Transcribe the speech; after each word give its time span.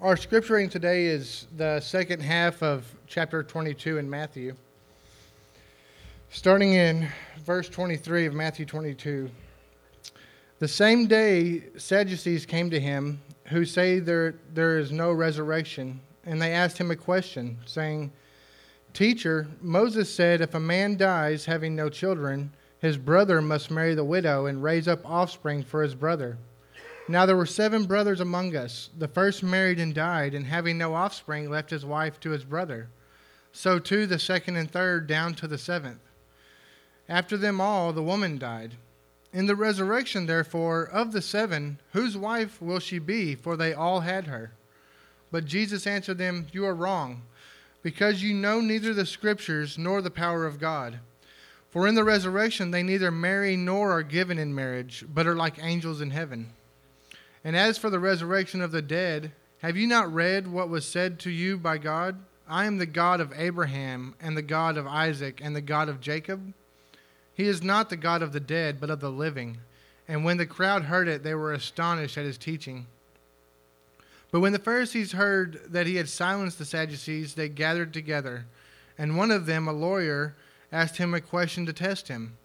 Our 0.00 0.16
scripture 0.16 0.54
reading 0.54 0.70
today 0.70 1.06
is 1.06 1.48
the 1.56 1.80
second 1.80 2.22
half 2.22 2.62
of 2.62 2.86
chapter 3.08 3.42
22 3.42 3.98
in 3.98 4.08
Matthew. 4.08 4.54
Starting 6.30 6.74
in 6.74 7.08
verse 7.44 7.68
23 7.68 8.26
of 8.26 8.32
Matthew 8.32 8.64
22. 8.64 9.28
The 10.60 10.68
same 10.68 11.08
day, 11.08 11.64
Sadducees 11.76 12.46
came 12.46 12.70
to 12.70 12.78
him 12.78 13.20
who 13.48 13.64
say 13.64 13.98
there, 13.98 14.36
there 14.54 14.78
is 14.78 14.92
no 14.92 15.10
resurrection, 15.10 15.98
and 16.24 16.40
they 16.40 16.52
asked 16.52 16.78
him 16.78 16.92
a 16.92 16.96
question, 16.96 17.58
saying, 17.66 18.12
Teacher, 18.92 19.48
Moses 19.60 20.14
said 20.14 20.40
if 20.40 20.54
a 20.54 20.60
man 20.60 20.96
dies 20.96 21.44
having 21.44 21.74
no 21.74 21.88
children, 21.88 22.52
his 22.78 22.96
brother 22.96 23.42
must 23.42 23.68
marry 23.68 23.96
the 23.96 24.04
widow 24.04 24.46
and 24.46 24.62
raise 24.62 24.86
up 24.86 25.00
offspring 25.04 25.64
for 25.64 25.82
his 25.82 25.96
brother. 25.96 26.38
Now 27.10 27.24
there 27.24 27.36
were 27.36 27.46
seven 27.46 27.86
brothers 27.86 28.20
among 28.20 28.54
us. 28.54 28.90
The 28.96 29.08
first 29.08 29.42
married 29.42 29.80
and 29.80 29.94
died, 29.94 30.34
and 30.34 30.44
having 30.44 30.76
no 30.76 30.94
offspring, 30.94 31.48
left 31.48 31.70
his 31.70 31.84
wife 31.84 32.20
to 32.20 32.30
his 32.30 32.44
brother. 32.44 32.90
So 33.50 33.78
too 33.78 34.06
the 34.06 34.18
second 34.18 34.56
and 34.56 34.70
third, 34.70 35.06
down 35.06 35.32
to 35.36 35.48
the 35.48 35.56
seventh. 35.56 36.00
After 37.08 37.38
them 37.38 37.62
all, 37.62 37.94
the 37.94 38.02
woman 38.02 38.36
died. 38.36 38.74
In 39.32 39.46
the 39.46 39.56
resurrection, 39.56 40.26
therefore, 40.26 40.84
of 40.84 41.12
the 41.12 41.22
seven, 41.22 41.80
whose 41.92 42.14
wife 42.14 42.60
will 42.60 42.78
she 42.78 42.98
be? 42.98 43.34
For 43.34 43.56
they 43.56 43.72
all 43.72 44.00
had 44.00 44.26
her. 44.26 44.52
But 45.30 45.46
Jesus 45.46 45.86
answered 45.86 46.18
them, 46.18 46.46
You 46.52 46.66
are 46.66 46.74
wrong, 46.74 47.22
because 47.82 48.22
you 48.22 48.34
know 48.34 48.60
neither 48.60 48.92
the 48.92 49.06
Scriptures 49.06 49.78
nor 49.78 50.02
the 50.02 50.10
power 50.10 50.44
of 50.44 50.60
God. 50.60 51.00
For 51.70 51.86
in 51.86 51.94
the 51.94 52.04
resurrection 52.04 52.70
they 52.70 52.82
neither 52.82 53.10
marry 53.10 53.56
nor 53.56 53.92
are 53.92 54.02
given 54.02 54.38
in 54.38 54.54
marriage, 54.54 55.04
but 55.08 55.26
are 55.26 55.36
like 55.36 55.62
angels 55.62 56.02
in 56.02 56.10
heaven. 56.10 56.52
And 57.48 57.56
as 57.56 57.78
for 57.78 57.88
the 57.88 57.98
resurrection 57.98 58.60
of 58.60 58.72
the 58.72 58.82
dead, 58.82 59.32
have 59.62 59.74
you 59.74 59.86
not 59.86 60.12
read 60.12 60.46
what 60.46 60.68
was 60.68 60.84
said 60.84 61.18
to 61.20 61.30
you 61.30 61.56
by 61.56 61.78
God? 61.78 62.20
I 62.46 62.66
am 62.66 62.76
the 62.76 62.84
God 62.84 63.22
of 63.22 63.32
Abraham, 63.34 64.14
and 64.20 64.36
the 64.36 64.42
God 64.42 64.76
of 64.76 64.86
Isaac, 64.86 65.40
and 65.42 65.56
the 65.56 65.62
God 65.62 65.88
of 65.88 65.98
Jacob. 65.98 66.52
He 67.32 67.44
is 67.44 67.62
not 67.62 67.88
the 67.88 67.96
God 67.96 68.20
of 68.20 68.34
the 68.34 68.38
dead, 68.38 68.78
but 68.78 68.90
of 68.90 69.00
the 69.00 69.10
living. 69.10 69.56
And 70.06 70.26
when 70.26 70.36
the 70.36 70.44
crowd 70.44 70.82
heard 70.82 71.08
it, 71.08 71.22
they 71.22 71.34
were 71.34 71.54
astonished 71.54 72.18
at 72.18 72.26
his 72.26 72.36
teaching. 72.36 72.86
But 74.30 74.40
when 74.40 74.52
the 74.52 74.58
Pharisees 74.58 75.12
heard 75.12 75.58
that 75.68 75.86
he 75.86 75.96
had 75.96 76.10
silenced 76.10 76.58
the 76.58 76.66
Sadducees, 76.66 77.32
they 77.32 77.48
gathered 77.48 77.94
together. 77.94 78.44
And 78.98 79.16
one 79.16 79.30
of 79.30 79.46
them, 79.46 79.66
a 79.66 79.72
lawyer, 79.72 80.34
asked 80.70 80.98
him 80.98 81.14
a 81.14 81.20
question 81.22 81.64
to 81.64 81.72
test 81.72 82.08
him 82.08 82.36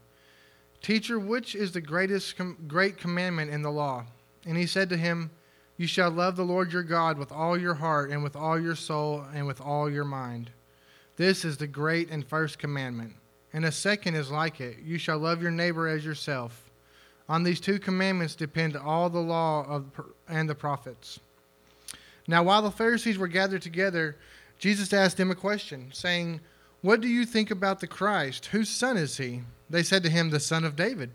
Teacher, 0.81 1.19
which 1.19 1.55
is 1.55 1.73
the 1.73 1.81
greatest 1.81 2.37
com- 2.37 2.55
great 2.69 2.97
commandment 2.97 3.51
in 3.51 3.63
the 3.63 3.69
law? 3.69 4.05
And 4.45 4.57
he 4.57 4.65
said 4.65 4.89
to 4.89 4.97
him, 4.97 5.31
You 5.77 5.87
shall 5.87 6.11
love 6.11 6.35
the 6.35 6.43
Lord 6.43 6.71
your 6.71 6.83
God 6.83 7.17
with 7.17 7.31
all 7.31 7.57
your 7.57 7.75
heart, 7.75 8.11
and 8.11 8.23
with 8.23 8.35
all 8.35 8.59
your 8.59 8.75
soul, 8.75 9.25
and 9.33 9.47
with 9.47 9.61
all 9.61 9.89
your 9.89 10.05
mind. 10.05 10.51
This 11.15 11.45
is 11.45 11.57
the 11.57 11.67
great 11.67 12.09
and 12.09 12.25
first 12.25 12.59
commandment. 12.59 13.13
And 13.53 13.65
a 13.65 13.71
second 13.71 14.15
is 14.15 14.31
like 14.31 14.59
it 14.59 14.79
You 14.83 14.97
shall 14.97 15.19
love 15.19 15.41
your 15.41 15.51
neighbor 15.51 15.87
as 15.87 16.03
yourself. 16.03 16.71
On 17.29 17.43
these 17.43 17.61
two 17.61 17.79
commandments 17.79 18.35
depend 18.35 18.75
all 18.75 19.09
the 19.09 19.19
law 19.19 19.65
of, 19.65 19.85
and 20.27 20.49
the 20.49 20.55
prophets. 20.55 21.19
Now, 22.27 22.43
while 22.43 22.61
the 22.61 22.71
Pharisees 22.71 23.17
were 23.17 23.27
gathered 23.27 23.61
together, 23.61 24.17
Jesus 24.57 24.93
asked 24.93 25.17
them 25.17 25.31
a 25.31 25.35
question, 25.35 25.89
saying, 25.93 26.41
What 26.81 27.01
do 27.01 27.07
you 27.07 27.25
think 27.25 27.51
about 27.51 27.79
the 27.79 27.87
Christ? 27.87 28.47
Whose 28.47 28.69
son 28.69 28.97
is 28.97 29.17
he? 29.17 29.41
They 29.69 29.83
said 29.83 30.03
to 30.03 30.09
him, 30.09 30.29
The 30.29 30.39
son 30.39 30.63
of 30.65 30.75
David. 30.75 31.11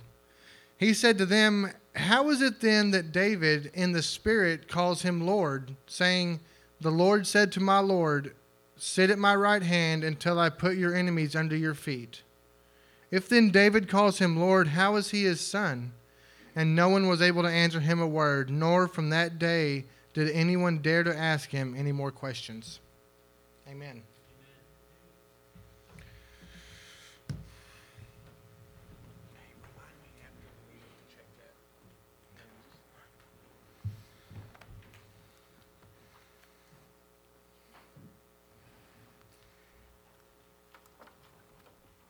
He 0.76 0.94
said 0.94 1.18
to 1.18 1.26
them, 1.26 1.72
How 1.98 2.30
is 2.30 2.40
it 2.40 2.60
then 2.60 2.92
that 2.92 3.10
David 3.10 3.72
in 3.74 3.90
the 3.90 4.02
Spirit 4.02 4.68
calls 4.68 5.02
him 5.02 5.26
Lord, 5.26 5.74
saying, 5.86 6.38
The 6.80 6.92
Lord 6.92 7.26
said 7.26 7.50
to 7.52 7.60
my 7.60 7.80
Lord, 7.80 8.34
Sit 8.76 9.10
at 9.10 9.18
my 9.18 9.34
right 9.34 9.62
hand 9.62 10.04
until 10.04 10.38
I 10.38 10.48
put 10.48 10.76
your 10.76 10.94
enemies 10.94 11.34
under 11.34 11.56
your 11.56 11.74
feet? 11.74 12.22
If 13.10 13.28
then 13.28 13.50
David 13.50 13.88
calls 13.88 14.20
him 14.20 14.38
Lord, 14.38 14.68
how 14.68 14.94
is 14.94 15.10
he 15.10 15.24
his 15.24 15.40
son? 15.40 15.92
And 16.54 16.76
no 16.76 16.88
one 16.88 17.08
was 17.08 17.20
able 17.20 17.42
to 17.42 17.48
answer 17.48 17.80
him 17.80 18.00
a 18.00 18.06
word, 18.06 18.48
nor 18.48 18.86
from 18.86 19.10
that 19.10 19.38
day 19.38 19.84
did 20.14 20.30
anyone 20.30 20.78
dare 20.78 21.02
to 21.02 21.16
ask 21.16 21.50
him 21.50 21.74
any 21.76 21.92
more 21.92 22.12
questions. 22.12 22.78
Amen. 23.68 24.02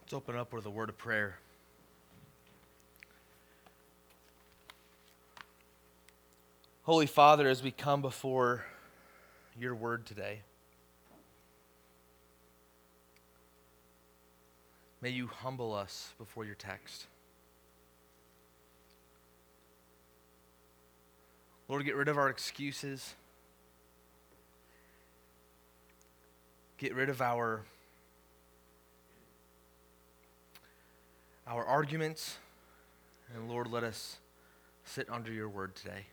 Let's 0.08 0.14
open 0.14 0.36
up 0.36 0.54
with 0.54 0.64
a 0.64 0.70
word 0.70 0.88
of 0.88 0.96
prayer. 0.96 1.38
Holy 6.84 7.04
Father, 7.04 7.46
as 7.46 7.62
we 7.62 7.70
come 7.70 8.00
before 8.00 8.64
your 9.60 9.74
word 9.74 10.06
today, 10.06 10.40
may 15.02 15.10
you 15.10 15.26
humble 15.26 15.74
us 15.74 16.14
before 16.16 16.46
your 16.46 16.54
text. 16.54 17.06
Lord, 21.68 21.84
get 21.84 21.96
rid 21.96 22.08
of 22.08 22.16
our 22.16 22.30
excuses. 22.30 23.14
Get 26.78 26.94
rid 26.94 27.10
of 27.10 27.20
our 27.20 27.66
our 31.48 31.64
arguments. 31.64 32.36
And 33.34 33.48
Lord, 33.48 33.70
let 33.70 33.82
us 33.82 34.18
sit 34.84 35.08
under 35.10 35.32
your 35.32 35.48
word 35.48 35.74
today. 35.74 36.06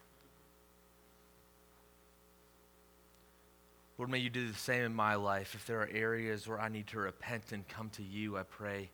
Lord, 3.97 4.09
may 4.09 4.17
you 4.17 4.29
do 4.29 4.47
the 4.47 4.57
same 4.57 4.83
in 4.83 4.93
my 4.93 5.15
life. 5.15 5.55
If 5.55 5.65
there 5.65 5.81
are 5.81 5.89
areas 5.91 6.47
where 6.47 6.59
I 6.59 6.67
need 6.67 6.87
to 6.87 6.99
repent 6.99 7.51
and 7.51 7.65
come 7.67 7.89
to 7.91 8.03
you, 8.03 8.37
I 8.37 8.43
pray 8.43 8.89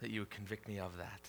that 0.00 0.10
you 0.10 0.20
would 0.20 0.30
convict 0.30 0.68
me 0.68 0.78
of 0.78 0.96
that. 0.98 1.20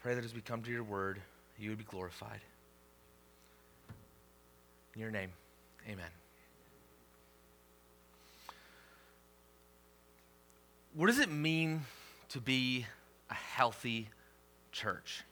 Pray 0.00 0.14
that 0.14 0.24
as 0.24 0.34
we 0.34 0.40
come 0.40 0.62
to 0.62 0.70
your 0.70 0.84
word, 0.84 1.20
you 1.58 1.70
would 1.70 1.78
be 1.78 1.84
glorified. 1.84 2.40
In 4.94 5.00
your 5.00 5.10
name, 5.10 5.30
amen. 5.86 6.25
What 10.96 11.08
does 11.08 11.18
it 11.18 11.30
mean 11.30 11.82
to 12.30 12.40
be 12.40 12.86
a 13.30 13.34
healthy 13.34 14.08
church? 14.72 15.24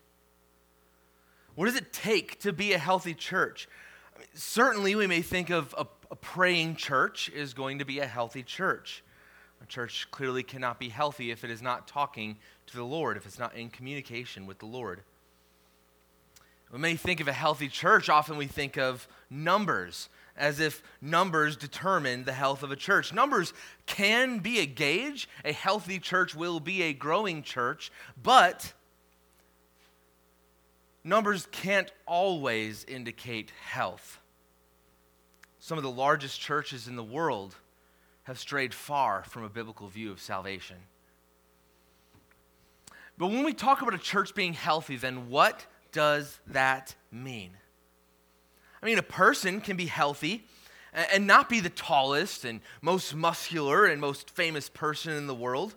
What 1.54 1.64
does 1.66 1.76
it 1.76 1.90
take 1.92 2.38
to 2.40 2.52
be 2.52 2.74
a 2.74 2.78
healthy 2.78 3.14
church? 3.14 3.66
I 4.14 4.18
mean, 4.18 4.28
certainly, 4.34 4.94
we 4.94 5.06
may 5.06 5.22
think 5.22 5.48
of 5.48 5.74
a, 5.78 5.86
a, 6.10 6.16
praying 6.16 6.76
church 6.76 7.30
is 7.30 7.54
going 7.54 7.78
to 7.78 7.86
be 7.86 7.98
a 8.00 8.06
healthy 8.06 8.42
church. 8.42 9.02
A 9.62 9.66
church 9.66 10.06
clearly 10.10 10.42
cannot 10.42 10.78
be 10.78 10.90
healthy 10.90 11.30
if 11.30 11.44
it 11.44 11.50
is 11.50 11.62
not 11.62 11.88
talking 11.88 12.36
to 12.66 12.76
the 12.76 12.84
Lord, 12.84 13.16
if 13.16 13.24
it's 13.24 13.38
not 13.38 13.56
in 13.56 13.70
communication 13.70 14.46
with 14.46 14.58
the 14.58 14.66
Lord. 14.66 15.00
We 16.70 16.78
may 16.78 16.96
think 16.96 17.20
of 17.20 17.28
a 17.28 17.32
healthy 17.32 17.68
church, 17.68 18.10
often 18.10 18.36
we 18.36 18.46
think 18.46 18.76
of 18.76 19.08
numbers 19.30 20.10
as 20.36 20.60
if 20.60 20.82
numbers 21.00 21.56
determine 21.56 22.24
the 22.24 22.32
health 22.32 22.62
of 22.62 22.72
a 22.72 22.76
church. 22.76 23.12
Numbers 23.12 23.52
can 23.86 24.38
be 24.38 24.58
a 24.58 24.66
gauge. 24.66 25.28
A 25.44 25.52
healthy 25.52 25.98
church 25.98 26.34
will 26.34 26.60
be 26.60 26.82
a 26.82 26.92
growing 26.92 27.42
church, 27.42 27.92
but 28.20 28.72
numbers 31.04 31.46
can't 31.52 31.92
always 32.06 32.84
indicate 32.88 33.52
health. 33.64 34.20
Some 35.60 35.78
of 35.78 35.84
the 35.84 35.90
largest 35.90 36.40
churches 36.40 36.88
in 36.88 36.96
the 36.96 37.04
world 37.04 37.56
have 38.24 38.38
strayed 38.38 38.74
far 38.74 39.22
from 39.22 39.44
a 39.44 39.48
biblical 39.48 39.88
view 39.88 40.10
of 40.10 40.20
salvation. 40.20 40.76
But 43.16 43.28
when 43.28 43.44
we 43.44 43.52
talk 43.52 43.80
about 43.80 43.94
a 43.94 43.98
church 43.98 44.34
being 44.34 44.54
healthy, 44.54 44.96
then 44.96 45.30
what 45.30 45.66
does 45.92 46.40
that 46.48 46.96
mean? 47.12 47.52
I 48.84 48.86
mean, 48.86 48.98
a 48.98 49.02
person 49.02 49.62
can 49.62 49.78
be 49.78 49.86
healthy 49.86 50.44
and 50.92 51.26
not 51.26 51.48
be 51.48 51.60
the 51.60 51.70
tallest 51.70 52.44
and 52.44 52.60
most 52.82 53.14
muscular 53.14 53.86
and 53.86 53.98
most 53.98 54.28
famous 54.28 54.68
person 54.68 55.14
in 55.14 55.26
the 55.26 55.34
world. 55.34 55.74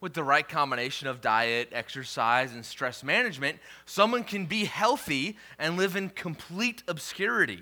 With 0.00 0.14
the 0.14 0.22
right 0.22 0.48
combination 0.48 1.08
of 1.08 1.20
diet, 1.20 1.70
exercise, 1.72 2.52
and 2.52 2.64
stress 2.64 3.02
management, 3.02 3.58
someone 3.86 4.22
can 4.22 4.46
be 4.46 4.66
healthy 4.66 5.36
and 5.58 5.76
live 5.76 5.96
in 5.96 6.10
complete 6.10 6.84
obscurity. 6.86 7.54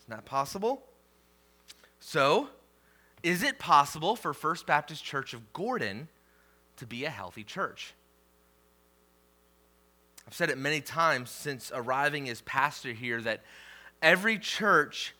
Isn't 0.00 0.08
that 0.08 0.24
possible? 0.24 0.82
So, 2.00 2.48
is 3.22 3.42
it 3.42 3.58
possible 3.58 4.16
for 4.16 4.32
First 4.32 4.66
Baptist 4.66 5.04
Church 5.04 5.34
of 5.34 5.52
Gordon 5.52 6.08
to 6.78 6.86
be 6.86 7.04
a 7.04 7.10
healthy 7.10 7.44
church? 7.44 7.92
I've 10.26 10.32
said 10.32 10.48
it 10.48 10.56
many 10.56 10.80
times 10.80 11.30
since 11.30 11.70
arriving 11.74 12.30
as 12.30 12.40
pastor 12.40 12.92
here 12.92 13.20
that 13.20 13.42
every 14.02 14.38
church, 14.38 15.14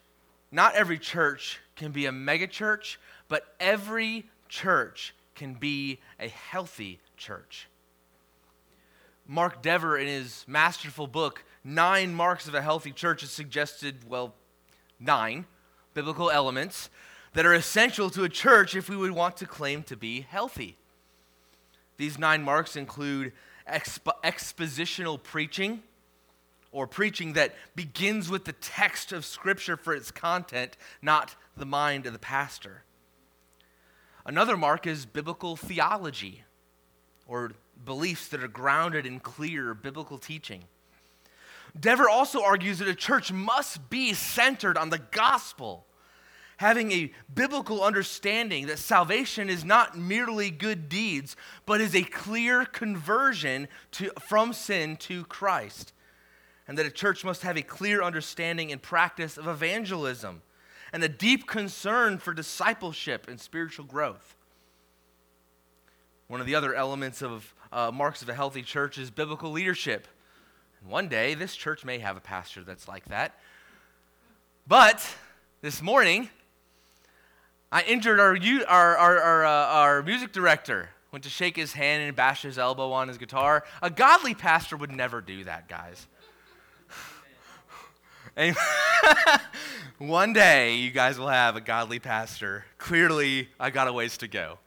not 0.50 0.74
every 0.74 0.98
church 0.98 1.60
can 1.76 1.92
be 1.92 2.06
a 2.06 2.10
megachurch, 2.10 2.96
but 3.28 3.54
every 3.58 4.26
church 4.48 5.14
can 5.34 5.54
be 5.54 5.98
a 6.20 6.28
healthy 6.28 7.00
church. 7.16 7.68
Mark 9.26 9.62
Dever, 9.62 9.96
in 9.96 10.06
his 10.06 10.44
masterful 10.46 11.06
book, 11.06 11.44
Nine 11.64 12.12
Marks 12.12 12.48
of 12.48 12.54
a 12.54 12.60
Healthy 12.60 12.90
Church, 12.90 13.20
has 13.20 13.30
suggested, 13.30 14.08
well, 14.08 14.34
nine 14.98 15.46
biblical 15.94 16.30
elements 16.30 16.90
that 17.32 17.46
are 17.46 17.54
essential 17.54 18.10
to 18.10 18.24
a 18.24 18.28
church 18.28 18.74
if 18.74 18.88
we 18.88 18.96
would 18.96 19.12
want 19.12 19.36
to 19.38 19.46
claim 19.46 19.82
to 19.84 19.96
be 19.96 20.22
healthy. 20.22 20.76
These 21.96 22.18
nine 22.18 22.42
marks 22.42 22.76
include 22.76 23.32
expo- 23.70 24.20
expositional 24.24 25.22
preaching, 25.22 25.82
or 26.72 26.86
preaching 26.86 27.34
that 27.34 27.54
begins 27.76 28.30
with 28.30 28.46
the 28.46 28.52
text 28.54 29.12
of 29.12 29.24
Scripture 29.24 29.76
for 29.76 29.94
its 29.94 30.10
content, 30.10 30.76
not 31.02 31.36
the 31.56 31.66
mind 31.66 32.06
of 32.06 32.14
the 32.14 32.18
pastor. 32.18 32.82
Another 34.24 34.56
mark 34.56 34.86
is 34.86 35.04
biblical 35.04 35.54
theology, 35.54 36.44
or 37.26 37.52
beliefs 37.84 38.28
that 38.28 38.42
are 38.42 38.48
grounded 38.48 39.04
in 39.04 39.20
clear 39.20 39.74
biblical 39.74 40.18
teaching. 40.18 40.64
Dever 41.78 42.08
also 42.08 42.42
argues 42.42 42.78
that 42.78 42.88
a 42.88 42.94
church 42.94 43.32
must 43.32 43.90
be 43.90 44.14
centered 44.14 44.76
on 44.76 44.90
the 44.90 44.98
gospel, 44.98 45.86
having 46.58 46.92
a 46.92 47.12
biblical 47.34 47.82
understanding 47.82 48.66
that 48.66 48.78
salvation 48.78 49.48
is 49.50 49.64
not 49.64 49.98
merely 49.98 50.50
good 50.50 50.88
deeds, 50.88 51.34
but 51.66 51.80
is 51.80 51.94
a 51.94 52.02
clear 52.02 52.64
conversion 52.64 53.68
to, 53.90 54.10
from 54.20 54.52
sin 54.52 54.96
to 54.96 55.24
Christ. 55.24 55.92
And 56.72 56.78
that 56.78 56.86
a 56.86 56.90
church 56.90 57.22
must 57.22 57.42
have 57.42 57.58
a 57.58 57.62
clear 57.62 58.02
understanding 58.02 58.72
and 58.72 58.80
practice 58.80 59.36
of 59.36 59.46
evangelism 59.46 60.40
and 60.90 61.04
a 61.04 61.08
deep 61.08 61.46
concern 61.46 62.16
for 62.16 62.32
discipleship 62.32 63.28
and 63.28 63.38
spiritual 63.38 63.84
growth. 63.84 64.34
One 66.28 66.40
of 66.40 66.46
the 66.46 66.54
other 66.54 66.74
elements 66.74 67.20
of 67.20 67.54
uh, 67.70 67.90
marks 67.92 68.22
of 68.22 68.30
a 68.30 68.34
healthy 68.34 68.62
church 68.62 68.96
is 68.96 69.10
biblical 69.10 69.50
leadership. 69.50 70.08
And 70.80 70.90
one 70.90 71.08
day, 71.08 71.34
this 71.34 71.54
church 71.54 71.84
may 71.84 71.98
have 71.98 72.16
a 72.16 72.20
pastor 72.20 72.64
that's 72.64 72.88
like 72.88 73.04
that. 73.10 73.38
But 74.66 75.06
this 75.60 75.82
morning, 75.82 76.30
I 77.70 77.82
injured 77.82 78.18
our, 78.18 78.34
our, 78.66 78.96
our, 78.96 79.18
our, 79.18 79.44
uh, 79.44 79.50
our 79.50 80.02
music 80.02 80.32
director. 80.32 80.88
Went 81.10 81.24
to 81.24 81.28
shake 81.28 81.56
his 81.56 81.74
hand 81.74 82.02
and 82.02 82.16
bash 82.16 82.40
his 82.40 82.56
elbow 82.56 82.92
on 82.92 83.08
his 83.08 83.18
guitar. 83.18 83.62
A 83.82 83.90
godly 83.90 84.32
pastor 84.32 84.78
would 84.78 84.90
never 84.90 85.20
do 85.20 85.44
that, 85.44 85.68
guys. 85.68 86.06
One 89.98 90.32
day, 90.32 90.76
you 90.76 90.90
guys 90.90 91.18
will 91.18 91.28
have 91.28 91.54
a 91.54 91.60
godly 91.60 91.98
pastor. 91.98 92.64
Clearly, 92.78 93.50
I 93.60 93.68
got 93.68 93.88
a 93.88 93.92
ways 93.92 94.16
to 94.18 94.28
go. 94.28 94.58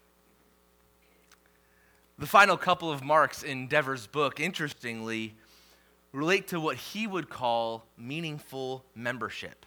The 2.19 2.27
final 2.27 2.57
couple 2.57 2.91
of 2.91 3.03
marks 3.03 3.41
in 3.41 3.67
Dever's 3.67 4.05
book, 4.05 4.39
interestingly, 4.39 5.33
relate 6.11 6.47
to 6.49 6.59
what 6.59 6.77
he 6.77 7.07
would 7.07 7.29
call 7.29 7.85
meaningful 7.97 8.85
membership 8.93 9.65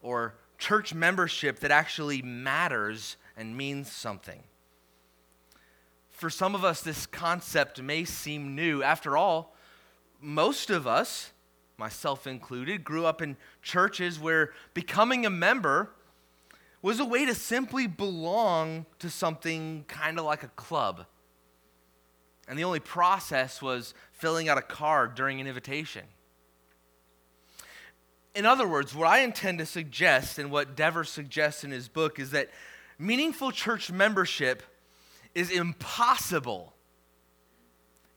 or 0.00 0.34
church 0.56 0.94
membership 0.94 1.60
that 1.60 1.70
actually 1.70 2.22
matters 2.22 3.18
and 3.36 3.54
means 3.54 3.92
something. 3.92 4.42
For 6.10 6.30
some 6.30 6.54
of 6.54 6.64
us, 6.64 6.80
this 6.80 7.04
concept 7.04 7.82
may 7.82 8.04
seem 8.04 8.54
new. 8.54 8.82
After 8.82 9.14
all, 9.14 9.54
most 10.22 10.70
of 10.70 10.86
us, 10.86 11.32
myself 11.78 12.26
included, 12.26 12.84
grew 12.84 13.06
up 13.06 13.20
in 13.20 13.36
churches 13.62 14.18
where 14.18 14.52
becoming 14.74 15.26
a 15.26 15.30
member 15.30 15.90
was 16.82 17.00
a 17.00 17.04
way 17.04 17.26
to 17.26 17.34
simply 17.34 17.86
belong 17.86 18.86
to 18.98 19.10
something 19.10 19.84
kind 19.88 20.18
of 20.18 20.24
like 20.24 20.42
a 20.42 20.48
club 20.48 21.06
and 22.48 22.58
the 22.58 22.64
only 22.64 22.80
process 22.80 23.60
was 23.60 23.94
filling 24.12 24.48
out 24.48 24.58
a 24.58 24.62
card 24.62 25.14
during 25.14 25.40
an 25.40 25.46
invitation. 25.46 26.04
In 28.34 28.46
other 28.46 28.68
words, 28.68 28.94
what 28.94 29.08
I 29.08 29.20
intend 29.20 29.58
to 29.58 29.66
suggest 29.66 30.38
and 30.38 30.50
what 30.50 30.76
Dever 30.76 31.04
suggests 31.04 31.64
in 31.64 31.70
his 31.70 31.88
book 31.88 32.18
is 32.18 32.30
that 32.32 32.50
meaningful 32.98 33.50
church 33.50 33.90
membership 33.90 34.62
is 35.34 35.50
impossible 35.50 36.74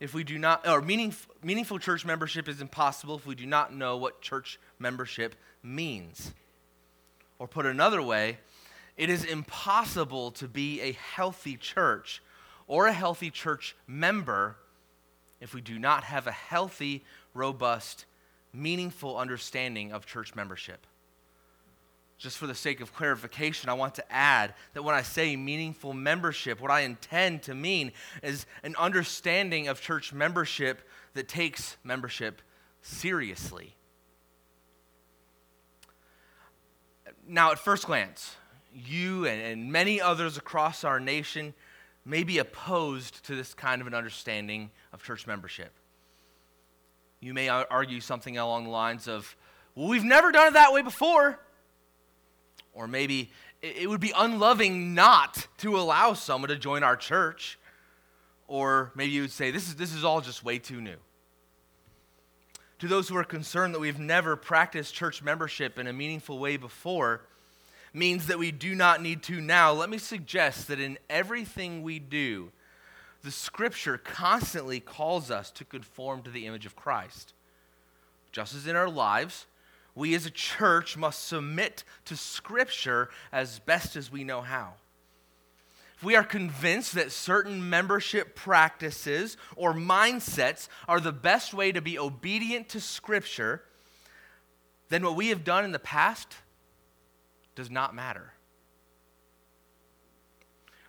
if 0.00 0.14
we 0.14 0.24
do 0.24 0.38
not, 0.38 0.66
or 0.66 0.80
meaning, 0.80 1.14
meaningful 1.44 1.78
church 1.78 2.06
membership 2.06 2.48
is 2.48 2.60
impossible 2.60 3.16
if 3.16 3.26
we 3.26 3.34
do 3.34 3.46
not 3.46 3.74
know 3.74 3.98
what 3.98 4.22
church 4.22 4.58
membership 4.78 5.36
means. 5.62 6.32
Or 7.38 7.46
put 7.46 7.66
another 7.66 8.02
way, 8.02 8.38
it 8.96 9.10
is 9.10 9.24
impossible 9.24 10.30
to 10.32 10.48
be 10.48 10.80
a 10.80 10.92
healthy 10.92 11.56
church 11.56 12.22
or 12.66 12.86
a 12.86 12.92
healthy 12.92 13.30
church 13.30 13.76
member 13.86 14.56
if 15.40 15.54
we 15.54 15.60
do 15.60 15.78
not 15.78 16.04
have 16.04 16.26
a 16.26 16.32
healthy, 16.32 17.04
robust, 17.34 18.04
meaningful 18.52 19.16
understanding 19.16 19.92
of 19.92 20.06
church 20.06 20.34
membership. 20.34 20.86
Just 22.20 22.36
for 22.36 22.46
the 22.46 22.54
sake 22.54 22.82
of 22.82 22.92
clarification, 22.94 23.70
I 23.70 23.72
want 23.72 23.94
to 23.94 24.12
add 24.12 24.52
that 24.74 24.82
when 24.82 24.94
I 24.94 25.00
say 25.00 25.36
meaningful 25.36 25.94
membership, 25.94 26.60
what 26.60 26.70
I 26.70 26.80
intend 26.80 27.44
to 27.44 27.54
mean 27.54 27.92
is 28.22 28.44
an 28.62 28.76
understanding 28.76 29.68
of 29.68 29.80
church 29.80 30.12
membership 30.12 30.86
that 31.14 31.28
takes 31.28 31.78
membership 31.82 32.42
seriously. 32.82 33.74
Now, 37.26 37.52
at 37.52 37.58
first 37.58 37.86
glance, 37.86 38.36
you 38.74 39.24
and, 39.24 39.40
and 39.40 39.72
many 39.72 39.98
others 39.98 40.36
across 40.36 40.84
our 40.84 41.00
nation 41.00 41.54
may 42.04 42.22
be 42.22 42.36
opposed 42.36 43.24
to 43.24 43.34
this 43.34 43.54
kind 43.54 43.80
of 43.80 43.86
an 43.86 43.94
understanding 43.94 44.70
of 44.92 45.02
church 45.02 45.26
membership. 45.26 45.72
You 47.20 47.32
may 47.32 47.48
argue 47.48 48.00
something 48.02 48.36
along 48.36 48.64
the 48.64 48.70
lines 48.70 49.08
of, 49.08 49.34
well, 49.74 49.88
we've 49.88 50.04
never 50.04 50.30
done 50.32 50.48
it 50.48 50.52
that 50.52 50.74
way 50.74 50.82
before. 50.82 51.40
Or 52.80 52.88
maybe 52.88 53.30
it 53.60 53.90
would 53.90 54.00
be 54.00 54.14
unloving 54.16 54.94
not 54.94 55.46
to 55.58 55.78
allow 55.78 56.14
someone 56.14 56.48
to 56.48 56.56
join 56.56 56.82
our 56.82 56.96
church. 56.96 57.58
Or 58.48 58.90
maybe 58.94 59.12
you 59.12 59.20
would 59.20 59.30
say, 59.30 59.50
this 59.50 59.68
is, 59.68 59.76
this 59.76 59.94
is 59.94 60.02
all 60.02 60.22
just 60.22 60.42
way 60.42 60.58
too 60.58 60.80
new. 60.80 60.96
To 62.78 62.88
those 62.88 63.06
who 63.06 63.18
are 63.18 63.24
concerned 63.24 63.74
that 63.74 63.80
we've 63.80 63.98
never 63.98 64.34
practiced 64.34 64.94
church 64.94 65.22
membership 65.22 65.78
in 65.78 65.88
a 65.88 65.92
meaningful 65.92 66.38
way 66.38 66.56
before, 66.56 67.20
means 67.92 68.28
that 68.28 68.38
we 68.38 68.50
do 68.50 68.74
not 68.74 69.02
need 69.02 69.22
to 69.24 69.42
now, 69.42 69.72
let 69.72 69.90
me 69.90 69.98
suggest 69.98 70.68
that 70.68 70.80
in 70.80 70.96
everything 71.10 71.82
we 71.82 71.98
do, 71.98 72.50
the 73.22 73.30
scripture 73.30 73.98
constantly 73.98 74.80
calls 74.80 75.30
us 75.30 75.50
to 75.50 75.66
conform 75.66 76.22
to 76.22 76.30
the 76.30 76.46
image 76.46 76.64
of 76.64 76.74
Christ. 76.74 77.34
Just 78.32 78.54
as 78.54 78.66
in 78.66 78.74
our 78.74 78.88
lives, 78.88 79.44
we 80.00 80.14
as 80.14 80.24
a 80.24 80.30
church 80.30 80.96
must 80.96 81.26
submit 81.28 81.84
to 82.06 82.16
scripture 82.16 83.10
as 83.30 83.58
best 83.58 83.96
as 83.96 84.10
we 84.10 84.24
know 84.24 84.40
how. 84.40 84.72
If 85.98 86.02
we 86.02 86.16
are 86.16 86.24
convinced 86.24 86.94
that 86.94 87.12
certain 87.12 87.68
membership 87.68 88.34
practices 88.34 89.36
or 89.56 89.74
mindsets 89.74 90.68
are 90.88 91.00
the 91.00 91.12
best 91.12 91.52
way 91.52 91.70
to 91.70 91.82
be 91.82 91.98
obedient 91.98 92.70
to 92.70 92.80
scripture, 92.80 93.62
then 94.88 95.04
what 95.04 95.16
we 95.16 95.28
have 95.28 95.44
done 95.44 95.66
in 95.66 95.72
the 95.72 95.78
past 95.78 96.34
does 97.54 97.70
not 97.70 97.94
matter. 97.94 98.32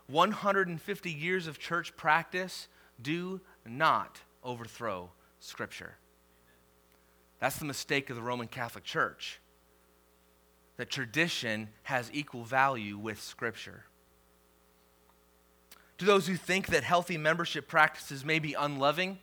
150 0.07 1.11
years 1.11 1.47
of 1.47 1.59
church 1.59 1.97
practice 1.97 2.69
do 3.01 3.41
not 3.65 4.21
overthrow 4.41 5.11
Scripture. 5.41 5.97
That's 7.41 7.57
the 7.57 7.65
mistake 7.65 8.09
of 8.09 8.15
the 8.15 8.21
Roman 8.21 8.47
Catholic 8.47 8.85
Church. 8.85 9.41
That 10.77 10.89
tradition 10.89 11.69
has 11.83 12.09
equal 12.13 12.43
value 12.43 12.97
with 12.97 13.19
Scripture. 13.21 13.85
To 15.97 16.05
those 16.05 16.27
who 16.27 16.35
think 16.35 16.67
that 16.67 16.83
healthy 16.83 17.17
membership 17.17 17.67
practices 17.67 18.23
may 18.23 18.39
be 18.39 18.53
unloving, 18.53 19.19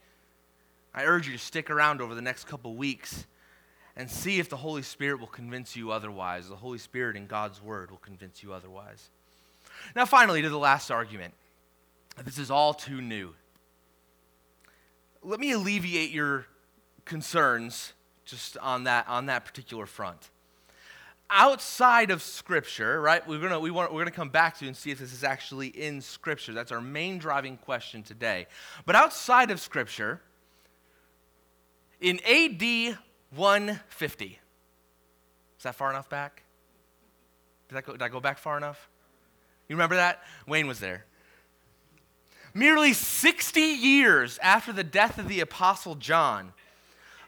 I 0.92 1.04
urge 1.04 1.26
you 1.26 1.32
to 1.32 1.38
stick 1.38 1.70
around 1.70 2.00
over 2.00 2.14
the 2.14 2.22
next 2.22 2.46
couple 2.46 2.75
weeks 2.75 3.25
and 3.96 4.10
see 4.10 4.40
if 4.40 4.48
the 4.48 4.56
Holy 4.56 4.82
Spirit 4.82 5.20
will 5.20 5.26
convince 5.28 5.76
you 5.76 5.92
otherwise. 5.92 6.48
The 6.48 6.56
Holy 6.56 6.78
Spirit 6.78 7.16
in 7.16 7.26
God's 7.26 7.62
Word 7.62 7.90
will 7.90 7.98
convince 7.98 8.42
you 8.42 8.52
otherwise. 8.52 9.10
Now, 9.94 10.06
finally, 10.06 10.42
to 10.42 10.48
the 10.48 10.58
last 10.58 10.90
argument. 10.90 11.34
This 12.25 12.38
is 12.38 12.50
all 12.50 12.75
too 12.75 13.00
new. 13.00 13.34
Let 15.22 15.38
me 15.38 15.52
alleviate 15.52 16.10
your 16.10 16.46
concerns 17.04 17.92
just 18.28 18.56
on 18.58 18.85
that, 18.85 19.08
on 19.08 19.26
that 19.26 19.44
particular 19.44 19.87
front. 19.87 20.30
Outside 21.30 22.11
of 22.11 22.23
Scripture, 22.23 23.00
right, 23.00 23.26
we're 23.26 23.38
going 23.38 23.61
we 23.61 23.70
want, 23.70 23.92
we're 23.92 24.00
gonna 24.00 24.11
come 24.11 24.30
back 24.30 24.58
to 24.58 24.66
and 24.66 24.76
see 24.76 24.90
if 24.90 24.99
this 24.99 25.12
is 25.12 25.25
actually 25.25 25.68
in 25.68 26.00
Scripture. 26.00 26.52
That's 26.52 26.73
our 26.73 26.80
main 26.80 27.18
driving 27.18 27.56
question 27.58 28.02
today. 28.02 28.47
But 28.87 28.97
outside 28.97 29.50
of 29.50 29.61
Scripture, 29.61 30.20
In 32.00 32.20
AD 32.25 32.97
150, 33.35 34.38
is 35.58 35.62
that 35.64 35.75
far 35.75 35.90
enough 35.90 36.08
back? 36.08 36.44
Did 37.68 37.78
I, 37.78 37.80
go, 37.82 37.92
did 37.92 38.02
I 38.02 38.08
go 38.08 38.20
back 38.20 38.38
far 38.38 38.56
enough? 38.56 38.88
You 39.68 39.76
remember 39.76 39.97
that? 39.97 40.23
Wayne 40.47 40.66
was 40.66 40.80
there. 40.80 41.04
Merely 42.54 42.94
60 42.94 43.61
years 43.61 44.38
after 44.42 44.73
the 44.73 44.85
death 44.85 45.18
of 45.18 45.28
the 45.28 45.40
Apostle 45.40 45.94
John, 45.94 46.54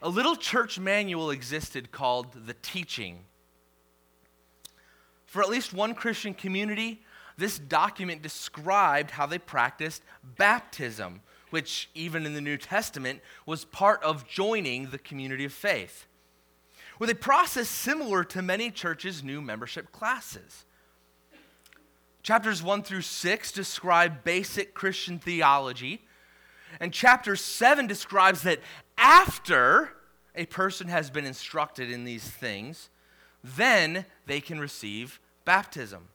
a 0.02 0.08
little 0.08 0.36
church 0.36 0.78
manual 0.78 1.30
existed 1.30 1.92
called 1.92 2.46
The 2.46 2.54
Teaching. 2.62 3.24
For 5.26 5.42
at 5.42 5.48
least 5.48 5.72
one 5.72 5.94
Christian 5.94 6.34
community, 6.34 7.02
this 7.36 7.58
document 7.58 8.22
described 8.22 9.12
how 9.12 9.26
they 9.26 9.38
practiced 9.38 10.02
baptism, 10.36 11.20
which, 11.50 11.90
even 11.94 12.26
in 12.26 12.34
the 12.34 12.40
New 12.40 12.56
Testament, 12.56 13.20
was 13.46 13.64
part 13.64 14.02
of 14.02 14.26
joining 14.26 14.90
the 14.90 14.98
community 14.98 15.44
of 15.44 15.52
faith, 15.52 16.06
with 16.98 17.10
a 17.10 17.14
process 17.14 17.68
similar 17.68 18.24
to 18.24 18.42
many 18.42 18.70
churches' 18.70 19.22
new 19.22 19.40
membership 19.40 19.92
classes. 19.92 20.64
Chapters 22.22 22.62
1 22.62 22.82
through 22.82 23.02
6 23.02 23.52
describe 23.52 24.24
basic 24.24 24.74
Christian 24.74 25.18
theology, 25.18 26.02
and 26.78 26.92
chapter 26.92 27.36
7 27.36 27.86
describes 27.86 28.42
that 28.42 28.60
after 29.00 29.90
a 30.36 30.46
person 30.46 30.86
has 30.86 31.10
been 31.10 31.24
instructed 31.24 31.90
in 31.90 32.04
these 32.04 32.22
things, 32.22 32.90
then 33.42 34.04
they 34.26 34.40
can 34.40 34.60
receive 34.60 35.18
baptism. 35.44 36.08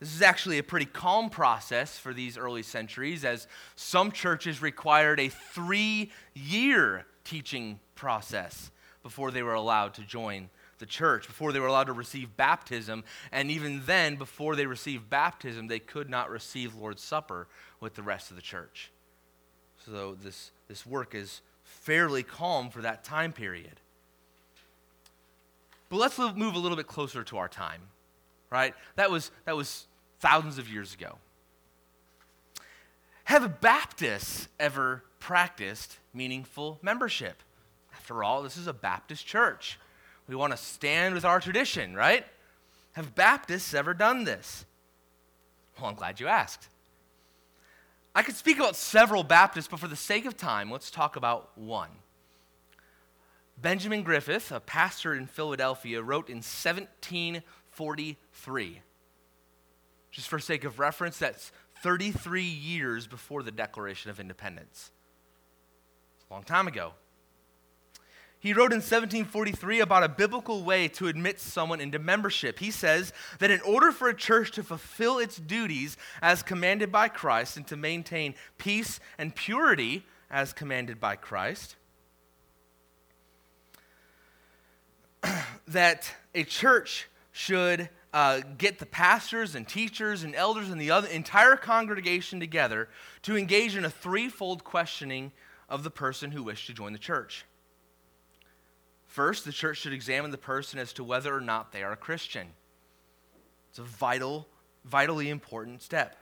This 0.00 0.14
is 0.14 0.22
actually 0.22 0.58
a 0.58 0.62
pretty 0.62 0.86
calm 0.86 1.30
process 1.30 1.98
for 1.98 2.12
these 2.12 2.36
early 2.36 2.62
centuries, 2.62 3.24
as 3.24 3.46
some 3.76 4.10
churches 4.10 4.60
required 4.60 5.20
a 5.20 5.28
three 5.28 6.10
year 6.34 7.06
teaching 7.24 7.80
process 7.94 8.70
before 9.02 9.30
they 9.30 9.42
were 9.42 9.54
allowed 9.54 9.94
to 9.94 10.02
join 10.02 10.50
the 10.78 10.86
church, 10.86 11.26
before 11.26 11.52
they 11.52 11.60
were 11.60 11.66
allowed 11.66 11.84
to 11.84 11.92
receive 11.92 12.36
baptism. 12.36 13.04
And 13.32 13.50
even 13.50 13.82
then, 13.86 14.16
before 14.16 14.56
they 14.56 14.66
received 14.66 15.08
baptism, 15.08 15.68
they 15.68 15.78
could 15.78 16.10
not 16.10 16.30
receive 16.30 16.74
Lord's 16.74 17.02
Supper 17.02 17.48
with 17.80 17.94
the 17.94 18.02
rest 18.02 18.30
of 18.30 18.36
the 18.36 18.42
church. 18.42 18.90
So 19.86 20.14
this, 20.14 20.50
this 20.68 20.86
work 20.86 21.14
is 21.14 21.40
fairly 21.62 22.22
calm 22.22 22.70
for 22.70 22.82
that 22.82 23.04
time 23.04 23.32
period. 23.32 23.80
But 25.88 25.98
let's 25.98 26.18
move 26.18 26.54
a 26.54 26.58
little 26.58 26.76
bit 26.76 26.86
closer 26.86 27.22
to 27.24 27.36
our 27.36 27.48
time, 27.48 27.82
right? 28.50 28.74
That 28.96 29.10
was, 29.10 29.30
that 29.44 29.56
was 29.56 29.86
thousands 30.20 30.58
of 30.58 30.68
years 30.68 30.94
ago. 30.94 31.18
Have 33.24 33.60
Baptists 33.60 34.48
ever 34.58 35.04
practiced 35.18 35.98
meaningful 36.14 36.78
membership? 36.82 37.42
After 37.92 38.22
all, 38.22 38.42
this 38.42 38.56
is 38.56 38.66
a 38.66 38.72
Baptist 38.72 39.26
church. 39.26 39.78
We 40.28 40.34
want 40.34 40.52
to 40.52 40.56
stand 40.56 41.14
with 41.14 41.24
our 41.24 41.40
tradition, 41.40 41.94
right? 41.94 42.24
Have 42.92 43.14
Baptists 43.14 43.74
ever 43.74 43.94
done 43.94 44.24
this? 44.24 44.64
Well, 45.78 45.90
I'm 45.90 45.96
glad 45.96 46.20
you 46.20 46.26
asked. 46.26 46.68
I 48.16 48.22
could 48.22 48.34
speak 48.34 48.58
about 48.58 48.74
several 48.76 49.22
Baptists, 49.22 49.68
but 49.68 49.78
for 49.78 49.88
the 49.88 49.94
sake 49.94 50.24
of 50.24 50.38
time, 50.38 50.70
let's 50.70 50.90
talk 50.90 51.16
about 51.16 51.50
one. 51.54 51.90
Benjamin 53.60 54.02
Griffith, 54.02 54.50
a 54.50 54.58
pastor 54.58 55.14
in 55.14 55.26
Philadelphia, 55.26 56.02
wrote 56.02 56.30
in 56.30 56.36
1743. 56.36 58.80
Just 60.10 60.28
for 60.28 60.38
sake 60.38 60.64
of 60.64 60.78
reference, 60.78 61.18
that's 61.18 61.52
33 61.82 62.42
years 62.42 63.06
before 63.06 63.42
the 63.42 63.50
Declaration 63.50 64.10
of 64.10 64.18
Independence. 64.18 64.92
It's 66.16 66.24
a 66.30 66.32
long 66.32 66.42
time 66.42 66.68
ago. 66.68 66.94
He 68.46 68.52
wrote 68.52 68.70
in 68.70 68.76
1743 68.76 69.80
about 69.80 70.04
a 70.04 70.08
biblical 70.08 70.62
way 70.62 70.86
to 70.86 71.08
admit 71.08 71.40
someone 71.40 71.80
into 71.80 71.98
membership. 71.98 72.60
He 72.60 72.70
says 72.70 73.12
that 73.40 73.50
in 73.50 73.60
order 73.62 73.90
for 73.90 74.08
a 74.08 74.14
church 74.14 74.52
to 74.52 74.62
fulfill 74.62 75.18
its 75.18 75.36
duties 75.36 75.96
as 76.22 76.44
commanded 76.44 76.92
by 76.92 77.08
Christ 77.08 77.56
and 77.56 77.66
to 77.66 77.76
maintain 77.76 78.36
peace 78.56 79.00
and 79.18 79.34
purity 79.34 80.04
as 80.30 80.52
commanded 80.52 81.00
by 81.00 81.16
Christ, 81.16 81.74
that 85.66 86.14
a 86.32 86.44
church 86.44 87.08
should 87.32 87.88
uh, 88.14 88.42
get 88.58 88.78
the 88.78 88.86
pastors 88.86 89.56
and 89.56 89.66
teachers 89.66 90.22
and 90.22 90.36
elders 90.36 90.70
and 90.70 90.80
the 90.80 90.92
other, 90.92 91.08
entire 91.08 91.56
congregation 91.56 92.38
together 92.38 92.88
to 93.22 93.36
engage 93.36 93.74
in 93.74 93.84
a 93.84 93.90
threefold 93.90 94.62
questioning 94.62 95.32
of 95.68 95.82
the 95.82 95.90
person 95.90 96.30
who 96.30 96.44
wished 96.44 96.68
to 96.68 96.72
join 96.72 96.92
the 96.92 96.98
church. 97.00 97.44
First, 99.16 99.46
the 99.46 99.52
church 99.52 99.78
should 99.78 99.94
examine 99.94 100.30
the 100.30 100.36
person 100.36 100.78
as 100.78 100.92
to 100.92 101.02
whether 101.02 101.34
or 101.34 101.40
not 101.40 101.72
they 101.72 101.82
are 101.82 101.92
a 101.92 101.96
Christian. 101.96 102.48
It's 103.70 103.78
a 103.78 103.82
vital, 103.82 104.46
vitally 104.84 105.30
important 105.30 105.80
step. 105.80 106.18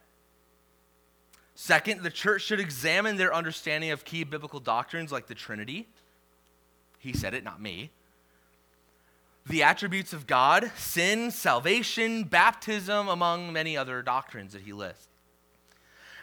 Second, 1.56 2.04
the 2.04 2.10
church 2.10 2.42
should 2.42 2.60
examine 2.60 3.16
their 3.16 3.34
understanding 3.34 3.90
of 3.90 4.04
key 4.04 4.22
biblical 4.22 4.60
doctrines 4.60 5.10
like 5.10 5.26
the 5.26 5.34
Trinity. 5.34 5.88
He 7.00 7.12
said 7.12 7.34
it, 7.34 7.42
not 7.42 7.60
me 7.60 7.90
the 9.44 9.64
attributes 9.64 10.12
of 10.12 10.28
God, 10.28 10.70
sin, 10.76 11.32
salvation, 11.32 12.22
baptism, 12.22 13.08
among 13.08 13.52
many 13.52 13.76
other 13.76 14.02
doctrines 14.02 14.52
that 14.52 14.62
he 14.62 14.72
lists. 14.72 15.08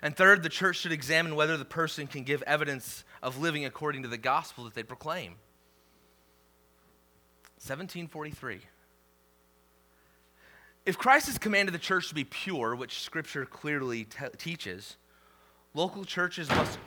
And 0.01 0.15
third, 0.15 0.41
the 0.41 0.47
church 0.47 0.77
should 0.77 0.93
examine 0.93 1.35
whether 1.35 1.57
the 1.57 1.65
person 1.65 2.07
can 2.07 2.23
give 2.23 2.41
evidence 2.43 3.03
of 3.21 3.37
living 3.37 3.65
according 3.65 4.03
to 4.03 4.07
the 4.07 4.17
gospel 4.17 4.63
that 4.63 4.73
they 4.73 4.83
proclaim. 4.83 5.35
1743. 7.61 8.61
If 10.83 10.97
Christ 10.97 11.27
has 11.27 11.37
commanded 11.37 11.75
the 11.75 11.79
church 11.79 12.09
to 12.09 12.15
be 12.15 12.23
pure, 12.23 12.75
which 12.75 13.01
Scripture 13.01 13.45
clearly 13.45 14.07
teaches, 14.37 14.97
local 15.75 16.03
churches 16.03 16.49
must 16.49 16.79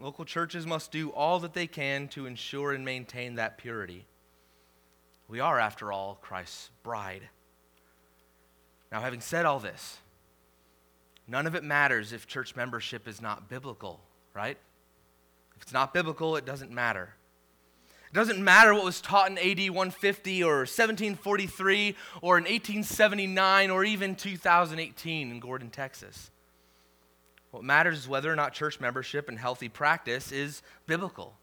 local 0.00 0.24
churches 0.24 0.66
must 0.66 0.90
do 0.90 1.10
all 1.10 1.38
that 1.40 1.54
they 1.54 1.68
can 1.68 2.08
to 2.08 2.26
ensure 2.26 2.72
and 2.72 2.84
maintain 2.84 3.36
that 3.36 3.58
purity. 3.58 4.06
We 5.28 5.38
are, 5.38 5.60
after 5.60 5.92
all, 5.92 6.18
Christ's 6.20 6.70
bride. 6.82 7.28
Now, 8.90 9.02
having 9.02 9.20
said 9.20 9.46
all 9.46 9.60
this, 9.60 9.98
none 11.28 11.46
of 11.46 11.54
it 11.54 11.62
matters 11.62 12.12
if 12.12 12.26
church 12.26 12.56
membership 12.56 13.06
is 13.06 13.22
not 13.22 13.48
biblical, 13.48 14.00
right? 14.34 14.58
If 15.54 15.62
it's 15.62 15.72
not 15.72 15.94
biblical, 15.94 16.34
it 16.34 16.44
doesn't 16.44 16.72
matter. 16.72 17.14
It 18.10 18.14
doesn't 18.14 18.42
matter 18.42 18.74
what 18.74 18.84
was 18.84 19.00
taught 19.00 19.30
in 19.30 19.38
AD 19.38 19.70
150 19.70 20.42
or 20.42 20.58
1743 20.58 21.94
or 22.22 22.38
in 22.38 22.44
1879 22.44 23.70
or 23.70 23.84
even 23.84 24.16
2018 24.16 25.30
in 25.30 25.38
Gordon, 25.38 25.70
Texas. 25.70 26.32
What 27.52 27.62
matters 27.62 27.98
is 27.98 28.08
whether 28.08 28.32
or 28.32 28.34
not 28.34 28.52
church 28.52 28.80
membership 28.80 29.28
and 29.28 29.38
healthy 29.38 29.68
practice 29.68 30.32
is 30.32 30.62
biblical. 30.86 31.36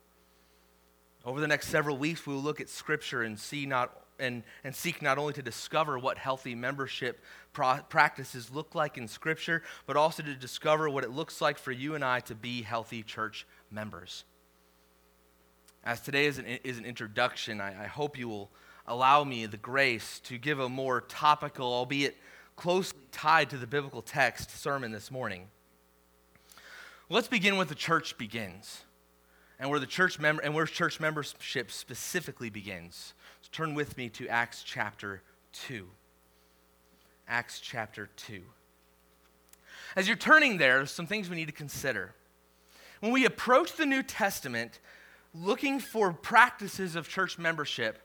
Over 1.23 1.39
the 1.39 1.47
next 1.47 1.69
several 1.69 1.97
weeks, 1.97 2.25
we 2.27 2.33
will 2.33 2.41
look 2.41 2.59
at 2.59 2.69
Scripture 2.69 3.23
and 3.23 3.39
see 3.39 3.65
not 3.65 4.03
and, 4.19 4.43
and 4.63 4.75
seek 4.75 5.01
not 5.01 5.19
only 5.19 5.33
to 5.33 5.43
discover 5.43 5.99
what 5.99 6.17
healthy 6.17 6.55
membership 6.55 7.23
pro- 7.53 7.81
practices 7.87 8.49
look 8.49 8.73
like 8.73 8.97
in 8.97 9.07
Scripture, 9.07 9.61
but 9.85 9.95
also 9.95 10.23
to 10.23 10.33
discover 10.33 10.89
what 10.89 11.03
it 11.03 11.11
looks 11.11 11.39
like 11.39 11.59
for 11.59 11.71
you 11.71 11.93
and 11.93 12.03
I 12.03 12.21
to 12.21 12.33
be 12.33 12.63
healthy 12.63 13.03
church 13.03 13.45
members. 13.69 14.25
As 15.87 16.01
today 16.01 16.25
is 16.25 16.37
an, 16.37 16.45
is 16.65 16.77
an 16.77 16.83
introduction, 16.83 17.61
I, 17.61 17.85
I 17.85 17.87
hope 17.87 18.17
you 18.17 18.27
will 18.27 18.51
allow 18.87 19.23
me 19.23 19.45
the 19.45 19.55
grace 19.55 20.19
to 20.25 20.37
give 20.37 20.59
a 20.59 20.67
more 20.67 20.99
topical, 20.99 21.65
albeit 21.65 22.17
closely 22.57 22.99
tied 23.13 23.49
to 23.51 23.57
the 23.57 23.67
biblical 23.67 24.01
text, 24.01 24.51
sermon 24.51 24.91
this 24.91 25.09
morning. 25.09 25.47
Let's 27.09 27.29
begin 27.29 27.55
with 27.55 27.69
the 27.69 27.75
church 27.75 28.17
begins 28.17 28.83
and 29.59 29.69
where 29.69 29.79
the 29.79 29.85
church 29.85 30.19
member 30.19 30.41
and 30.41 30.53
where 30.53 30.65
church 30.65 30.99
membership 30.99 31.71
specifically 31.71 32.49
begins. 32.49 33.13
So 33.41 33.47
turn 33.53 33.73
with 33.73 33.95
me 33.95 34.09
to 34.09 34.27
Acts 34.27 34.63
chapter 34.63 35.21
2. 35.53 35.87
Acts 37.29 37.61
chapter 37.61 38.09
2. 38.17 38.41
As 39.95 40.05
you're 40.09 40.17
turning 40.17 40.57
there, 40.57 40.85
some 40.85 41.07
things 41.07 41.29
we 41.29 41.37
need 41.37 41.47
to 41.47 41.53
consider. 41.53 42.13
When 42.99 43.13
we 43.13 43.23
approach 43.23 43.77
the 43.77 43.85
New 43.85 44.03
Testament 44.03 44.81
looking 45.41 45.79
for 45.79 46.13
practices 46.13 46.95
of 46.95 47.07
church 47.07 47.37
membership, 47.37 47.99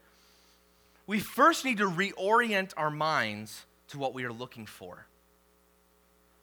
we 1.07 1.19
first 1.19 1.65
need 1.65 1.79
to 1.79 1.89
reorient 1.89 2.73
our 2.77 2.91
minds 2.91 3.67
to 3.89 3.99
what 3.99 4.15
we 4.15 4.25
are 4.25 4.33
looking 4.33 4.67
for. 4.67 5.07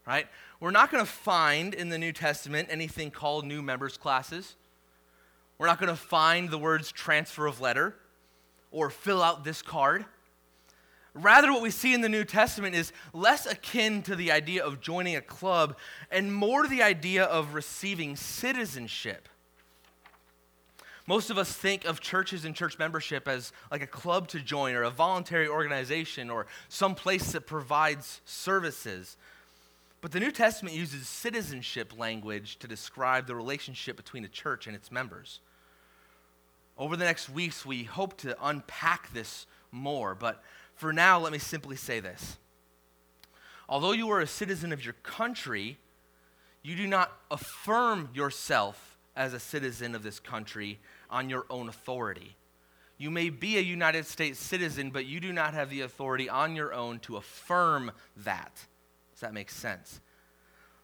Right? 0.05 0.27
We're 0.59 0.71
not 0.71 0.91
going 0.91 1.05
to 1.05 1.11
find 1.11 1.73
in 1.73 1.89
the 1.89 1.97
New 1.97 2.11
Testament 2.11 2.69
anything 2.71 3.11
called 3.11 3.45
new 3.45 3.61
members 3.61 3.97
classes. 3.97 4.55
We're 5.57 5.67
not 5.67 5.79
going 5.79 5.89
to 5.89 5.95
find 5.95 6.49
the 6.49 6.57
words 6.57 6.91
transfer 6.91 7.45
of 7.45 7.61
letter 7.61 7.95
or 8.71 8.89
fill 8.89 9.21
out 9.21 9.43
this 9.43 9.61
card. 9.61 10.05
Rather, 11.13 11.51
what 11.51 11.61
we 11.61 11.69
see 11.69 11.93
in 11.93 12.01
the 12.01 12.09
New 12.09 12.23
Testament 12.23 12.75
is 12.75 12.93
less 13.13 13.45
akin 13.45 14.01
to 14.03 14.15
the 14.15 14.31
idea 14.31 14.63
of 14.63 14.79
joining 14.79 15.15
a 15.15 15.21
club 15.21 15.77
and 16.11 16.33
more 16.33 16.67
the 16.67 16.81
idea 16.81 17.25
of 17.25 17.53
receiving 17.53 18.15
citizenship. 18.15 19.27
Most 21.09 21.31
of 21.31 21.39
us 21.39 21.51
think 21.51 21.85
of 21.85 21.99
churches 21.99 22.45
and 22.45 22.53
church 22.53 22.77
membership 22.77 23.27
as 23.27 23.51
like 23.71 23.81
a 23.81 23.87
club 23.87 24.27
to 24.27 24.39
join 24.39 24.75
or 24.75 24.83
a 24.83 24.91
voluntary 24.91 25.47
organization 25.47 26.29
or 26.29 26.45
some 26.67 26.93
place 26.93 27.31
that 27.31 27.47
provides 27.47 28.21
services. 28.25 29.17
But 30.01 30.11
the 30.11 30.19
New 30.19 30.29
Testament 30.29 30.75
uses 30.75 31.07
citizenship 31.07 31.97
language 31.97 32.59
to 32.59 32.67
describe 32.67 33.25
the 33.25 33.33
relationship 33.33 33.97
between 33.97 34.23
a 34.23 34.27
church 34.27 34.67
and 34.67 34.75
its 34.75 34.91
members. 34.91 35.39
Over 36.77 36.95
the 36.95 37.05
next 37.05 37.27
weeks, 37.27 37.65
we 37.65 37.85
hope 37.85 38.15
to 38.17 38.37
unpack 38.39 39.11
this 39.11 39.47
more, 39.71 40.13
but 40.13 40.43
for 40.75 40.93
now, 40.93 41.17
let 41.17 41.31
me 41.31 41.39
simply 41.39 41.75
say 41.75 41.99
this. 41.99 42.37
Although 43.67 43.93
you 43.93 44.11
are 44.11 44.21
a 44.21 44.27
citizen 44.27 44.71
of 44.71 44.85
your 44.85 44.93
country, 45.01 45.79
you 46.61 46.75
do 46.75 46.85
not 46.85 47.11
affirm 47.31 48.09
yourself 48.13 48.97
as 49.15 49.33
a 49.33 49.39
citizen 49.39 49.95
of 49.95 50.03
this 50.03 50.19
country 50.19 50.79
on 51.09 51.29
your 51.29 51.45
own 51.49 51.69
authority. 51.69 52.35
You 52.97 53.09
may 53.09 53.29
be 53.29 53.57
a 53.57 53.61
United 53.61 54.05
States 54.05 54.39
citizen, 54.39 54.91
but 54.91 55.05
you 55.05 55.19
do 55.19 55.31
not 55.31 55.53
have 55.53 55.69
the 55.69 55.81
authority 55.81 56.29
on 56.29 56.55
your 56.55 56.73
own 56.73 56.99
to 56.99 57.15
affirm 57.15 57.91
that. 58.17 58.65
Does 59.13 59.21
that 59.21 59.33
make 59.33 59.49
sense? 59.49 60.01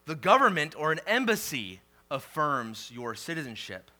The 0.05 0.15
government 0.15 0.75
or 0.77 0.91
an 0.91 1.01
embassy 1.07 1.81
affirms 2.09 2.91
your 2.93 3.15
citizenship. 3.15 3.91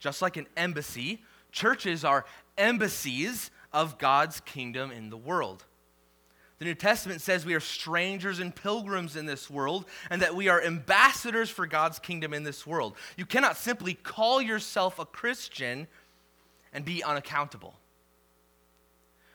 Just 0.00 0.20
like 0.20 0.36
an 0.36 0.46
embassy, 0.56 1.22
churches 1.52 2.04
are 2.04 2.24
embassies 2.58 3.50
of 3.72 3.98
God's 3.98 4.40
kingdom 4.40 4.90
in 4.90 5.10
the 5.10 5.16
world. 5.16 5.64
The 6.62 6.68
New 6.68 6.74
Testament 6.76 7.20
says 7.20 7.44
we 7.44 7.54
are 7.54 7.60
strangers 7.60 8.38
and 8.38 8.54
pilgrims 8.54 9.16
in 9.16 9.26
this 9.26 9.50
world 9.50 9.84
and 10.10 10.22
that 10.22 10.36
we 10.36 10.46
are 10.48 10.62
ambassadors 10.62 11.50
for 11.50 11.66
God's 11.66 11.98
kingdom 11.98 12.32
in 12.32 12.44
this 12.44 12.64
world. 12.64 12.94
You 13.16 13.26
cannot 13.26 13.56
simply 13.56 13.94
call 13.94 14.40
yourself 14.40 15.00
a 15.00 15.04
Christian 15.04 15.88
and 16.72 16.84
be 16.84 17.02
unaccountable. 17.02 17.74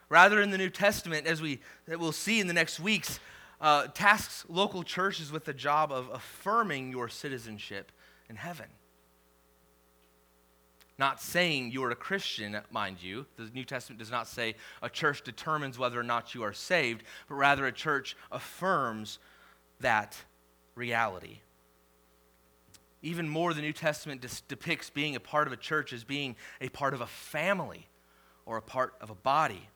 Rather, 0.08 0.42
in 0.42 0.52
the 0.52 0.58
New 0.58 0.70
Testament, 0.70 1.28
as 1.28 1.42
we 1.42 1.60
that 1.86 2.00
we'll 2.00 2.14
see 2.14 2.40
in 2.40 2.48
the 2.48 2.54
next 2.54 2.80
weeks, 2.80 3.20
uh, 3.60 3.88
tasks 3.88 4.46
local 4.48 4.82
churches 4.82 5.30
with 5.30 5.44
the 5.44 5.54
job 5.54 5.92
of 5.92 6.10
affirming 6.14 6.92
your 6.92 7.10
citizenship 7.10 7.92
in 8.30 8.38
heaven. 8.38 8.68
Not 11.00 11.22
saying 11.22 11.72
you 11.72 11.84
are 11.84 11.92
a 11.92 11.96
Christian, 11.96 12.60
mind 12.72 13.04
you. 13.04 13.28
The 13.36 13.50
New 13.54 13.66
Testament 13.66 14.00
does 14.00 14.10
not 14.10 14.28
say 14.28 14.56
a 14.82 14.90
church 14.90 15.24
determines 15.24 15.78
whether 15.78 16.00
or 16.00 16.04
not 16.04 16.34
you 16.34 16.44
are 16.44 16.54
saved, 16.54 17.04
but 17.30 17.36
rather 17.36 17.68
a 17.68 17.72
church 17.72 18.18
affirms 18.32 19.20
that 19.80 20.18
reality. 20.74 21.40
Even 23.04 23.30
more, 23.30 23.54
the 23.54 23.62
New 23.62 23.74
Testament 23.74 24.22
dis- 24.22 24.42
depicts 24.42 24.90
being 24.90 25.16
a 25.16 25.20
part 25.20 25.46
of 25.46 25.54
a 25.54 25.58
church 25.58 25.94
as 25.94 26.04
being 26.04 26.36
a 26.60 26.70
part 26.70 26.96
of 26.96 27.02
a 27.02 27.08
family 27.08 27.88
or 28.46 28.58
a 28.58 28.62
part 28.62 28.96
of 29.00 29.12
a 29.12 29.16
body. 29.16 29.70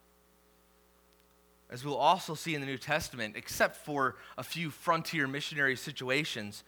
As 1.69 1.85
we'll 1.85 1.95
also 1.95 2.33
see 2.33 2.55
in 2.55 2.61
the 2.61 2.67
New 2.67 2.79
Testament, 2.79 3.35
except 3.37 3.77
for 3.77 4.15
a 4.37 4.43
few 4.43 4.71
frontier 4.71 5.27
missionary 5.27 5.75
situations, 5.75 6.63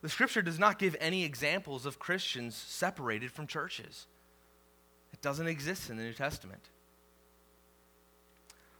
the 0.00 0.08
scripture 0.08 0.42
does 0.42 0.58
not 0.58 0.78
give 0.78 0.96
any 1.00 1.24
examples 1.24 1.84
of 1.84 1.98
Christians 1.98 2.54
separated 2.54 3.32
from 3.32 3.46
churches. 3.46 4.06
It 5.12 5.20
doesn't 5.20 5.48
exist 5.48 5.90
in 5.90 5.96
the 5.96 6.04
New 6.04 6.12
Testament. 6.12 6.62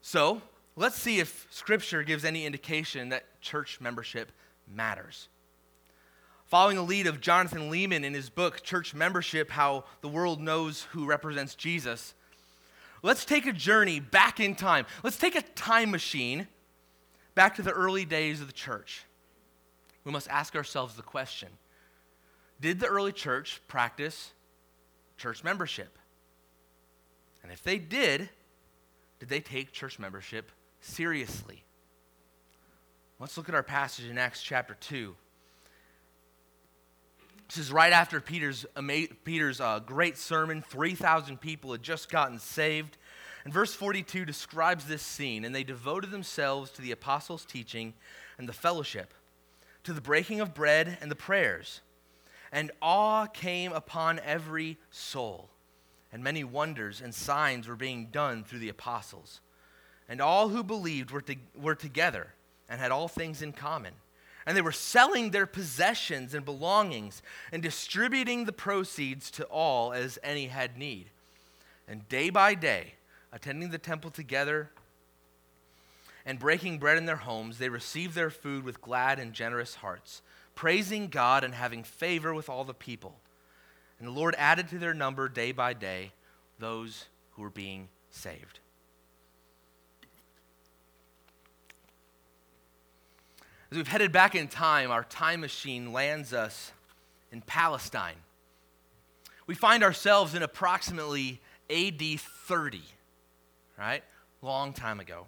So, 0.01 0.43
let's 0.77 0.97
see 0.97 1.19
if 1.19 1.49
scripture 1.51 2.03
gives 2.03 2.25
any 2.25 2.47
indication 2.47 3.09
that 3.09 3.41
church 3.41 3.81
membership 3.81 4.31
matters. 4.73 5.29
Following 6.47 6.77
the 6.77 6.83
lead 6.83 7.07
of 7.07 7.21
Jonathan 7.21 7.71
Leeman 7.71 8.05
in 8.05 8.15
his 8.15 8.31
book, 8.31 8.63
Church 8.63 8.95
Membership 8.95 9.51
How 9.51 9.85
the 10.01 10.09
World 10.09 10.41
Knows 10.41 10.85
Who 10.93 11.05
Represents 11.05 11.55
Jesus, 11.55 12.15
let's 13.03 13.25
take 13.25 13.45
a 13.45 13.53
journey 13.53 14.01
back 14.01 14.41
in 14.41 14.55
time. 14.55 14.87
Let's 15.03 15.19
take 15.19 15.35
a 15.35 15.43
time 15.43 15.91
machine 15.91 16.47
back 17.35 17.57
to 17.57 17.63
the 17.63 17.73
early 17.73 18.05
days 18.05 18.41
of 18.41 18.47
the 18.47 18.53
church 18.53 19.05
we 20.09 20.13
must 20.13 20.29
ask 20.31 20.57
ourselves 20.57 20.95
the 20.95 21.03
question 21.03 21.51
Did 22.63 22.81
the 22.81 22.87
early 22.87 23.13
church 23.13 23.61
practice 23.69 24.33
church 25.19 25.45
membership? 25.45 25.99
And 27.43 27.53
if 27.53 27.63
they 27.63 27.77
did, 27.77 28.31
did 29.21 29.29
they 29.29 29.41
take 29.41 29.71
church 29.71 29.99
membership 29.99 30.51
seriously? 30.81 31.63
Let's 33.19 33.37
look 33.37 33.51
at 33.51 33.55
our 33.55 33.63
passage 33.63 34.07
in 34.07 34.17
Acts 34.17 34.43
chapter 34.43 34.79
2. 34.81 35.15
This 37.49 37.59
is 37.59 37.71
right 37.71 37.93
after 37.93 38.19
Peter's, 38.19 38.65
Peter's 39.25 39.61
uh, 39.61 39.81
great 39.81 40.17
sermon. 40.17 40.63
3,000 40.63 41.39
people 41.39 41.73
had 41.73 41.83
just 41.83 42.11
gotten 42.11 42.39
saved. 42.39 42.97
And 43.45 43.53
verse 43.53 43.75
42 43.75 44.25
describes 44.25 44.87
this 44.87 45.03
scene. 45.03 45.45
And 45.45 45.55
they 45.55 45.65
devoted 45.65 46.11
themselves 46.11 46.71
to 46.73 46.83
the 46.83 46.93
apostles' 46.93 47.45
teaching 47.45 47.93
and 48.39 48.49
the 48.49 48.55
fellowship 48.55 49.13
to 49.89 49.95
the 49.95 50.01
breaking 50.03 50.39
of 50.39 50.53
bread 50.53 50.99
and 51.01 51.11
the 51.11 51.17
prayers. 51.17 51.81
And 52.53 52.71
awe 52.83 53.25
came 53.25 53.73
upon 53.73 54.19
every 54.19 54.77
soul, 54.91 55.49
and 56.13 56.23
many 56.23 56.45
wonders 56.45 57.01
and 57.01 57.15
signs 57.15 57.67
were 57.67 57.75
being 57.75 58.09
done 58.13 58.45
through 58.45 58.59
the 58.59 58.69
apostles. 58.69 59.41
And 60.07 60.21
all 60.21 60.51
who 60.51 60.63
believed 60.63 61.11
were, 61.11 61.23
to, 61.23 61.37
were 61.59 61.75
together 61.75 62.35
and 62.69 62.79
had 62.79 62.91
all 62.91 63.09
things 63.09 63.41
in 63.41 63.55
common. 63.55 63.95
And 64.45 64.55
they 64.55 64.61
were 64.61 64.73
selling 64.73 65.31
their 65.31 65.47
possessions 65.47 66.35
and 66.35 66.45
belongings 66.45 67.23
and 67.51 67.63
distributing 67.63 68.45
the 68.45 68.53
proceeds 68.53 69.31
to 69.33 69.45
all 69.45 69.95
as 69.95 70.19
any 70.23 70.49
had 70.49 70.77
need. 70.77 71.07
And 71.89 72.07
day 72.11 72.29
by 72.29 72.55
day, 72.55 72.97
attending 73.33 73.71
the 73.71 73.79
temple 73.79 74.11
together 74.11 74.69
and 76.29 76.39
breaking 76.39 76.77
bread 76.77 76.99
in 76.99 77.07
their 77.07 77.17
homes, 77.17 77.57
they 77.57 77.71
received 77.71 78.15
their 78.15 78.29
food 78.29 78.63
with 78.63 78.83
glad 78.83 79.19
and 79.19 79.33
generous 79.33 79.77
hearts, 79.77 80.21
praising 80.55 81.09
God 81.09 81.43
and 81.43 81.55
having 81.55 81.83
favor 81.83 82.35
with 82.35 82.51
all 82.51 82.65
the 82.65 82.75
people. 82.75 83.19
And 83.99 84.07
the 84.07 84.13
Lord 84.13 84.35
added 84.37 84.69
to 84.69 84.79
their 84.79 84.93
number 84.93 85.31
day 85.31 85.53
by 85.53 85.73
day 85.73 86.13
those 86.59 87.07
who 87.31 87.41
were 87.41 87.49
being 87.49 87.89
saved. 88.11 88.61
As 93.71 93.79
we've 93.79 93.89
headed 93.89 94.13
back 94.13 94.35
in 94.35 94.49
time, 94.49 94.91
our 94.91 95.05
time 95.05 95.41
machine 95.41 95.95
lands 95.95 96.35
us 96.35 96.73
in 97.33 97.41
Palestine. 97.41 98.17
We 99.47 99.55
find 99.55 99.83
ourselves 99.83 100.35
in 100.35 100.43
approximately 100.43 101.41
AD 101.71 102.21
30, 102.21 102.83
right? 103.79 104.05
Long 104.43 104.75
time 104.75 105.01
ago. 105.01 105.27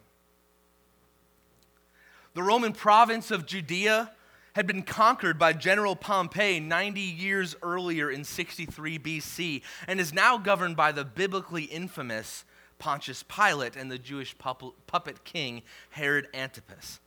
The 2.34 2.42
Roman 2.42 2.72
province 2.72 3.30
of 3.30 3.44
Judea 3.44 4.12
had 4.54 4.66
been 4.66 4.82
conquered 4.82 5.38
by 5.38 5.52
General 5.52 5.96
Pompey 5.96 6.60
90 6.60 7.00
years 7.00 7.56
earlier 7.62 8.10
in 8.10 8.24
63 8.24 8.98
BC 8.98 9.62
and 9.88 9.98
is 9.98 10.12
now 10.12 10.38
governed 10.38 10.76
by 10.76 10.92
the 10.92 11.04
biblically 11.04 11.64
infamous 11.64 12.44
Pontius 12.78 13.24
Pilate 13.24 13.76
and 13.76 13.90
the 13.90 13.98
Jewish 13.98 14.36
puppet 14.38 15.24
king 15.24 15.62
Herod 15.90 16.28
Antipas. 16.32 17.00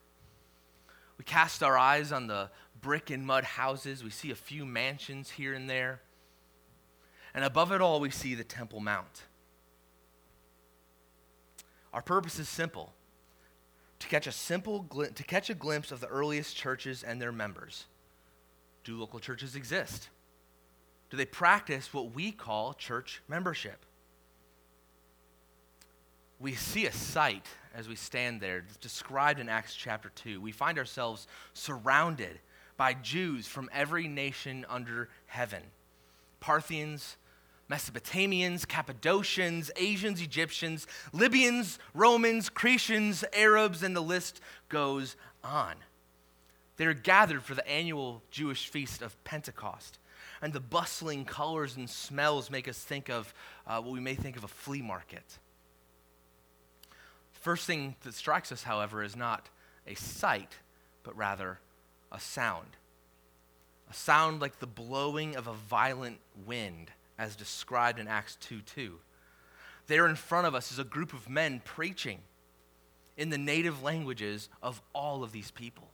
We 1.17 1.23
cast 1.23 1.63
our 1.63 1.77
eyes 1.77 2.11
on 2.11 2.27
the 2.27 2.49
brick 2.81 3.09
and 3.09 3.25
mud 3.25 3.43
houses. 3.45 4.03
We 4.03 4.09
see 4.09 4.31
a 4.31 4.35
few 4.35 4.65
mansions 4.65 5.31
here 5.31 5.53
and 5.53 5.69
there. 5.69 6.01
And 7.33 7.45
above 7.45 7.71
it 7.71 7.81
all, 7.81 7.99
we 7.99 8.09
see 8.09 8.35
the 8.35 8.43
Temple 8.43 8.81
Mount. 8.81 9.23
Our 11.93 12.01
purpose 12.01 12.39
is 12.39 12.49
simple 12.49 12.93
to 14.03 14.09
catch 14.09 14.27
a 14.27 14.31
simple 14.31 14.83
to 15.15 15.23
catch 15.23 15.49
a 15.49 15.55
glimpse 15.55 15.91
of 15.91 15.99
the 15.99 16.07
earliest 16.07 16.55
churches 16.55 17.03
and 17.03 17.21
their 17.21 17.31
members. 17.31 17.85
Do 18.83 18.99
local 18.99 19.19
churches 19.19 19.55
exist? 19.55 20.09
Do 21.09 21.17
they 21.17 21.25
practice 21.25 21.93
what 21.93 22.13
we 22.13 22.31
call 22.31 22.73
church 22.73 23.21
membership? 23.27 23.85
We 26.39 26.53
see 26.53 26.85
a 26.85 26.91
sight 26.91 27.47
as 27.73 27.87
we 27.87 27.95
stand 27.95 28.41
there, 28.41 28.65
described 28.81 29.39
in 29.39 29.49
Acts 29.49 29.73
chapter 29.73 30.11
2. 30.15 30.41
We 30.41 30.51
find 30.51 30.77
ourselves 30.77 31.27
surrounded 31.53 32.39
by 32.75 32.93
Jews 32.93 33.47
from 33.47 33.69
every 33.71 34.07
nation 34.07 34.65
under 34.69 35.09
heaven 35.25 35.63
Parthians, 36.39 37.15
Mesopotamians, 37.73 38.67
Cappadocians, 38.67 39.71
Asians, 39.77 40.21
Egyptians, 40.21 40.85
Libyans, 41.11 41.79
Romans, 41.95 42.47
Cretians, 42.47 43.23
Arabs, 43.33 43.81
and 43.81 43.95
the 43.95 44.01
list 44.01 44.41
goes 44.69 45.15
on. 45.43 45.73
They're 46.77 46.93
gathered 46.93 47.41
for 47.41 47.55
the 47.55 47.67
annual 47.67 48.21
Jewish 48.29 48.67
feast 48.67 49.01
of 49.01 49.21
Pentecost. 49.23 49.97
And 50.39 50.53
the 50.53 50.59
bustling 50.59 51.25
colors 51.25 51.75
and 51.75 51.89
smells 51.89 52.51
make 52.51 52.67
us 52.67 52.77
think 52.77 53.09
of 53.09 53.33
uh, 53.65 53.81
what 53.81 53.91
we 53.91 53.99
may 53.99 54.13
think 54.13 54.37
of 54.37 54.43
a 54.43 54.47
flea 54.47 54.83
market. 54.83 55.39
First 57.31 57.65
thing 57.65 57.95
that 58.03 58.13
strikes 58.13 58.51
us, 58.51 58.61
however, 58.61 59.01
is 59.01 59.15
not 59.15 59.49
a 59.87 59.95
sight, 59.95 60.57
but 61.01 61.17
rather 61.17 61.59
a 62.11 62.19
sound. 62.19 62.77
A 63.89 63.95
sound 63.95 64.41
like 64.41 64.59
the 64.59 64.67
blowing 64.67 65.35
of 65.35 65.47
a 65.47 65.53
violent 65.53 66.19
wind 66.45 66.91
as 67.17 67.35
described 67.35 67.99
in 67.99 68.07
Acts 68.07 68.37
2 68.41 68.61
2. 68.61 68.99
There 69.87 70.07
in 70.07 70.15
front 70.15 70.47
of 70.47 70.55
us 70.55 70.71
is 70.71 70.79
a 70.79 70.83
group 70.83 71.13
of 71.13 71.29
men 71.29 71.61
preaching 71.63 72.19
in 73.17 73.29
the 73.29 73.37
native 73.37 73.83
languages 73.83 74.49
of 74.61 74.81
all 74.93 75.23
of 75.23 75.31
these 75.31 75.51
people. 75.51 75.89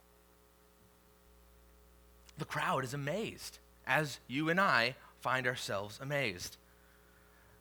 The 2.38 2.44
crowd 2.44 2.84
is 2.84 2.94
amazed, 2.94 3.58
as 3.86 4.18
you 4.26 4.48
and 4.48 4.60
I 4.60 4.94
find 5.20 5.46
ourselves 5.46 5.98
amazed. 6.00 6.56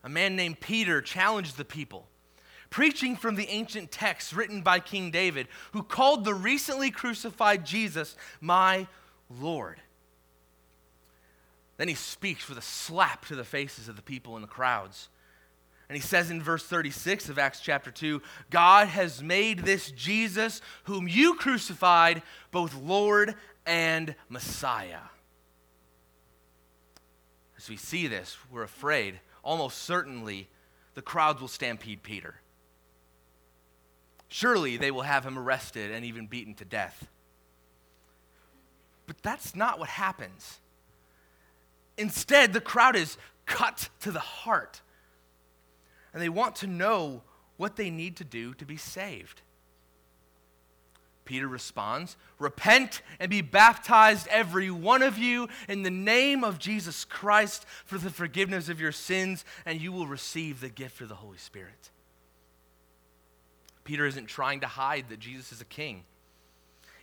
A 0.03 0.09
man 0.09 0.35
named 0.35 0.61
Peter 0.61 1.01
challenged 1.01 1.57
the 1.57 1.65
people, 1.65 2.07
preaching 2.69 3.17
from 3.17 3.35
the 3.35 3.49
ancient 3.49 3.91
texts 3.91 4.33
written 4.33 4.61
by 4.61 4.79
King 4.79 5.11
David, 5.11 5.47
who 5.73 5.83
called 5.83 6.23
the 6.23 6.33
recently 6.33 6.91
crucified 6.91 7.65
Jesus 7.65 8.15
my 8.39 8.87
Lord. 9.29 9.81
Then 11.79 11.87
he 11.87 11.95
speaks 11.95 12.49
with 12.49 12.57
a 12.57 12.61
slap 12.61 13.25
to 13.27 13.37
the 13.37 13.45
faces 13.45 13.87
of 13.87 13.95
the 13.95 14.01
people 14.01 14.35
in 14.35 14.41
the 14.41 14.49
crowds. 14.49 15.07
And 15.87 15.95
he 15.95 16.01
says 16.01 16.29
in 16.29 16.43
verse 16.43 16.65
36 16.65 17.29
of 17.29 17.39
Acts 17.39 17.61
chapter 17.61 17.89
2 17.89 18.21
God 18.49 18.89
has 18.89 19.23
made 19.23 19.59
this 19.59 19.89
Jesus, 19.91 20.59
whom 20.83 21.07
you 21.07 21.35
crucified, 21.35 22.21
both 22.51 22.75
Lord 22.75 23.33
and 23.65 24.13
Messiah. 24.27 24.99
As 27.57 27.69
we 27.69 27.77
see 27.77 28.07
this, 28.07 28.35
we're 28.51 28.63
afraid, 28.63 29.21
almost 29.41 29.77
certainly, 29.77 30.49
the 30.95 31.01
crowds 31.01 31.39
will 31.39 31.47
stampede 31.47 32.03
Peter. 32.03 32.41
Surely 34.27 34.75
they 34.75 34.91
will 34.91 35.03
have 35.03 35.25
him 35.25 35.39
arrested 35.39 35.91
and 35.91 36.03
even 36.03 36.27
beaten 36.27 36.55
to 36.55 36.65
death. 36.65 37.07
But 39.07 39.23
that's 39.23 39.55
not 39.55 39.79
what 39.79 39.87
happens. 39.87 40.59
Instead, 41.99 42.53
the 42.53 42.61
crowd 42.61 42.95
is 42.95 43.17
cut 43.45 43.89
to 43.99 44.11
the 44.11 44.19
heart 44.19 44.81
and 46.13 46.21
they 46.21 46.29
want 46.29 46.55
to 46.57 46.67
know 46.67 47.21
what 47.57 47.75
they 47.75 47.89
need 47.89 48.15
to 48.17 48.23
do 48.23 48.53
to 48.55 48.65
be 48.65 48.77
saved. 48.77 49.41
Peter 51.25 51.47
responds, 51.47 52.17
Repent 52.39 53.03
and 53.19 53.29
be 53.29 53.41
baptized, 53.41 54.27
every 54.29 54.71
one 54.71 55.03
of 55.03 55.17
you, 55.19 55.47
in 55.67 55.83
the 55.83 55.91
name 55.91 56.43
of 56.43 56.57
Jesus 56.57 57.05
Christ 57.05 57.65
for 57.85 57.99
the 57.99 58.09
forgiveness 58.09 58.69
of 58.69 58.81
your 58.81 58.91
sins, 58.91 59.45
and 59.65 59.79
you 59.79 59.91
will 59.91 60.07
receive 60.07 60.59
the 60.59 60.69
gift 60.69 61.01
of 61.01 61.09
the 61.09 61.15
Holy 61.15 61.37
Spirit. 61.37 61.91
Peter 63.83 64.07
isn't 64.07 64.25
trying 64.25 64.61
to 64.61 64.67
hide 64.67 65.09
that 65.09 65.19
Jesus 65.19 65.51
is 65.51 65.61
a 65.61 65.65
king, 65.65 66.03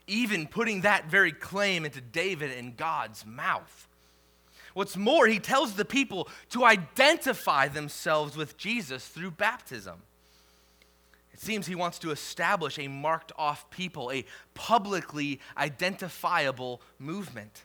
even 0.09 0.46
putting 0.46 0.80
that 0.80 1.06
very 1.06 1.32
claim 1.32 1.85
into 1.85 2.00
David 2.00 2.50
and 2.50 2.76
God's 2.76 3.24
mouth. 3.24 3.88
What's 4.76 4.94
more, 4.94 5.26
he 5.26 5.38
tells 5.38 5.72
the 5.72 5.86
people 5.86 6.28
to 6.50 6.66
identify 6.66 7.66
themselves 7.66 8.36
with 8.36 8.58
Jesus 8.58 9.08
through 9.08 9.30
baptism. 9.30 10.02
It 11.32 11.40
seems 11.40 11.66
he 11.66 11.74
wants 11.74 11.98
to 12.00 12.10
establish 12.10 12.78
a 12.78 12.86
marked 12.86 13.32
off 13.38 13.70
people, 13.70 14.12
a 14.12 14.26
publicly 14.52 15.40
identifiable 15.56 16.82
movement. 16.98 17.64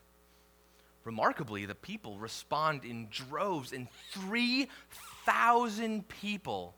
Remarkably, 1.04 1.66
the 1.66 1.76
people 1.76 2.18
respond 2.18 2.86
in 2.86 3.10
droves, 3.12 3.74
and 3.74 3.90
3,000 4.14 6.08
people 6.08 6.76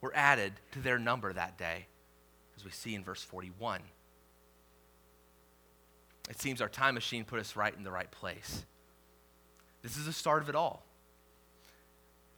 were 0.00 0.12
added 0.16 0.54
to 0.72 0.80
their 0.80 0.98
number 0.98 1.32
that 1.32 1.56
day, 1.56 1.86
as 2.56 2.64
we 2.64 2.72
see 2.72 2.96
in 2.96 3.04
verse 3.04 3.22
41. 3.22 3.80
It 6.28 6.40
seems 6.40 6.60
our 6.60 6.68
time 6.68 6.94
machine 6.94 7.24
put 7.24 7.38
us 7.38 7.54
right 7.54 7.76
in 7.76 7.84
the 7.84 7.92
right 7.92 8.10
place. 8.10 8.66
This 9.86 9.96
is 9.96 10.06
the 10.06 10.12
start 10.12 10.42
of 10.42 10.48
it 10.48 10.56
all. 10.56 10.82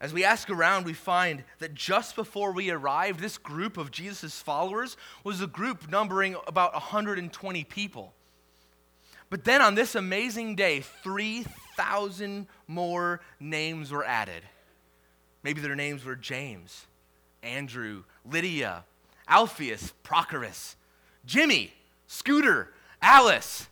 As 0.03 0.13
we 0.13 0.23
ask 0.23 0.51
around, 0.51 0.85
we 0.85 0.93
find 0.93 1.43
that 1.61 1.75
just 1.75 2.15
before 2.15 2.53
we 2.53 2.71
arrived, 2.71 3.21
this 3.21 3.39
group 3.39 3.79
of 3.79 3.91
Jesus' 3.91 4.41
followers 4.41 4.99
was 5.25 5.41
a 5.41 5.47
group 5.47 5.91
numbering 5.91 6.37
about 6.47 6.75
120 6.75 7.65
people. 7.65 8.13
But 9.31 9.45
then 9.45 9.63
on 9.63 9.75
this 9.75 9.95
amazing 9.95 10.57
day, 10.57 10.81
3,000 11.03 12.47
more 12.67 13.21
names 13.41 13.91
were 13.91 14.05
added. 14.05 14.43
Maybe 15.43 15.63
their 15.63 15.75
names 15.75 16.05
were 16.05 16.17
James, 16.17 16.87
Andrew, 17.43 18.05
Lydia, 18.31 18.85
Alphaeus, 19.27 19.95
Prochorus, 20.05 20.77
Jimmy, 21.25 21.73
Scooter, 22.07 22.73
Alice, 23.01 23.69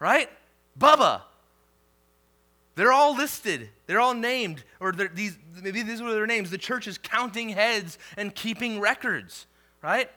right? 0.00 0.28
Bubba, 0.78 1.22
they're 2.78 2.92
all 2.92 3.16
listed. 3.16 3.70
They're 3.86 3.98
all 3.98 4.14
named, 4.14 4.62
or 4.78 4.92
these 4.92 5.36
maybe 5.60 5.82
these 5.82 6.00
were 6.00 6.12
their 6.12 6.28
names. 6.28 6.50
The 6.50 6.58
church 6.58 6.86
is 6.86 6.96
counting 6.96 7.48
heads 7.48 7.98
and 8.16 8.32
keeping 8.32 8.78
records, 8.78 9.48
right? 9.82 10.08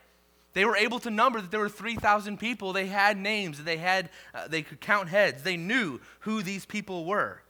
They 0.54 0.64
were 0.66 0.76
able 0.76 1.00
to 1.00 1.10
number 1.10 1.42
that 1.42 1.50
there 1.50 1.60
were 1.60 1.70
3,000 1.70 2.38
people. 2.38 2.72
They 2.72 2.86
had 2.86 3.18
names. 3.18 3.64
They 3.64 3.78
had 3.78 4.12
uh, 4.36 4.48
they 4.48 4.62
could 4.62 4.80
count 4.80 5.10
heads. 5.10 5.42
They 5.42 5.58
knew 5.58 6.02
who 6.20 6.44
these 6.44 6.68
people 6.68 7.06
were. 7.06 7.42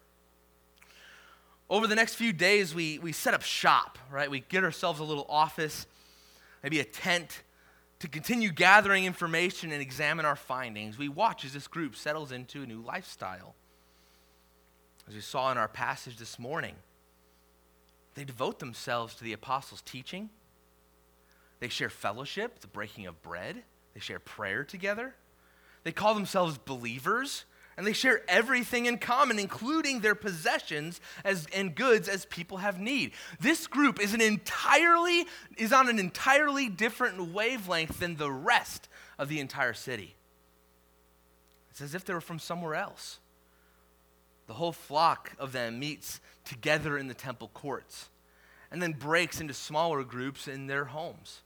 Over 1.69 1.87
the 1.87 1.95
next 1.95 2.15
few 2.15 2.31
days, 2.31 2.73
we, 2.73 2.97
we 2.99 3.11
set 3.11 3.33
up 3.33 3.41
shop, 3.41 3.97
right? 4.09 4.31
We 4.31 4.45
get 4.47 4.63
ourselves 4.63 5.01
a 5.01 5.03
little 5.03 5.25
office, 5.27 5.87
maybe 6.63 6.79
a 6.79 6.85
tent, 6.85 7.43
to 7.99 8.07
continue 8.07 8.49
gathering 8.49 9.03
information 9.03 9.73
and 9.73 9.81
examine 9.81 10.25
our 10.25 10.37
findings. 10.37 10.97
We 10.97 11.09
watch 11.09 11.43
as 11.43 11.51
this 11.51 11.67
group 11.67 11.97
settles 11.97 12.31
into 12.31 12.61
a 12.61 12.65
new 12.65 12.81
lifestyle 12.81 13.55
as 15.11 15.15
we 15.15 15.21
saw 15.21 15.51
in 15.51 15.57
our 15.57 15.67
passage 15.67 16.15
this 16.15 16.39
morning, 16.39 16.73
they 18.15 18.23
devote 18.23 18.59
themselves 18.59 19.13
to 19.15 19.25
the 19.25 19.33
apostles' 19.33 19.81
teaching. 19.81 20.29
They 21.59 21.67
share 21.67 21.89
fellowship, 21.89 22.59
the 22.59 22.67
breaking 22.67 23.07
of 23.07 23.21
bread. 23.21 23.61
They 23.93 23.99
share 23.99 24.19
prayer 24.19 24.63
together. 24.63 25.13
They 25.83 25.91
call 25.91 26.13
themselves 26.13 26.57
believers, 26.57 27.43
and 27.75 27.85
they 27.85 27.91
share 27.91 28.21
everything 28.29 28.85
in 28.85 28.99
common, 28.99 29.37
including 29.37 29.99
their 29.99 30.15
possessions 30.15 31.01
as, 31.25 31.45
and 31.53 31.75
goods 31.75 32.07
as 32.07 32.23
people 32.27 32.57
have 32.57 32.79
need. 32.79 33.11
This 33.37 33.67
group 33.67 33.99
is, 33.99 34.13
an 34.13 34.21
entirely, 34.21 35.25
is 35.57 35.73
on 35.73 35.89
an 35.89 35.99
entirely 35.99 36.69
different 36.69 37.33
wavelength 37.33 37.99
than 37.99 38.15
the 38.15 38.31
rest 38.31 38.87
of 39.19 39.27
the 39.27 39.41
entire 39.41 39.73
city. 39.73 40.15
It's 41.71 41.81
as 41.81 41.95
if 41.95 42.05
they 42.05 42.13
were 42.13 42.21
from 42.21 42.39
somewhere 42.39 42.75
else. 42.75 43.19
The 44.47 44.53
whole 44.53 44.71
flock 44.71 45.33
of 45.39 45.51
them 45.51 45.79
meets 45.79 46.19
together 46.43 46.97
in 46.97 47.07
the 47.07 47.13
temple 47.13 47.49
courts 47.53 48.09
and 48.71 48.81
then 48.81 48.93
breaks 48.93 49.39
into 49.41 49.53
smaller 49.53 50.03
groups 50.03 50.47
in 50.47 50.67
their 50.67 50.85
homes. 50.85 51.41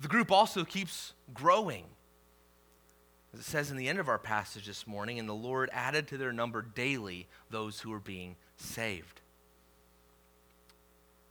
The 0.00 0.08
group 0.08 0.32
also 0.32 0.64
keeps 0.64 1.12
growing. 1.34 1.84
As 3.32 3.40
it 3.40 3.46
says 3.46 3.70
in 3.70 3.76
the 3.76 3.88
end 3.88 3.98
of 3.98 4.08
our 4.08 4.18
passage 4.18 4.66
this 4.66 4.86
morning, 4.86 5.18
and 5.18 5.28
the 5.28 5.34
Lord 5.34 5.70
added 5.72 6.08
to 6.08 6.16
their 6.16 6.32
number 6.32 6.62
daily 6.62 7.28
those 7.50 7.80
who 7.80 7.90
were 7.90 8.00
being 8.00 8.36
saved 8.56 9.19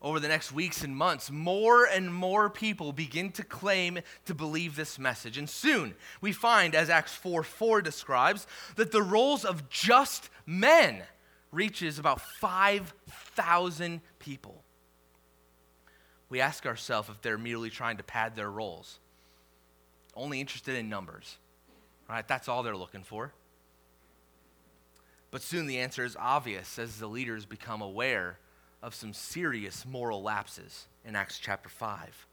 over 0.02 0.20
the 0.20 0.28
next 0.28 0.52
weeks 0.52 0.84
and 0.84 0.96
months, 0.96 1.30
more 1.30 1.86
and 1.86 2.14
more 2.14 2.50
people 2.50 2.94
begin 2.94 3.32
to 3.34 3.44
claim 3.44 4.00
to 4.26 4.34
believe 4.34 4.76
this 4.76 4.98
message. 4.98 5.38
And 5.38 5.50
soon 5.50 5.94
we 6.22 6.32
find, 6.32 6.74
as 6.74 6.90
Acts 6.90 7.14
4 7.16 7.44
4 7.44 7.82
describes, 7.82 8.48
that 8.76 8.92
the 8.92 9.02
rolls 9.02 9.44
of 9.44 9.70
just 9.70 10.30
men 10.46 11.04
reaches 11.52 12.00
about 12.00 12.22
5,000 12.22 14.02
people. 14.20 14.64
We 16.30 16.42
ask 16.42 16.66
ourselves 16.66 17.10
if 17.10 17.22
they're 17.22 17.38
merely 17.38 17.70
trying 17.70 17.98
to 17.98 18.04
pad 18.04 18.36
their 18.36 18.52
rolls, 18.52 19.00
only 20.16 20.40
interested 20.40 20.76
in 20.76 20.88
numbers. 20.88 21.38
Right? 22.08 22.28
That's 22.28 22.48
all 22.48 22.64
they're 22.64 22.78
looking 22.78 23.04
for. 23.04 23.34
But 25.32 25.42
soon 25.42 25.68
the 25.68 25.80
answer 25.80 26.04
is 26.04 26.16
obvious 26.20 26.80
as 26.80 26.98
the 26.98 27.08
leaders 27.08 27.46
become 27.46 27.82
aware 27.82 28.40
of 28.82 28.96
some 28.96 29.14
serious 29.14 29.86
moral 29.86 30.22
lapses 30.22 30.88
in 31.06 31.16
Acts 31.16 31.40
chapter 31.40 31.70
5. 31.70 32.28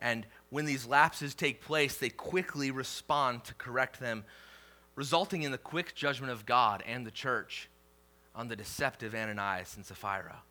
And 0.00 0.26
when 0.50 0.64
these 0.64 0.86
lapses 0.86 1.34
take 1.34 1.60
place, 1.60 1.96
they 1.96 2.10
quickly 2.10 2.70
respond 2.70 3.44
to 3.44 3.54
correct 3.54 4.00
them, 4.00 4.24
resulting 4.96 5.42
in 5.42 5.52
the 5.52 5.58
quick 5.58 5.94
judgment 5.94 6.32
of 6.32 6.44
God 6.44 6.82
and 6.86 7.06
the 7.06 7.10
church 7.10 7.68
on 8.34 8.48
the 8.48 8.56
deceptive 8.56 9.14
Ananias 9.14 9.76
and 9.76 9.86
Sapphira. 9.86 10.42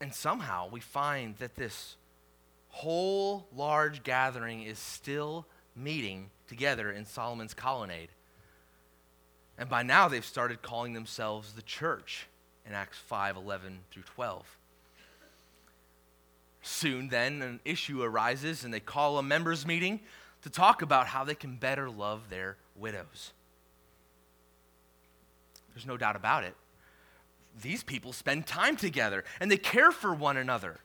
And 0.00 0.14
somehow 0.14 0.68
we 0.70 0.80
find 0.80 1.36
that 1.36 1.54
this 1.54 1.96
whole 2.68 3.46
large 3.54 4.02
gathering 4.02 4.62
is 4.62 4.78
still 4.78 5.46
meeting 5.76 6.30
together 6.48 6.90
in 6.90 7.04
Solomon's 7.04 7.54
colonnade. 7.54 8.08
And 9.58 9.68
by 9.68 9.82
now 9.82 10.08
they've 10.08 10.24
started 10.24 10.62
calling 10.62 10.94
themselves 10.94 11.52
the 11.52 11.62
church 11.62 12.26
in 12.66 12.72
Acts 12.72 12.98
5 12.98 13.36
11 13.36 13.80
through 13.90 14.02
12. 14.02 14.58
Soon, 16.62 17.08
then, 17.08 17.42
an 17.42 17.60
issue 17.64 18.02
arises, 18.02 18.64
and 18.64 18.72
they 18.72 18.80
call 18.80 19.18
a 19.18 19.22
members' 19.22 19.66
meeting 19.66 20.00
to 20.42 20.50
talk 20.50 20.82
about 20.82 21.08
how 21.08 21.24
they 21.24 21.34
can 21.34 21.56
better 21.56 21.90
love 21.90 22.30
their 22.30 22.56
widows. 22.76 23.32
There's 25.74 25.86
no 25.86 25.96
doubt 25.96 26.16
about 26.16 26.44
it. 26.44 26.54
These 27.60 27.82
people 27.82 28.12
spend 28.12 28.46
time 28.46 28.76
together 28.76 29.24
and 29.40 29.50
they 29.50 29.56
care 29.56 29.92
for 29.92 30.14
one 30.14 30.36
another. 30.36 30.78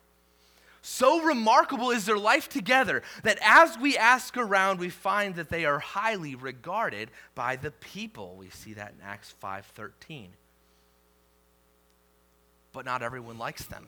So 0.81 1.21
remarkable 1.21 1.91
is 1.91 2.05
their 2.05 2.17
life 2.17 2.47
together 2.47 3.03
that 3.23 3.39
as 3.41 3.77
we 3.77 3.97
ask 3.97 4.37
around, 4.37 4.79
we 4.79 4.89
find 4.89 5.35
that 5.35 5.49
they 5.49 5.65
are 5.65 5.79
highly 5.79 6.35
regarded 6.35 7.09
by 7.35 7.55
the 7.55 7.71
people. 7.71 8.35
We 8.37 8.49
see 8.49 8.73
that 8.73 8.93
in 8.93 9.01
Acts 9.05 9.33
5:13. 9.41 10.29
But 12.77 12.85
not 12.85 13.01
everyone 13.01 13.39
likes 13.39 13.65
them. 13.65 13.87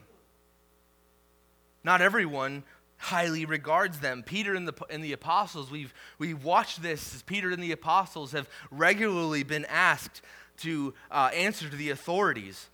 Not 1.84 2.02
everyone 2.02 2.64
highly 2.98 3.46
regards 3.46 4.00
them. 4.00 4.24
Peter 4.24 4.56
and 4.56 4.68
the, 4.68 4.74
and 4.90 5.04
the 5.04 5.14
apostles, 5.14 5.70
we've, 5.70 5.94
we've 6.18 6.44
watched 6.44 6.82
this 6.82 7.14
as 7.14 7.22
Peter 7.22 7.52
and 7.52 7.62
the 7.62 7.72
apostles 7.72 8.32
have 8.32 8.50
regularly 8.72 9.44
been 9.44 9.66
asked 9.66 10.24
to 10.62 10.96
uh, 11.12 11.30
answer 11.36 11.70
to 11.70 11.76
the 11.76 11.92
authorities. 11.92 12.68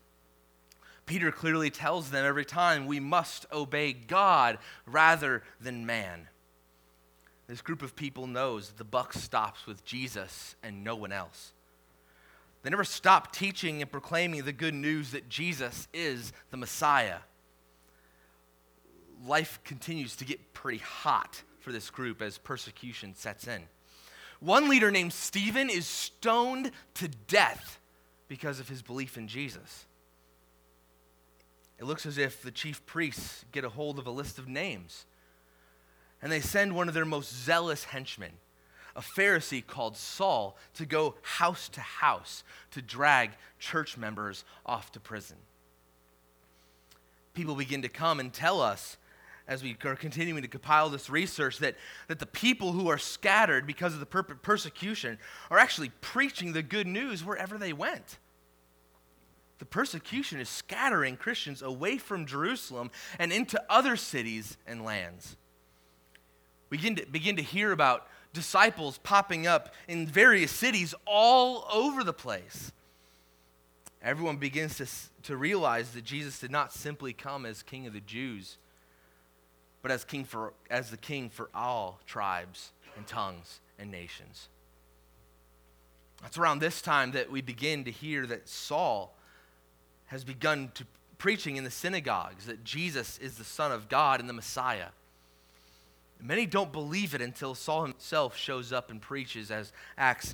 Peter 1.06 1.34
clearly 1.34 1.69
tells 1.69 2.12
them 2.12 2.23
every 2.23 2.45
time 2.45 2.86
we 2.86 3.01
must 3.01 3.45
obey 3.51 3.91
God 3.91 4.58
rather 4.86 5.43
than 5.60 5.86
man. 5.86 6.30
This 7.47 7.60
group 7.60 7.82
of 7.82 7.93
people 7.93 8.25
knows 8.25 8.71
the 8.78 8.86
buck 8.86 9.12
stops 9.12 9.67
with 9.67 9.84
Jesus 9.84 10.56
and 10.63 10.82
no 10.82 10.95
one 10.95 11.12
else. 11.12 11.51
They 12.65 12.71
never 12.71 12.84
stop 12.84 13.32
teaching 13.32 13.84
and 13.84 13.91
proclaiming 13.91 14.43
the 14.43 14.51
good 14.51 14.73
news 14.73 15.12
that 15.12 15.30
Jesus 15.30 15.88
is 15.93 16.34
the 16.49 16.58
Messiah. 16.58 17.17
Life 19.23 19.60
continues 19.63 20.15
to 20.15 20.25
get 20.25 20.51
pretty 20.56 20.80
hot 20.80 21.43
for 21.60 21.71
this 21.71 21.91
group 21.91 22.23
as 22.23 22.39
persecution 22.39 23.13
sets 23.13 23.47
in. 23.47 23.62
One 24.39 24.67
leader 24.67 24.89
named 24.89 25.13
Stephen 25.13 25.69
is 25.69 25.86
stoned 25.86 26.71
to 26.95 27.08
death 27.08 27.80
because 28.28 28.60
of 28.60 28.67
his 28.67 28.82
belief 28.82 29.15
in 29.15 29.28
Jesus. 29.28 29.86
It 31.78 31.84
looks 31.84 32.08
as 32.08 32.17
if 32.17 32.41
the 32.41 32.49
chief 32.49 32.84
priests 32.88 33.45
get 33.51 33.63
a 33.63 33.69
hold 33.69 33.99
of 33.99 34.08
a 34.08 34.12
list 34.12 34.39
of 34.39 34.47
names 34.47 35.06
and 36.19 36.32
they 36.32 36.39
send 36.39 36.73
one 36.73 36.88
of 36.88 36.95
their 36.95 37.06
most 37.06 37.32
zealous 37.32 37.84
henchmen, 37.84 38.32
a 38.96 39.02
Pharisee 39.02 39.66
called 39.66 39.98
Saul, 39.98 40.58
to 40.76 40.86
go 40.86 41.16
house 41.22 41.70
to 41.70 41.82
house 41.82 42.44
to 42.72 42.82
drag 42.82 43.32
church 43.60 43.98
members 43.98 44.46
off 44.66 44.92
to 44.94 45.00
prison. 45.00 45.38
People 47.34 47.56
begin 47.56 47.82
to 47.82 47.90
come 47.90 48.20
and 48.20 48.32
tell 48.32 48.62
us 48.62 48.98
as 49.48 49.62
we 49.62 49.78
are 49.86 49.96
continuing 49.96 50.42
to 50.42 50.48
compile 50.48 50.90
this 50.90 51.10
research 51.10 51.60
that, 51.60 51.76
that 52.08 52.20
the 52.20 52.26
people 52.26 52.72
who 52.72 52.88
are 52.88 52.98
scattered 52.98 53.68
because 53.68 53.94
of 53.94 54.00
the 54.00 54.06
per- 54.06 54.24
persecution 54.24 55.20
are 55.52 55.60
actually 55.60 55.90
preaching 56.02 56.54
the 56.54 56.64
good 56.64 56.88
news 56.88 57.24
wherever 57.24 57.58
they 57.58 57.74
went. 57.74 58.18
The 59.60 59.66
persecution 59.66 60.40
is 60.40 60.50
scattering 60.50 61.16
Christians 61.16 61.62
away 61.62 61.98
from 61.98 62.26
Jerusalem 62.26 62.92
and 63.20 63.32
into 63.32 63.62
other 63.70 63.96
cities 63.96 64.58
and 64.66 64.84
lands. 64.84 65.38
We 66.70 66.78
begin 66.78 66.96
to, 66.96 67.06
begin 67.06 67.36
to 67.36 67.44
hear 67.44 67.72
about 67.72 68.08
disciples 68.36 69.00
popping 69.00 69.48
up 69.48 69.74
in 69.88 70.06
various 70.06 70.52
cities 70.52 70.93
all 71.08 71.67
over 71.74 72.04
the 72.04 72.13
place. 72.13 72.71
Everyone 74.04 74.38
begins 74.38 74.78
to, 74.78 74.88
to 75.24 75.36
realize 75.36 75.91
that 75.91 76.04
Jesus 76.04 76.38
did 76.38 76.52
not 76.52 76.71
simply 76.71 77.12
come 77.12 77.43
as 77.48 77.63
King 77.63 77.88
of 77.88 77.93
the 77.93 78.02
Jews, 78.02 78.58
but 79.82 79.89
as, 79.89 80.04
king 80.04 80.26
for, 80.26 80.54
as 80.69 80.91
the 80.91 80.98
King 80.98 81.32
for 81.32 81.50
all 81.56 82.00
tribes 82.06 82.71
and 82.95 83.08
tongues 83.08 83.62
and 83.80 83.89
nations. 83.89 84.50
It's 86.24 86.38
around 86.38 86.60
this 86.60 86.82
time 86.82 87.12
that 87.13 87.32
we 87.32 87.41
begin 87.41 87.84
to 87.86 87.91
hear 87.91 88.28
that 88.28 88.48
Saul 88.48 89.15
has 90.08 90.24
begun 90.24 90.71
to 90.76 90.86
preaching 91.17 91.56
in 91.56 91.63
the 91.63 91.71
synagogues 91.71 92.45
that 92.45 92.63
Jesus 92.63 93.17
is 93.17 93.38
the 93.38 93.43
Son 93.43 93.71
of 93.71 93.89
God 93.89 94.19
and 94.19 94.30
the 94.30 94.34
Messiah. 94.34 94.89
Many 96.21 96.45
don't 96.45 96.71
believe 96.71 97.13
it 97.13 97.21
until 97.21 97.56
Saul 97.56 97.84
himself 97.84 98.36
shows 98.36 98.71
up 98.71 98.89
and 98.89 99.01
preaches, 99.01 99.51
as 99.51 99.71
Acts 99.97 100.34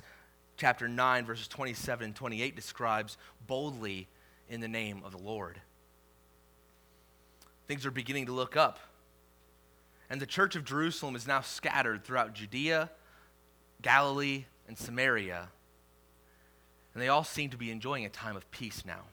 chapter 0.56 0.88
9, 0.88 1.26
verses 1.26 1.48
27 1.48 2.06
and 2.06 2.16
28 2.16 2.54
describes, 2.56 3.18
boldly 3.46 4.08
in 4.48 4.60
the 4.60 4.68
name 4.68 5.02
of 5.04 5.12
the 5.12 5.18
Lord. 5.18 5.60
Things 7.68 7.84
are 7.86 7.90
beginning 7.90 8.26
to 8.26 8.32
look 8.32 8.56
up. 8.56 8.78
And 10.10 10.20
the 10.20 10.26
church 10.26 10.56
of 10.56 10.64
Jerusalem 10.64 11.16
is 11.16 11.26
now 11.26 11.40
scattered 11.40 12.04
throughout 12.04 12.34
Judea, 12.34 12.90
Galilee, 13.80 14.44
and 14.68 14.76
Samaria. 14.76 15.48
And 16.92 17.02
they 17.02 17.08
all 17.08 17.24
seem 17.24 17.50
to 17.50 17.56
be 17.56 17.70
enjoying 17.70 18.04
a 18.04 18.10
time 18.10 18.36
of 18.36 18.50
peace 18.50 18.84
now. 18.84 19.04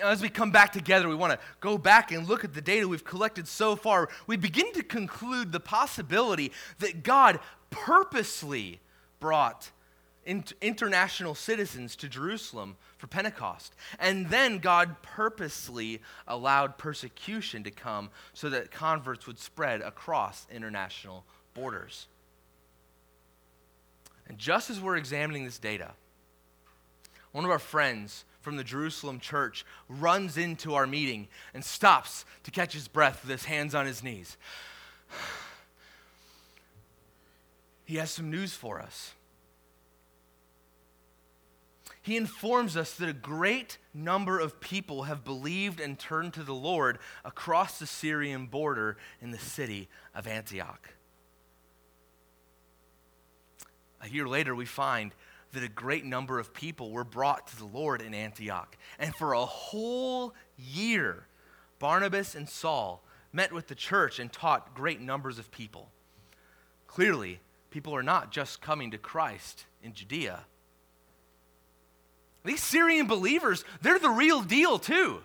As 0.00 0.20
we 0.20 0.28
come 0.28 0.50
back 0.50 0.72
together, 0.72 1.08
we 1.08 1.14
want 1.14 1.32
to 1.32 1.38
go 1.60 1.78
back 1.78 2.12
and 2.12 2.28
look 2.28 2.44
at 2.44 2.52
the 2.52 2.60
data 2.60 2.86
we've 2.86 3.04
collected 3.04 3.48
so 3.48 3.76
far. 3.76 4.08
We 4.26 4.36
begin 4.36 4.72
to 4.74 4.82
conclude 4.82 5.52
the 5.52 5.60
possibility 5.60 6.52
that 6.78 7.02
God 7.02 7.40
purposely 7.70 8.80
brought 9.20 9.70
international 10.60 11.34
citizens 11.34 11.94
to 11.96 12.08
Jerusalem 12.08 12.76
for 12.98 13.06
Pentecost. 13.06 13.74
And 13.98 14.28
then 14.28 14.58
God 14.58 15.00
purposely 15.02 16.02
allowed 16.26 16.78
persecution 16.78 17.62
to 17.62 17.70
come 17.70 18.10
so 18.34 18.50
that 18.50 18.70
converts 18.70 19.26
would 19.26 19.38
spread 19.38 19.80
across 19.80 20.46
international 20.50 21.24
borders. 21.54 22.08
And 24.28 24.36
just 24.36 24.68
as 24.70 24.80
we're 24.80 24.96
examining 24.96 25.44
this 25.44 25.58
data, 25.58 25.92
one 27.30 27.44
of 27.44 27.50
our 27.50 27.58
friends 27.60 28.24
from 28.46 28.56
the 28.56 28.62
Jerusalem 28.62 29.18
church 29.18 29.66
runs 29.88 30.36
into 30.36 30.74
our 30.74 30.86
meeting 30.86 31.26
and 31.52 31.64
stops 31.64 32.24
to 32.44 32.52
catch 32.52 32.74
his 32.74 32.86
breath 32.86 33.22
with 33.22 33.32
his 33.32 33.44
hands 33.44 33.74
on 33.74 33.86
his 33.86 34.04
knees. 34.04 34.36
He 37.84 37.96
has 37.96 38.08
some 38.08 38.30
news 38.30 38.52
for 38.52 38.80
us. 38.80 39.14
He 42.02 42.16
informs 42.16 42.76
us 42.76 42.94
that 42.94 43.08
a 43.08 43.12
great 43.12 43.78
number 43.92 44.38
of 44.38 44.60
people 44.60 45.02
have 45.02 45.24
believed 45.24 45.80
and 45.80 45.98
turned 45.98 46.32
to 46.34 46.44
the 46.44 46.54
Lord 46.54 47.00
across 47.24 47.80
the 47.80 47.86
Syrian 47.88 48.46
border 48.46 48.96
in 49.20 49.32
the 49.32 49.40
city 49.40 49.88
of 50.14 50.28
Antioch. 50.28 50.90
A 54.00 54.08
year 54.08 54.28
later, 54.28 54.54
we 54.54 54.66
find 54.66 55.10
that 55.52 55.62
a 55.62 55.68
great 55.68 56.04
number 56.04 56.38
of 56.38 56.52
people 56.52 56.90
were 56.90 57.04
brought 57.04 57.46
to 57.48 57.56
the 57.56 57.64
Lord 57.64 58.02
in 58.02 58.14
Antioch. 58.14 58.76
And 58.98 59.14
for 59.14 59.32
a 59.32 59.44
whole 59.44 60.34
year, 60.58 61.26
Barnabas 61.78 62.34
and 62.34 62.48
Saul 62.48 63.02
met 63.32 63.52
with 63.52 63.68
the 63.68 63.74
church 63.74 64.18
and 64.18 64.32
taught 64.32 64.74
great 64.74 65.00
numbers 65.00 65.38
of 65.38 65.50
people. 65.50 65.90
Clearly, 66.86 67.40
people 67.70 67.94
are 67.94 68.02
not 68.02 68.32
just 68.32 68.60
coming 68.60 68.90
to 68.90 68.98
Christ 68.98 69.64
in 69.82 69.92
Judea. 69.92 70.44
These 72.44 72.62
Syrian 72.62 73.06
believers, 73.06 73.64
they're 73.82 73.98
the 73.98 74.08
real 74.08 74.40
deal 74.40 74.78
too. 74.78 75.22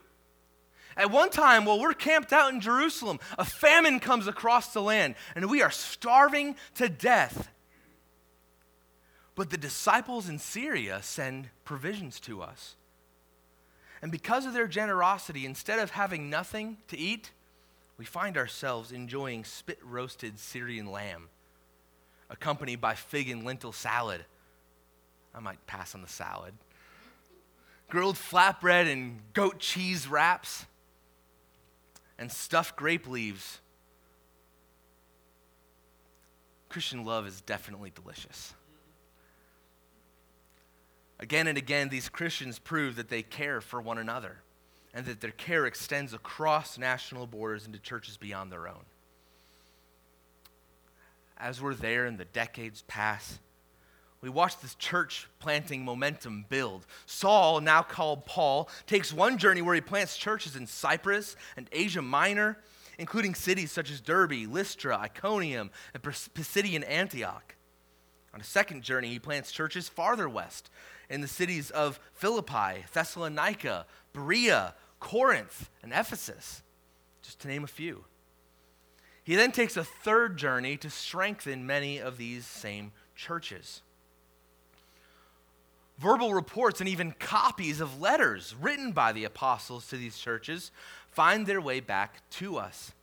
At 0.98 1.12
one 1.12 1.30
time, 1.30 1.66
while 1.66 1.80
we're 1.80 1.94
camped 1.94 2.34
out 2.34 2.54
in 2.54 2.60
Jerusalem, 2.60 3.20
a 3.38 3.46
famine 3.46 4.00
comes 4.00 4.28
across 4.28 4.74
the 4.74 4.82
land, 4.82 5.16
and 5.36 5.50
we 5.50 5.62
are 5.62 5.72
starving 5.72 6.56
to 6.76 6.90
death. 6.90 7.50
But 9.36 9.50
the 9.50 9.58
disciples 9.58 10.28
in 10.28 10.40
Syria 10.40 11.00
send 11.02 11.50
provisions 11.64 12.20
to 12.22 12.42
us. 12.42 12.76
And 14.02 14.12
because 14.12 14.46
of 14.46 14.54
their 14.54 14.68
generosity, 14.68 15.46
instead 15.46 15.80
of 15.80 15.92
having 15.92 16.30
nothing 16.30 16.78
to 16.88 16.98
eat, 16.98 17.32
we 17.98 18.06
find 18.06 18.36
ourselves 18.36 18.92
enjoying 18.92 19.46
spit 19.46 19.80
roasted 19.84 20.40
Syrian 20.40 20.92
lamb, 20.92 21.30
accompanied 22.30 22.82
by 22.82 22.96
fig 22.96 23.30
and 23.30 23.46
lentil 23.46 23.72
salad. 23.72 24.26
I 25.36 25.40
might 25.40 25.66
pass 25.68 25.94
on 25.94 26.02
the 26.02 26.08
salad. 26.08 26.54
Grilled 27.90 28.16
flatbread 28.16 28.92
and 28.92 29.20
goat 29.34 29.60
cheese 29.60 30.08
wraps, 30.08 30.66
and 32.18 32.32
stuffed 32.32 32.76
grape 32.76 33.08
leaves. 33.08 33.60
Christian 36.70 37.06
love 37.06 37.28
is 37.28 37.42
definitely 37.42 37.92
delicious. 37.94 38.54
Again 41.22 41.46
and 41.46 41.58
again, 41.58 41.90
these 41.90 42.10
Christians 42.10 42.58
prove 42.58 42.96
that 42.96 43.10
they 43.10 43.22
care 43.22 43.62
for 43.62 43.80
one 43.80 44.00
another 44.00 44.38
and 44.94 45.06
that 45.06 45.22
their 45.22 45.32
care 45.32 45.68
extends 45.68 46.14
across 46.14 46.78
national 46.78 47.28
borders 47.28 47.66
into 47.66 47.80
churches 47.80 48.18
beyond 48.18 48.52
their 48.52 48.68
own. 48.68 48.84
As 51.38 51.62
we're 51.62 51.76
there 51.76 52.06
and 52.06 52.18
the 52.18 52.26
decades 52.26 52.84
pass, 52.88 53.40
we 54.22 54.30
watch 54.30 54.60
this 54.60 54.76
church 54.76 55.28
planting 55.40 55.86
momentum 55.86 56.46
build. 56.50 56.86
Saul, 57.06 57.62
now 57.62 57.82
called 57.82 58.26
Paul, 58.26 58.70
takes 58.86 59.14
one 59.14 59.38
journey 59.38 59.62
where 59.62 59.76
he 59.76 59.82
plants 59.82 60.18
churches 60.18 60.56
in 60.56 60.68
Cyprus 60.68 61.36
and 61.56 61.68
Asia 61.72 62.02
Minor, 62.02 62.58
including 63.00 63.34
cities 63.34 63.72
such 63.72 63.90
as 63.90 64.02
Derbe, 64.02 64.48
Lystra, 64.48 64.98
Iconium, 64.98 65.72
and 65.94 66.04
Pisidian 66.04 66.88
Antioch. 66.88 67.56
On 68.34 68.40
a 68.40 68.44
second 68.44 68.84
journey, 68.84 69.10
he 69.10 69.20
plants 69.20 69.52
churches 69.52 69.90
farther 69.90 70.30
west 70.30 70.70
in 71.12 71.22
the 71.22 71.28
cities 71.28 71.70
of 71.70 72.00
Philippi, 72.14 72.86
Thessalonica, 72.94 73.86
Berea, 74.14 74.74
Corinth, 75.00 75.70
and 75.84 75.92
Ephesus, 75.92 76.64
just 77.22 77.40
to 77.42 77.48
name 77.48 77.64
a 77.64 77.68
few. 77.68 78.06
He 79.24 79.36
then 79.36 79.52
takes 79.52 79.78
a 79.78 79.84
third 79.84 80.38
journey 80.38 80.78
to 80.78 80.90
strengthen 80.90 81.68
many 81.68 82.00
of 82.00 82.18
these 82.18 82.48
same 82.48 82.94
churches. 83.16 83.82
Verbal 86.00 86.34
reports 86.34 86.80
and 86.80 86.90
even 86.90 87.12
copies 87.12 87.80
of 87.80 88.02
letters 88.02 88.56
written 88.60 88.92
by 88.92 89.12
the 89.12 89.26
apostles 89.26 89.88
to 89.88 89.98
these 89.98 90.18
churches 90.18 90.72
find 91.12 91.46
their 91.46 91.62
way 91.62 91.80
back 91.80 92.28
to 92.32 92.58
us. 92.58 92.94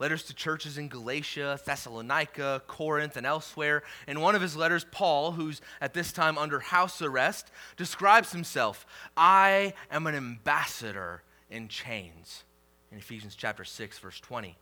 Letters 0.00 0.22
to 0.24 0.34
churches 0.34 0.78
in 0.78 0.88
Galatia, 0.88 1.60
Thessalonica, 1.62 2.62
Corinth, 2.66 3.18
and 3.18 3.26
elsewhere. 3.26 3.82
In 4.08 4.20
one 4.20 4.34
of 4.34 4.40
his 4.40 4.56
letters, 4.56 4.86
Paul, 4.90 5.32
who's 5.32 5.60
at 5.78 5.92
this 5.92 6.10
time 6.10 6.38
under 6.38 6.58
house 6.58 7.02
arrest, 7.02 7.50
describes 7.76 8.32
himself 8.32 8.86
I 9.14 9.74
am 9.90 10.06
an 10.06 10.14
ambassador 10.14 11.22
in 11.50 11.68
chains, 11.68 12.44
in 12.90 12.96
Ephesians 12.96 13.36
chapter 13.36 13.62
6, 13.62 13.98
verse 13.98 14.18
20. 14.20 14.56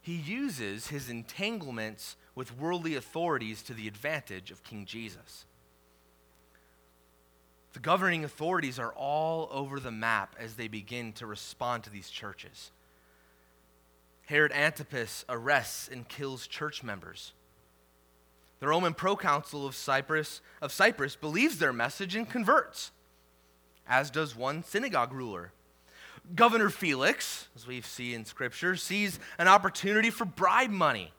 He 0.00 0.16
uses 0.16 0.88
his 0.88 1.08
entanglements 1.08 2.16
with 2.34 2.58
worldly 2.58 2.96
authorities 2.96 3.62
to 3.62 3.74
the 3.74 3.86
advantage 3.86 4.50
of 4.50 4.64
King 4.64 4.86
Jesus. 4.86 5.46
The 7.74 7.78
governing 7.80 8.24
authorities 8.24 8.80
are 8.80 8.92
all 8.92 9.48
over 9.52 9.78
the 9.78 9.92
map 9.92 10.34
as 10.38 10.54
they 10.54 10.66
begin 10.66 11.12
to 11.14 11.26
respond 11.26 11.84
to 11.84 11.90
these 11.90 12.10
churches. 12.10 12.72
Herod 14.26 14.52
Antipas 14.52 15.24
arrests 15.28 15.88
and 15.88 16.08
kills 16.08 16.46
church 16.46 16.82
members. 16.82 17.32
The 18.60 18.68
Roman 18.68 18.94
proconsul 18.94 19.66
of 19.66 19.74
Cyprus, 19.74 20.40
of 20.62 20.72
Cyprus 20.72 21.16
believes 21.16 21.58
their 21.58 21.72
message 21.72 22.16
and 22.16 22.28
converts, 22.28 22.92
as 23.86 24.10
does 24.10 24.34
one 24.34 24.62
synagogue 24.62 25.12
ruler. 25.12 25.52
Governor 26.34 26.70
Felix, 26.70 27.48
as 27.54 27.66
we 27.66 27.82
see 27.82 28.14
in 28.14 28.24
Scripture, 28.24 28.76
sees 28.76 29.18
an 29.36 29.48
opportunity 29.48 30.08
for 30.08 30.24
bribe 30.24 30.70
money. 30.70 31.12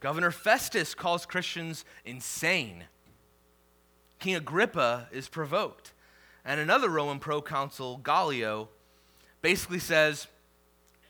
Governor 0.00 0.30
Festus 0.30 0.94
calls 0.94 1.26
Christians 1.26 1.84
insane. 2.06 2.84
King 4.18 4.36
Agrippa 4.36 5.08
is 5.12 5.28
provoked. 5.28 5.92
And 6.44 6.60
another 6.60 6.88
Roman 6.88 7.18
proconsul, 7.18 7.98
Gallio, 7.98 8.70
basically 9.42 9.80
says, 9.80 10.26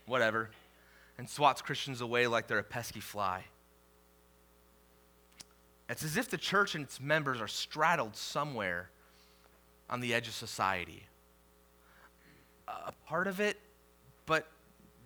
whatever, 0.06 0.50
and 1.18 1.28
swats 1.28 1.60
Christians 1.60 2.00
away 2.00 2.26
like 2.26 2.46
they're 2.46 2.58
a 2.58 2.64
pesky 2.64 3.00
fly. 3.00 3.44
It's 5.88 6.04
as 6.04 6.16
if 6.16 6.28
the 6.28 6.38
church 6.38 6.74
and 6.74 6.84
its 6.84 7.00
members 7.00 7.40
are 7.40 7.48
straddled 7.48 8.16
somewhere 8.16 8.90
on 9.90 10.00
the 10.00 10.14
edge 10.14 10.28
of 10.28 10.34
society. 10.34 11.04
A 12.68 12.92
part 13.06 13.26
of 13.26 13.40
it, 13.40 13.58
but 14.26 14.46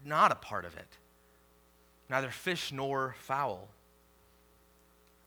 not 0.05 0.33
a 0.33 0.35
part 0.35 0.65
of 0.65 0.77
it. 0.77 0.99
Neither 2.11 2.31
fish 2.31 2.73
nor 2.73 3.15
fowl 3.21 3.69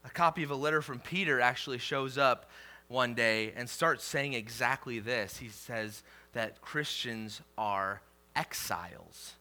a 0.06 0.10
copy 0.10 0.44
of 0.44 0.52
a 0.52 0.56
letter 0.56 0.82
from 0.82 1.00
Peter 1.00 1.42
actually 1.42 1.80
shows 1.80 2.18
up 2.18 2.50
one 2.88 3.16
day 3.16 3.52
and 3.56 3.68
starts 3.68 4.04
saying 4.04 4.34
exactly 4.34 5.00
this. 5.00 5.38
He 5.38 5.50
says 5.50 6.04
that 6.34 6.62
Christians 6.62 7.42
are 7.58 8.02
exiles. 8.36 9.34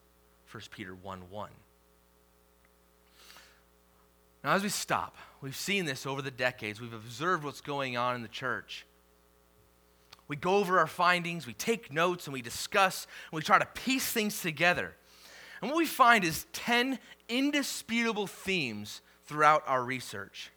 1 0.55 0.62
Peter 0.71 0.95
1 0.95 1.23
1. 1.31 1.51
Now, 4.45 4.53
as 4.53 4.62
we 4.62 4.69
stop, 4.69 5.17
we've 5.40 5.57
seen 5.57 5.85
this 5.85 6.07
over 6.07 6.23
the 6.23 6.31
decades. 6.31 6.81
We've 6.81 6.93
observed 6.93 7.43
what's 7.43 7.61
going 7.61 7.97
on 7.97 8.14
in 8.14 8.23
the 8.23 8.29
church. 8.29 8.87
We 10.29 10.37
go 10.37 10.59
over 10.59 10.79
our 10.79 10.87
findings, 10.87 11.45
we 11.45 11.55
take 11.55 11.93
notes, 11.93 12.29
and 12.29 12.33
we 12.33 12.40
discuss, 12.40 13.09
and 13.33 13.37
we 13.37 13.43
try 13.43 13.59
to 13.59 13.67
piece 13.67 14.12
things 14.12 14.40
together. 14.40 14.95
And 15.61 15.73
what 15.73 15.77
we 15.77 15.87
find 15.87 16.23
is 16.23 16.47
10 16.53 17.01
indisputable 17.29 18.29
themes 18.29 19.01
throughout 19.27 19.64
our 19.67 19.83
research. 19.83 20.53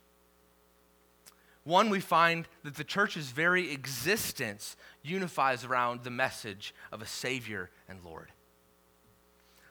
One, 1.64 1.90
we 1.90 2.02
find 2.02 2.48
that 2.64 2.76
the 2.76 2.84
church's 2.84 3.32
very 3.32 3.72
existence 3.72 4.76
unifies 5.02 5.66
around 5.66 6.04
the 6.04 6.12
message 6.12 6.76
of 6.92 7.02
a 7.02 7.08
Savior 7.08 7.72
and 7.90 8.04
Lord. 8.06 8.32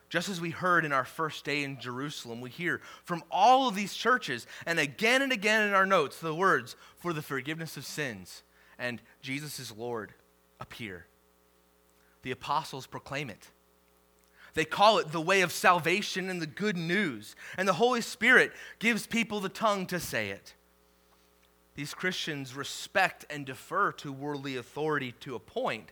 Just 0.09 0.29
as 0.29 0.39
we 0.39 0.51
heard 0.51 0.85
in 0.85 0.93
our 0.93 1.05
first 1.05 1.43
day 1.43 1.63
in 1.63 1.79
Jerusalem, 1.79 2.39
we 2.39 2.49
hear 2.49 2.81
from 3.03 3.23
all 3.29 3.67
of 3.67 3.75
these 3.75 3.93
churches, 3.93 4.47
and 4.65 4.79
again 4.79 5.21
and 5.21 5.33
again 5.33 5.67
in 5.67 5.73
our 5.73 5.85
notes, 5.85 6.19
the 6.19 6.33
words, 6.33 6.75
for 6.95 7.11
the 7.11 7.21
forgiveness 7.21 7.75
of 7.77 7.85
sins 7.85 8.43
and 8.79 9.01
Jesus 9.21 9.59
is 9.59 9.71
Lord, 9.71 10.13
appear. 10.59 11.07
The 12.21 12.31
apostles 12.31 12.87
proclaim 12.87 13.29
it. 13.29 13.49
They 14.53 14.65
call 14.65 14.97
it 14.97 15.11
the 15.11 15.21
way 15.21 15.41
of 15.41 15.51
salvation 15.51 16.29
and 16.29 16.41
the 16.41 16.47
good 16.47 16.77
news, 16.77 17.35
and 17.57 17.67
the 17.67 17.73
Holy 17.73 18.01
Spirit 18.01 18.51
gives 18.79 19.05
people 19.05 19.39
the 19.39 19.49
tongue 19.49 19.85
to 19.87 19.99
say 19.99 20.29
it. 20.29 20.55
These 21.75 21.93
Christians 21.93 22.55
respect 22.55 23.25
and 23.29 23.45
defer 23.45 23.91
to 23.93 24.11
worldly 24.11 24.57
authority 24.57 25.13
to 25.19 25.35
a 25.35 25.39
point, 25.39 25.91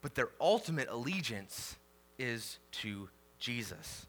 but 0.00 0.14
their 0.14 0.30
ultimate 0.40 0.88
allegiance 0.88 1.76
is 2.20 2.58
to 2.70 3.08
Jesus. 3.38 4.06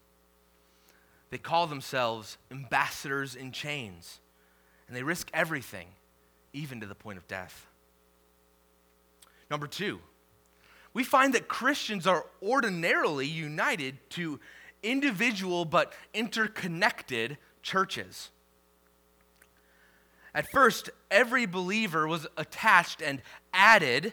They 1.30 1.38
call 1.38 1.66
themselves 1.66 2.36
ambassadors 2.50 3.34
in 3.34 3.52
chains, 3.52 4.20
and 4.86 4.94
they 4.94 5.02
risk 5.02 5.30
everything, 5.32 5.88
even 6.52 6.80
to 6.80 6.86
the 6.86 6.94
point 6.94 7.16
of 7.16 7.26
death. 7.26 7.66
Number 9.50 9.66
two, 9.66 10.00
we 10.92 11.04
find 11.04 11.32
that 11.34 11.48
Christians 11.48 12.06
are 12.06 12.26
ordinarily 12.42 13.26
united 13.26 13.98
to 14.10 14.40
individual 14.82 15.64
but 15.64 15.94
interconnected 16.12 17.38
churches. 17.62 18.30
At 20.34 20.50
first, 20.50 20.90
every 21.10 21.46
believer 21.46 22.06
was 22.06 22.26
attached 22.36 23.00
and 23.00 23.22
added 23.52 24.12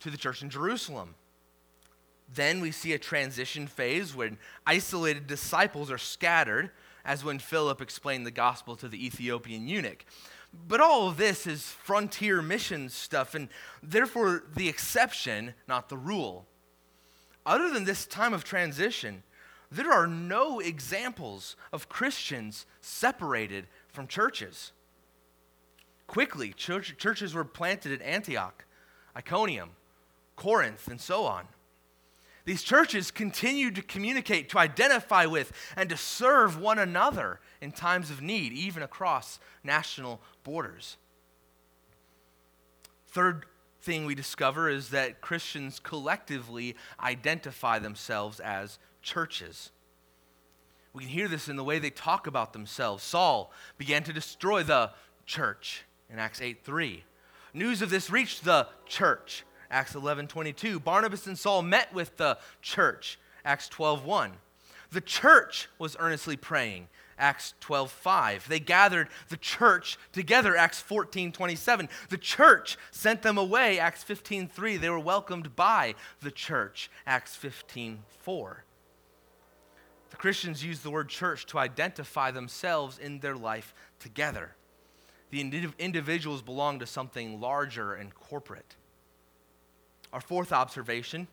to 0.00 0.10
the 0.10 0.16
church 0.16 0.42
in 0.42 0.50
Jerusalem. 0.50 1.14
Then 2.34 2.60
we 2.60 2.70
see 2.70 2.92
a 2.92 2.98
transition 2.98 3.66
phase 3.66 4.14
when 4.14 4.38
isolated 4.66 5.26
disciples 5.26 5.90
are 5.90 5.98
scattered, 5.98 6.70
as 7.04 7.24
when 7.24 7.38
Philip 7.38 7.80
explained 7.80 8.26
the 8.26 8.30
gospel 8.30 8.76
to 8.76 8.88
the 8.88 9.04
Ethiopian 9.06 9.68
eunuch. 9.68 10.04
But 10.66 10.80
all 10.80 11.08
of 11.08 11.16
this 11.16 11.46
is 11.46 11.62
frontier 11.64 12.40
mission 12.40 12.88
stuff, 12.88 13.34
and 13.34 13.48
therefore 13.82 14.44
the 14.54 14.68
exception, 14.68 15.54
not 15.68 15.88
the 15.88 15.96
rule. 15.96 16.46
Other 17.44 17.70
than 17.70 17.84
this 17.84 18.06
time 18.06 18.32
of 18.32 18.44
transition, 18.44 19.22
there 19.70 19.92
are 19.92 20.06
no 20.06 20.60
examples 20.60 21.56
of 21.72 21.88
Christians 21.88 22.64
separated 22.80 23.66
from 23.88 24.06
churches. 24.06 24.72
Quickly, 26.06 26.52
church, 26.52 26.96
churches 26.96 27.34
were 27.34 27.44
planted 27.44 27.92
at 27.92 28.02
Antioch, 28.02 28.64
Iconium, 29.16 29.70
Corinth, 30.36 30.88
and 30.88 31.00
so 31.00 31.24
on. 31.24 31.48
These 32.44 32.62
churches 32.62 33.10
continued 33.10 33.74
to 33.76 33.82
communicate, 33.82 34.50
to 34.50 34.58
identify 34.58 35.24
with, 35.24 35.52
and 35.76 35.88
to 35.88 35.96
serve 35.96 36.60
one 36.60 36.78
another 36.78 37.40
in 37.60 37.72
times 37.72 38.10
of 38.10 38.20
need, 38.20 38.52
even 38.52 38.82
across 38.82 39.38
national 39.62 40.20
borders. 40.42 40.98
Third 43.08 43.46
thing 43.80 44.04
we 44.04 44.14
discover 44.14 44.68
is 44.68 44.90
that 44.90 45.20
Christians 45.20 45.78
collectively 45.78 46.76
identify 47.00 47.78
themselves 47.78 48.40
as 48.40 48.78
churches. 49.02 49.70
We 50.92 51.04
can 51.04 51.12
hear 51.12 51.28
this 51.28 51.48
in 51.48 51.56
the 51.56 51.64
way 51.64 51.78
they 51.78 51.90
talk 51.90 52.26
about 52.26 52.52
themselves. 52.52 53.02
Saul 53.02 53.52
began 53.78 54.02
to 54.04 54.12
destroy 54.12 54.62
the 54.62 54.90
church 55.26 55.84
in 56.10 56.18
Acts 56.18 56.40
8 56.40 56.64
3. 56.64 57.04
News 57.52 57.82
of 57.82 57.90
this 57.90 58.10
reached 58.10 58.44
the 58.44 58.68
church, 58.86 59.44
Acts 59.74 59.96
11 59.96 60.28
22. 60.28 60.78
Barnabas 60.78 61.26
and 61.26 61.36
Saul 61.36 61.60
met 61.60 61.92
with 61.92 62.16
the 62.16 62.38
church, 62.62 63.18
Acts 63.44 63.68
12 63.68 64.04
1. 64.04 64.32
The 64.92 65.00
church 65.00 65.68
was 65.80 65.96
earnestly 65.98 66.36
praying, 66.36 66.86
Acts 67.18 67.54
12 67.58 67.90
5. 67.90 68.48
They 68.48 68.60
gathered 68.60 69.08
the 69.30 69.36
church 69.36 69.98
together, 70.12 70.56
Acts 70.56 70.80
14 70.80 71.32
27. 71.32 71.88
The 72.08 72.16
church 72.16 72.78
sent 72.92 73.22
them 73.22 73.36
away, 73.36 73.80
Acts 73.80 74.04
15 74.04 74.46
3. 74.46 74.76
They 74.76 74.90
were 74.90 75.00
welcomed 75.00 75.56
by 75.56 75.96
the 76.20 76.30
church, 76.30 76.88
Acts 77.04 77.34
15 77.34 78.04
4. 78.20 78.64
The 80.10 80.16
Christians 80.16 80.64
use 80.64 80.80
the 80.80 80.90
word 80.92 81.08
church 81.08 81.46
to 81.46 81.58
identify 81.58 82.30
themselves 82.30 82.96
in 82.98 83.18
their 83.18 83.34
life 83.34 83.74
together 83.98 84.54
the 85.34 85.72
individuals 85.80 86.42
belong 86.42 86.78
to 86.78 86.86
something 86.86 87.40
larger 87.40 87.94
and 87.94 88.14
corporate. 88.14 88.76
Our 90.14 90.20
fourth 90.20 90.52
observation 90.52 91.26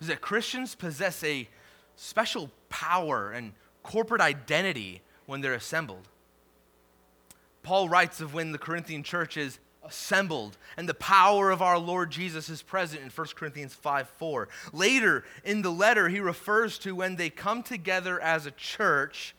is 0.00 0.06
that 0.06 0.20
Christians 0.20 0.76
possess 0.76 1.24
a 1.24 1.48
special 1.96 2.50
power 2.68 3.32
and 3.32 3.52
corporate 3.82 4.20
identity 4.20 5.02
when 5.26 5.40
they're 5.40 5.54
assembled. 5.54 6.08
Paul 7.64 7.88
writes 7.88 8.20
of 8.20 8.32
when 8.32 8.52
the 8.52 8.58
Corinthian 8.58 9.02
church 9.02 9.36
is 9.36 9.58
assembled, 9.84 10.56
and 10.76 10.88
the 10.88 10.94
power 10.94 11.50
of 11.50 11.62
our 11.62 11.78
Lord 11.78 12.10
Jesus 12.12 12.48
is 12.48 12.62
present 12.62 13.02
in 13.02 13.10
1 13.10 13.26
Corinthians 13.34 13.74
5 13.74 14.08
4. 14.08 14.48
Later 14.72 15.24
in 15.44 15.62
the 15.62 15.70
letter, 15.72 16.08
he 16.08 16.20
refers 16.20 16.78
to 16.78 16.94
when 16.94 17.16
they 17.16 17.28
come 17.28 17.64
together 17.64 18.20
as 18.20 18.46
a 18.46 18.52
church, 18.52 19.34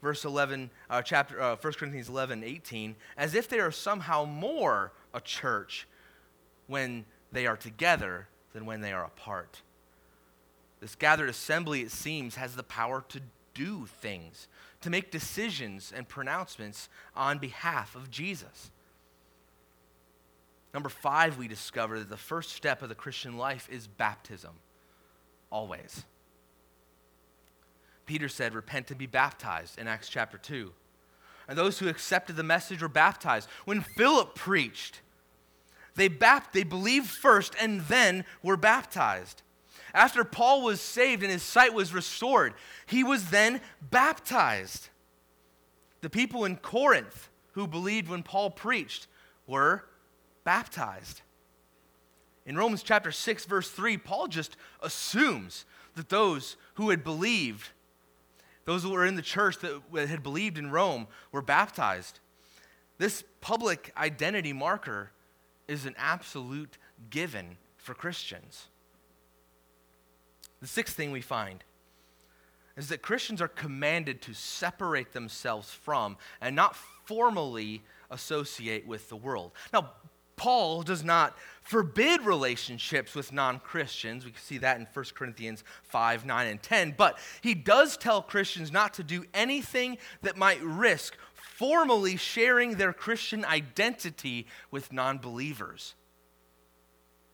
verse 0.00 0.24
11, 0.24 0.70
uh, 0.88 1.02
chapter, 1.02 1.42
uh, 1.42 1.56
1 1.56 1.72
Corinthians 1.72 2.08
11 2.08 2.44
18, 2.44 2.94
as 3.16 3.34
if 3.34 3.48
they 3.48 3.58
are 3.58 3.72
somehow 3.72 4.24
more 4.24 4.92
a 5.12 5.20
church 5.20 5.88
when 6.68 7.04
they 7.32 7.46
are 7.46 7.56
together 7.56 8.28
than 8.52 8.66
when 8.66 8.80
they 8.80 8.92
are 8.92 9.04
apart. 9.04 9.62
This 10.80 10.94
gathered 10.94 11.28
assembly, 11.28 11.82
it 11.82 11.90
seems, 11.90 12.36
has 12.36 12.56
the 12.56 12.62
power 12.62 13.04
to 13.08 13.20
do 13.54 13.86
things, 13.86 14.48
to 14.80 14.90
make 14.90 15.10
decisions 15.10 15.92
and 15.94 16.08
pronouncements 16.08 16.88
on 17.14 17.38
behalf 17.38 17.94
of 17.94 18.10
Jesus. 18.10 18.70
Number 20.72 20.88
five, 20.88 21.36
we 21.36 21.48
discover 21.48 21.98
that 21.98 22.08
the 22.08 22.16
first 22.16 22.50
step 22.50 22.82
of 22.82 22.88
the 22.88 22.94
Christian 22.94 23.36
life 23.36 23.68
is 23.70 23.86
baptism, 23.86 24.52
always. 25.50 26.04
Peter 28.06 28.28
said, 28.28 28.54
Repent 28.54 28.90
and 28.90 28.98
be 28.98 29.06
baptized 29.06 29.78
in 29.78 29.86
Acts 29.86 30.08
chapter 30.08 30.38
2. 30.38 30.72
And 31.48 31.58
those 31.58 31.78
who 31.78 31.88
accepted 31.88 32.36
the 32.36 32.42
message 32.42 32.80
were 32.80 32.88
baptized. 32.88 33.48
When 33.64 33.80
Philip 33.80 34.36
preached, 34.36 35.00
they, 35.96 36.08
bapt- 36.08 36.52
they 36.52 36.64
believed 36.64 37.08
first 37.08 37.54
and 37.60 37.82
then 37.82 38.24
were 38.42 38.56
baptized. 38.56 39.42
After 39.92 40.24
Paul 40.24 40.62
was 40.62 40.80
saved 40.80 41.22
and 41.22 41.32
his 41.32 41.42
sight 41.42 41.74
was 41.74 41.92
restored, 41.92 42.54
he 42.86 43.02
was 43.02 43.30
then 43.30 43.60
baptized. 43.90 44.88
The 46.00 46.10
people 46.10 46.44
in 46.44 46.56
Corinth 46.56 47.28
who 47.52 47.66
believed 47.66 48.08
when 48.08 48.22
Paul 48.22 48.50
preached 48.50 49.06
were 49.46 49.84
baptized. 50.44 51.22
In 52.46 52.56
Romans 52.56 52.82
chapter 52.82 53.12
6, 53.12 53.44
verse 53.44 53.70
3, 53.70 53.98
Paul 53.98 54.28
just 54.28 54.56
assumes 54.82 55.64
that 55.94 56.08
those 56.08 56.56
who 56.74 56.90
had 56.90 57.04
believed, 57.04 57.68
those 58.64 58.82
who 58.82 58.90
were 58.90 59.04
in 59.04 59.16
the 59.16 59.22
church 59.22 59.58
that 59.58 60.08
had 60.08 60.22
believed 60.22 60.56
in 60.56 60.70
Rome, 60.70 61.06
were 61.32 61.42
baptized. 61.42 62.20
This 62.98 63.24
public 63.40 63.92
identity 63.96 64.52
marker 64.52 65.10
is 65.70 65.86
an 65.86 65.94
absolute 65.96 66.76
given 67.10 67.56
for 67.76 67.94
Christians. 67.94 68.66
The 70.60 70.66
sixth 70.66 70.96
thing 70.96 71.12
we 71.12 71.20
find 71.20 71.62
is 72.76 72.88
that 72.88 73.02
Christians 73.02 73.40
are 73.40 73.48
commanded 73.48 74.20
to 74.22 74.34
separate 74.34 75.12
themselves 75.12 75.70
from 75.70 76.16
and 76.40 76.56
not 76.56 76.74
formally 77.04 77.82
associate 78.10 78.86
with 78.86 79.08
the 79.08 79.16
world. 79.16 79.52
Now, 79.72 79.92
Paul 80.40 80.82
does 80.82 81.04
not 81.04 81.36
forbid 81.60 82.22
relationships 82.22 83.14
with 83.14 83.30
non 83.30 83.60
Christians. 83.60 84.24
We 84.24 84.30
can 84.30 84.40
see 84.40 84.56
that 84.58 84.78
in 84.78 84.86
1 84.90 85.04
Corinthians 85.14 85.62
5, 85.82 86.24
9, 86.24 86.46
and 86.46 86.62
10. 86.62 86.94
But 86.96 87.18
he 87.42 87.54
does 87.54 87.98
tell 87.98 88.22
Christians 88.22 88.72
not 88.72 88.94
to 88.94 89.04
do 89.04 89.26
anything 89.34 89.98
that 90.22 90.38
might 90.38 90.62
risk 90.62 91.16
formally 91.60 92.16
sharing 92.16 92.76
their 92.76 92.94
Christian 92.94 93.44
identity 93.44 94.46
with 94.70 94.94
non 94.94 95.18
believers. 95.18 95.94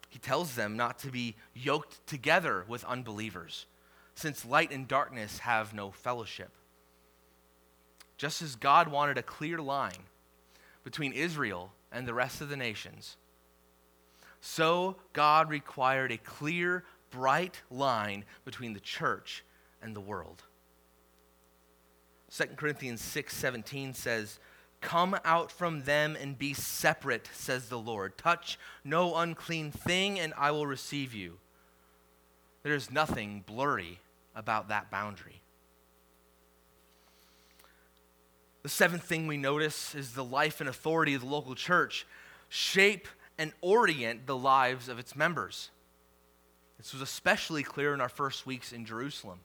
He 0.09 0.19
tells 0.19 0.57
them 0.57 0.77
not 0.77 0.99
to 1.01 1.13
be 1.13 1.37
yoked 1.55 2.05
together 2.09 2.65
with 2.67 2.83
unbelievers, 2.87 3.67
since 4.17 4.45
light 4.45 4.73
and 4.73 4.89
darkness 4.89 5.39
have 5.39 5.73
no 5.73 5.93
fellowship. 5.93 6.51
Just 8.17 8.43
as 8.43 8.57
God 8.57 8.89
wanted 8.89 9.17
a 9.17 9.23
clear 9.23 9.61
line 9.61 10.09
between 10.83 11.13
Israel 11.13 11.73
and 11.93 12.05
the 12.05 12.15
rest 12.15 12.41
of 12.41 12.49
the 12.49 12.57
nations. 12.57 13.17
So 14.41 14.97
God 15.13 15.51
required 15.51 16.11
a 16.11 16.19
clear, 16.19 16.83
bright 17.13 17.63
line 17.71 18.25
between 18.45 18.73
the 18.73 18.81
church 18.81 19.45
and 19.81 19.95
the 19.95 20.01
world. 20.01 20.43
2 22.37 22.57
Corinthians 22.57 23.01
6:17 23.01 23.95
says, 23.95 24.39
"Come 24.83 25.19
out 25.25 25.51
from 25.51 25.85
them 25.85 26.15
and 26.15 26.39
be 26.39 26.53
separate," 26.53 27.31
says 27.33 27.71
the 27.71 27.79
Lord. 27.79 28.19
"Touch 28.19 28.59
no 28.85 29.17
unclean 29.17 29.73
thing 29.73 30.21
and 30.21 30.35
I 30.35 30.51
will 30.51 30.67
receive 30.67 31.15
you." 31.15 31.41
There 32.63 32.75
is 32.75 32.91
nothing 32.91 33.41
blurry 33.41 34.01
about 34.35 34.69
that 34.69 34.91
boundary. 34.91 35.41
The 38.63 38.69
seventh 38.69 39.05
thing 39.05 39.27
we 39.27 39.39
notice 39.39 39.95
is 39.95 40.13
the 40.13 40.25
life 40.25 40.61
and 40.61 40.69
authority 40.69 41.15
of 41.15 41.23
the 41.23 41.29
local 41.29 41.55
church 41.55 42.05
shape 42.51 43.09
and 43.39 43.55
orient 43.63 44.27
the 44.27 44.37
lives 44.37 44.89
of 44.89 44.99
its 44.99 45.17
members. 45.17 45.71
This 46.77 46.93
was 46.93 47.01
especially 47.01 47.63
clear 47.63 47.95
in 47.95 48.03
our 48.03 48.11
first 48.11 48.45
weeks 48.45 48.75
in 48.75 48.85
Jerusalem. 48.85 49.41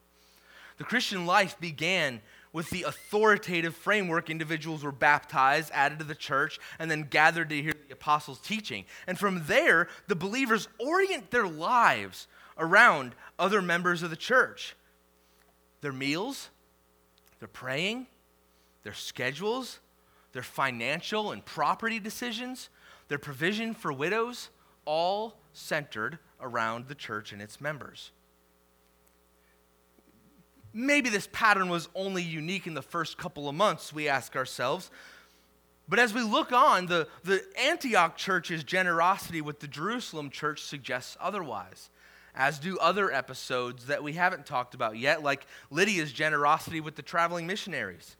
The 0.78 0.84
Christian 0.84 1.26
life 1.26 1.58
began 1.58 2.22
with 2.54 2.70
the 2.70 2.84
authoritative 2.84 3.76
framework. 3.76 4.30
Individuals 4.30 4.84
were 4.84 4.92
baptized, 4.92 5.72
added 5.74 6.00
to 6.00 6.06
the 6.06 6.16
church, 6.16 6.60
and 6.80 6.90
then 6.90 7.08
gathered 7.10 7.50
to 7.50 7.62
hear 7.62 7.74
the 7.88 7.94
apostles' 7.94 8.40
teaching. 8.40 8.86
And 9.08 9.18
from 9.18 9.44
there, 9.46 9.88
the 10.08 10.16
believers 10.16 10.68
orient 10.80 11.32
their 11.32 11.48
lives 11.48 12.28
around 12.58 13.16
other 13.40 13.62
members 13.62 14.04
of 14.04 14.10
the 14.10 14.16
church. 14.16 14.76
Their 15.82 15.94
meals, 15.94 16.50
their 17.40 17.48
praying, 17.48 18.08
their 18.84 18.94
schedules, 18.94 19.80
their 20.34 20.44
financial 20.44 21.32
and 21.32 21.44
property 21.44 22.00
decisions, 22.00 22.70
their 23.08 23.18
provision 23.18 23.74
for 23.74 23.92
widows, 23.92 24.50
all 24.86 25.38
centered 25.54 26.20
around 26.40 26.88
the 26.88 26.96
church 26.96 27.34
and 27.34 27.42
its 27.42 27.60
members. 27.60 28.12
Maybe 30.74 31.10
this 31.10 31.28
pattern 31.32 31.70
was 31.70 31.90
only 31.96 32.24
unique 32.24 32.68
in 32.68 32.74
the 32.74 32.82
first 32.82 33.18
couple 33.18 33.50
of 33.50 33.56
months, 33.56 33.92
we 33.92 34.08
ask 34.08 34.36
ourselves. 34.36 34.90
But 35.90 36.00
as 36.00 36.14
we 36.14 36.22
look 36.22 36.54
on, 36.54 36.86
the, 36.86 37.08
the 37.24 37.44
Antioch 37.60 38.16
church's 38.16 38.64
generosity 38.64 39.42
with 39.42 39.60
the 39.60 39.68
Jerusalem 39.68 40.30
church 40.30 40.64
suggests 40.64 41.18
otherwise, 41.20 41.90
as 42.34 42.60
do 42.60 42.78
other 42.78 43.12
episodes 43.12 43.88
that 43.88 44.02
we 44.02 44.14
haven't 44.14 44.46
talked 44.46 44.74
about 44.74 44.98
yet, 44.98 45.22
like 45.22 45.46
Lydia's 45.70 46.14
generosity 46.14 46.80
with 46.80 46.96
the 46.96 47.02
traveling 47.02 47.46
missionaries. 47.46 48.16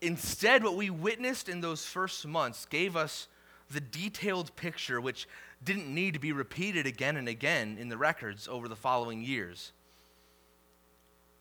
Instead, 0.00 0.62
what 0.62 0.76
we 0.76 0.88
witnessed 0.88 1.48
in 1.48 1.60
those 1.60 1.84
first 1.84 2.24
months 2.26 2.64
gave 2.64 2.96
us 2.96 3.26
the 3.68 3.80
detailed 3.80 4.54
picture 4.56 5.00
which 5.00 5.28
didn't 5.62 5.92
need 5.92 6.14
to 6.14 6.20
be 6.20 6.32
repeated 6.32 6.86
again 6.86 7.16
and 7.16 7.28
again 7.28 7.76
in 7.78 7.88
the 7.88 7.98
records 7.98 8.48
over 8.48 8.68
the 8.68 8.76
following 8.76 9.22
years. 9.22 9.72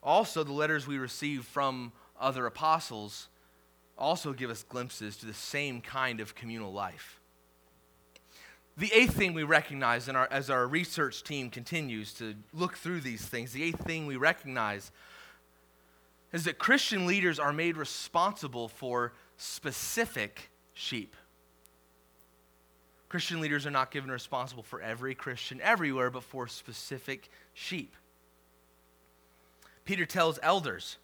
Also, 0.02 0.44
the 0.44 0.54
letters 0.54 0.88
we 0.88 0.98
receive 0.98 1.46
from 1.46 1.92
other 2.20 2.46
apostles 2.46 3.28
also 3.98 4.34
give 4.34 4.50
us 4.50 4.64
glimpses 4.64 5.18
to 5.18 5.26
the 5.26 5.34
same 5.34 5.82
kind 5.82 6.20
of 6.20 6.36
communal 6.36 6.72
life. 6.72 7.20
The 8.78 8.92
eighth 8.94 9.16
thing 9.16 9.34
we 9.34 9.44
recognize 9.44 10.08
our, 10.08 10.28
as 10.32 10.50
our 10.50 10.66
research 10.66 11.24
team 11.24 11.50
continues 11.50 12.14
to 12.14 12.36
look 12.54 12.78
through 12.78 13.02
these 13.02 13.26
things, 13.26 13.52
the 13.52 13.62
eighth 13.62 13.84
thing 13.84 14.06
we 14.06 14.16
recognize 14.16 14.92
is 16.32 16.46
that 16.46 16.60
Christian 16.60 17.06
leaders 17.06 17.40
are 17.40 17.52
made 17.52 17.76
responsible 17.76 18.70
for 18.70 19.12
specific 19.36 20.50
sheep. 20.74 21.16
Christian 23.10 23.42
leaders 23.42 23.66
are 23.66 23.72
not 23.72 23.92
given 23.92 24.12
responsible 24.12 24.64
for 24.64 24.82
every 24.82 25.16
Christian 25.16 25.60
everywhere, 25.62 26.10
but 26.10 26.24
for 26.24 26.48
specific 26.48 27.30
sheep. 27.54 27.96
Peter 29.90 30.06
tells 30.06 30.38
elders, 30.44 30.98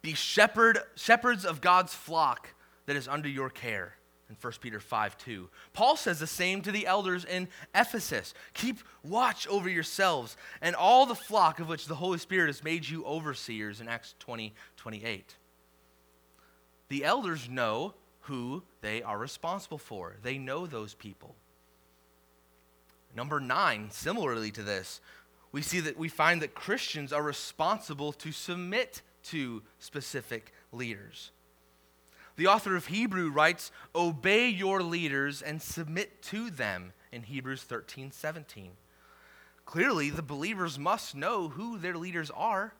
be 0.00 0.14
shepherd, 0.14 0.78
shepherds 0.94 1.44
of 1.44 1.60
God's 1.60 1.92
flock 1.92 2.54
that 2.86 2.96
is 2.96 3.08
under 3.08 3.28
your 3.28 3.50
care 3.50 3.92
in 4.30 4.36
1 4.40 4.54
Peter 4.62 4.80
5 4.80 5.18
2. 5.18 5.50
Paul 5.74 5.96
says 5.96 6.18
the 6.18 6.26
same 6.26 6.62
to 6.62 6.72
the 6.72 6.86
elders 6.86 7.26
in 7.26 7.46
Ephesus 7.74 8.32
Keep 8.54 8.78
watch 9.04 9.46
over 9.48 9.68
yourselves 9.68 10.38
and 10.62 10.74
all 10.74 11.04
the 11.04 11.14
flock 11.14 11.60
of 11.60 11.68
which 11.68 11.84
the 11.84 11.94
Holy 11.96 12.16
Spirit 12.16 12.46
has 12.46 12.64
made 12.64 12.88
you 12.88 13.04
overseers 13.04 13.82
in 13.82 13.86
Acts 13.86 14.14
20 14.20 14.54
28. 14.78 15.36
The 16.88 17.04
elders 17.04 17.50
know 17.50 17.92
who 18.20 18.62
they 18.80 19.02
are 19.02 19.18
responsible 19.18 19.76
for, 19.76 20.16
they 20.22 20.38
know 20.38 20.66
those 20.66 20.94
people. 20.94 21.34
Number 23.14 23.40
nine, 23.40 23.90
similarly 23.90 24.50
to 24.52 24.62
this, 24.62 25.02
we 25.56 25.62
see 25.62 25.80
that 25.80 25.96
we 25.96 26.10
find 26.10 26.42
that 26.42 26.54
Christians 26.54 27.14
are 27.14 27.22
responsible 27.22 28.12
to 28.12 28.30
submit 28.30 29.00
to 29.22 29.62
specific 29.78 30.52
leaders. 30.70 31.30
The 32.36 32.46
author 32.46 32.76
of 32.76 32.88
Hebrew 32.88 33.30
writes, 33.30 33.72
Obey 33.94 34.50
your 34.50 34.82
leaders 34.82 35.40
and 35.40 35.62
submit 35.62 36.20
to 36.24 36.50
them 36.50 36.92
in 37.10 37.22
Hebrews 37.22 37.62
13 37.62 38.12
17. 38.12 38.72
Clearly, 39.64 40.10
the 40.10 40.20
believers 40.20 40.78
must 40.78 41.14
know 41.14 41.48
who 41.48 41.78
their 41.78 41.96
leaders 41.96 42.30
are. 42.32 42.74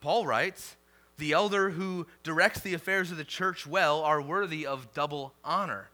Paul 0.00 0.26
writes, 0.26 0.74
The 1.18 1.34
elder 1.34 1.70
who 1.70 2.08
directs 2.24 2.58
the 2.58 2.74
affairs 2.74 3.12
of 3.12 3.16
the 3.16 3.22
church 3.22 3.64
well 3.64 4.02
are 4.02 4.20
worthy 4.20 4.66
of 4.66 4.92
double 4.92 5.34
honor. 5.44 5.90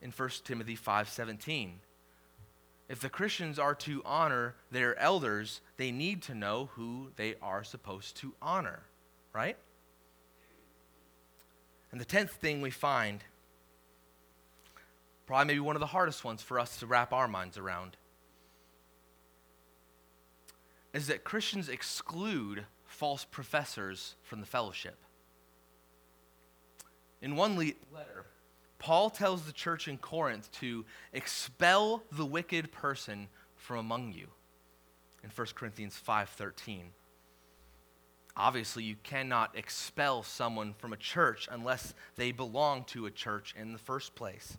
In 0.00 0.12
1 0.12 0.30
Timothy 0.44 0.76
5:17. 0.76 1.80
If 2.92 3.00
the 3.00 3.08
Christians 3.08 3.58
are 3.58 3.74
to 3.76 4.02
honor 4.04 4.54
their 4.70 4.98
elders, 4.98 5.62
they 5.78 5.90
need 5.90 6.20
to 6.24 6.34
know 6.34 6.68
who 6.74 7.08
they 7.16 7.36
are 7.40 7.64
supposed 7.64 8.18
to 8.18 8.34
honor, 8.42 8.82
right? 9.32 9.56
And 11.90 11.98
the 11.98 12.04
tenth 12.04 12.32
thing 12.32 12.60
we 12.60 12.70
find, 12.70 13.24
probably 15.24 15.46
maybe 15.46 15.60
one 15.60 15.74
of 15.74 15.80
the 15.80 15.86
hardest 15.86 16.22
ones 16.22 16.42
for 16.42 16.60
us 16.60 16.76
to 16.80 16.86
wrap 16.86 17.14
our 17.14 17.26
minds 17.26 17.56
around, 17.56 17.96
is 20.92 21.06
that 21.06 21.24
Christians 21.24 21.70
exclude 21.70 22.66
false 22.84 23.24
professors 23.24 24.16
from 24.22 24.40
the 24.40 24.46
fellowship. 24.46 24.98
In 27.22 27.36
one 27.36 27.56
le- 27.56 27.72
letter, 27.90 28.26
Paul 28.82 29.10
tells 29.10 29.44
the 29.44 29.52
church 29.52 29.86
in 29.86 29.96
Corinth 29.96 30.50
to 30.54 30.84
expel 31.12 32.02
the 32.10 32.26
wicked 32.26 32.72
person 32.72 33.28
from 33.54 33.76
among 33.76 34.12
you 34.12 34.26
in 35.22 35.30
1 35.30 35.54
Corinthians 35.54 35.96
5:13. 36.04 36.92
Obviously, 38.36 38.82
you 38.82 38.96
cannot 38.96 39.56
expel 39.56 40.24
someone 40.24 40.74
from 40.74 40.92
a 40.92 40.96
church 40.96 41.48
unless 41.48 41.94
they 42.16 42.32
belong 42.32 42.82
to 42.86 43.06
a 43.06 43.10
church 43.12 43.54
in 43.56 43.72
the 43.72 43.78
first 43.78 44.16
place. 44.16 44.58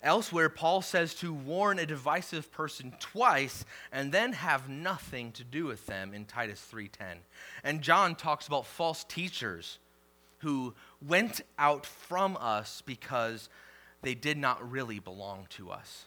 Elsewhere, 0.00 0.48
Paul 0.48 0.80
says 0.80 1.14
to 1.16 1.34
warn 1.34 1.78
a 1.78 1.84
divisive 1.84 2.50
person 2.50 2.94
twice 2.98 3.66
and 3.92 4.10
then 4.10 4.32
have 4.32 4.70
nothing 4.70 5.32
to 5.32 5.44
do 5.44 5.66
with 5.66 5.84
them 5.84 6.14
in 6.14 6.24
Titus 6.24 6.62
3:10. 6.62 7.24
And 7.62 7.82
John 7.82 8.14
talks 8.14 8.46
about 8.46 8.64
false 8.64 9.04
teachers 9.04 9.80
who 10.46 10.72
went 11.04 11.40
out 11.58 11.84
from 11.84 12.38
us 12.40 12.80
because 12.86 13.48
they 14.02 14.14
did 14.14 14.38
not 14.38 14.70
really 14.70 15.00
belong 15.00 15.44
to 15.50 15.72
us 15.72 16.04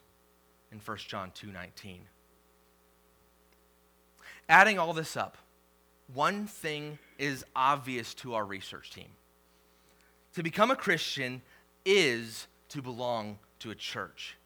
in 0.72 0.80
1 0.80 0.98
John 1.10 1.30
2:19. 1.32 2.08
Adding 4.48 4.80
all 4.80 4.94
this 4.94 5.18
up, 5.18 5.38
one 6.08 6.48
thing 6.48 7.00
is 7.18 7.44
obvious 7.54 8.14
to 8.14 8.34
our 8.34 8.46
research 8.46 8.92
team. 8.92 9.12
To 10.36 10.42
become 10.42 10.72
a 10.72 10.76
Christian 10.78 11.42
is 11.84 12.48
to 12.70 12.82
belong 12.82 13.40
to 13.60 13.72
a 13.72 13.76
church. 13.76 14.38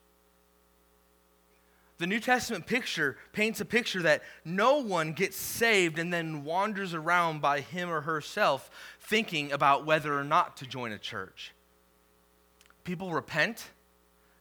The 2.00 2.08
New 2.08 2.20
Testament 2.20 2.66
picture 2.66 3.18
paints 3.34 3.62
a 3.62 3.66
picture 3.66 4.02
that 4.02 4.24
no 4.44 4.78
one 4.80 5.14
gets 5.14 5.38
saved 5.38 6.00
and 6.00 6.12
then 6.12 6.44
wanders 6.44 6.94
around 6.94 7.42
by 7.42 7.62
him 7.62 7.90
or 7.90 8.02
herself 8.02 8.70
thinking 9.00 9.52
about 9.52 9.86
whether 9.86 10.18
or 10.18 10.24
not 10.24 10.58
to 10.58 10.66
join 10.66 10.92
a 10.92 10.98
church. 10.98 11.54
People 12.84 13.12
repent 13.14 13.70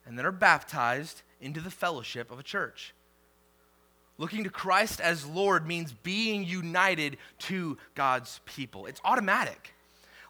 and 0.05 0.17
then 0.17 0.25
are 0.25 0.31
baptized 0.31 1.21
into 1.39 1.61
the 1.61 1.71
fellowship 1.71 2.31
of 2.31 2.39
a 2.39 2.43
church. 2.43 2.93
Looking 4.17 4.43
to 4.43 4.49
Christ 4.49 4.99
as 4.99 5.25
Lord 5.25 5.67
means 5.67 5.91
being 5.91 6.43
united 6.43 7.17
to 7.39 7.77
God's 7.95 8.39
people. 8.45 8.85
It's 8.85 9.01
automatic. 9.03 9.73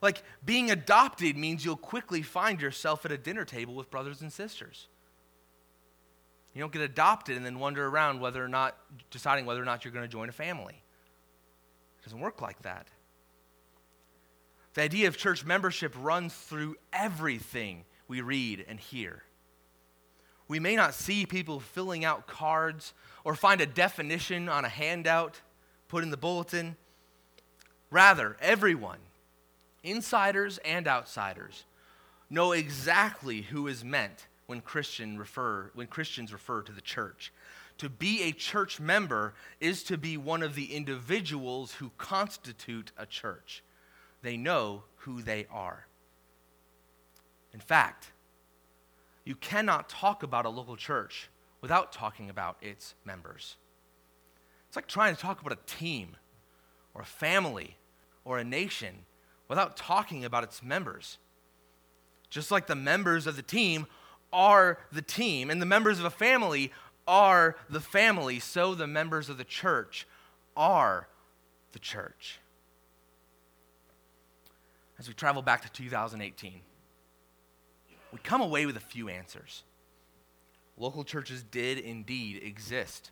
Like 0.01 0.23
being 0.45 0.71
adopted 0.71 1.37
means 1.37 1.63
you'll 1.63 1.77
quickly 1.77 2.21
find 2.21 2.61
yourself 2.61 3.05
at 3.05 3.11
a 3.11 3.17
dinner 3.17 3.45
table 3.45 3.73
with 3.73 3.89
brothers 3.89 4.21
and 4.21 4.31
sisters. 4.31 4.87
You 6.53 6.61
don't 6.61 6.71
get 6.71 6.81
adopted 6.81 7.35
and 7.35 7.45
then 7.45 7.59
wander 7.59 7.87
around 7.87 8.19
whether 8.19 8.43
or 8.43 8.47
not 8.47 8.77
deciding 9.09 9.45
whether 9.45 9.61
or 9.61 9.65
not 9.65 9.83
you're 9.83 9.93
going 9.93 10.05
to 10.05 10.11
join 10.11 10.29
a 10.29 10.33
family. 10.33 10.83
It 11.99 12.03
doesn't 12.03 12.19
work 12.19 12.41
like 12.41 12.61
that. 12.61 12.87
The 14.75 14.81
idea 14.81 15.07
of 15.07 15.17
church 15.17 15.45
membership 15.45 15.93
runs 15.97 16.33
through 16.33 16.75
everything 16.91 17.85
we 18.07 18.21
read 18.21 18.65
and 18.67 18.79
hear. 18.79 19.23
We 20.47 20.59
may 20.59 20.75
not 20.75 20.93
see 20.93 21.25
people 21.25 21.59
filling 21.59 22.05
out 22.05 22.27
cards 22.27 22.93
or 23.23 23.35
find 23.35 23.61
a 23.61 23.65
definition 23.65 24.49
on 24.49 24.65
a 24.65 24.69
handout 24.69 25.41
put 25.87 26.03
in 26.03 26.11
the 26.11 26.17
bulletin. 26.17 26.75
Rather, 27.89 28.35
everyone, 28.41 28.99
insiders 29.83 30.59
and 30.59 30.87
outsiders, 30.87 31.65
know 32.29 32.51
exactly 32.51 33.41
who 33.41 33.67
is 33.67 33.83
meant 33.83 34.27
when, 34.53 34.61
Christian 34.61 35.17
refer, 35.17 35.71
when 35.73 35.87
Christians 35.87 36.31
refer 36.31 36.61
to 36.61 36.71
the 36.71 36.79
church. 36.79 37.33
To 37.79 37.89
be 37.89 38.21
a 38.21 38.31
church 38.31 38.79
member 38.79 39.33
is 39.59 39.81
to 39.85 39.97
be 39.97 40.15
one 40.15 40.43
of 40.43 40.53
the 40.53 40.75
individuals 40.75 41.73
who 41.73 41.89
constitute 41.97 42.91
a 42.95 43.07
church. 43.07 43.63
They 44.21 44.37
know 44.37 44.83
who 44.97 45.23
they 45.23 45.47
are. 45.51 45.87
In 47.51 47.59
fact, 47.59 48.11
you 49.25 49.33
cannot 49.33 49.89
talk 49.89 50.21
about 50.21 50.45
a 50.45 50.49
local 50.49 50.75
church 50.75 51.29
without 51.59 51.91
talking 51.91 52.29
about 52.29 52.57
its 52.61 52.93
members. 53.03 53.55
It's 54.67 54.75
like 54.75 54.85
trying 54.85 55.15
to 55.15 55.21
talk 55.21 55.41
about 55.41 55.57
a 55.57 55.65
team 55.65 56.15
or 56.93 57.01
a 57.01 57.05
family 57.05 57.77
or 58.23 58.37
a 58.37 58.43
nation 58.43 59.05
without 59.47 59.75
talking 59.75 60.23
about 60.23 60.43
its 60.43 60.61
members. 60.61 61.17
Just 62.29 62.51
like 62.51 62.67
the 62.67 62.75
members 62.75 63.25
of 63.25 63.35
the 63.35 63.41
team 63.41 63.87
are 64.33 64.79
the 64.91 65.01
team 65.01 65.49
and 65.49 65.61
the 65.61 65.65
members 65.65 65.99
of 65.99 66.05
a 66.05 66.09
family 66.09 66.71
are 67.07 67.55
the 67.69 67.79
family, 67.79 68.39
so 68.39 68.75
the 68.75 68.87
members 68.87 69.29
of 69.29 69.37
the 69.37 69.43
church 69.43 70.07
are 70.57 71.07
the 71.71 71.79
church. 71.79 72.39
As 74.99 75.07
we 75.07 75.13
travel 75.13 75.41
back 75.41 75.61
to 75.63 75.71
2018, 75.71 76.61
we 78.11 78.19
come 78.19 78.41
away 78.41 78.65
with 78.65 78.77
a 78.77 78.81
few 78.81 79.09
answers. 79.09 79.63
Local 80.77 81.03
churches 81.03 81.43
did 81.43 81.77
indeed 81.77 82.41
exist 82.43 83.11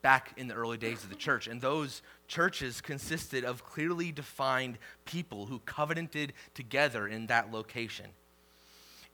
back 0.00 0.32
in 0.36 0.48
the 0.48 0.54
early 0.54 0.78
days 0.78 1.02
of 1.02 1.10
the 1.10 1.16
church, 1.16 1.48
and 1.48 1.60
those 1.60 2.02
churches 2.28 2.80
consisted 2.80 3.44
of 3.44 3.64
clearly 3.64 4.12
defined 4.12 4.78
people 5.04 5.46
who 5.46 5.58
covenanted 5.60 6.32
together 6.54 7.06
in 7.06 7.26
that 7.26 7.52
location. 7.52 8.06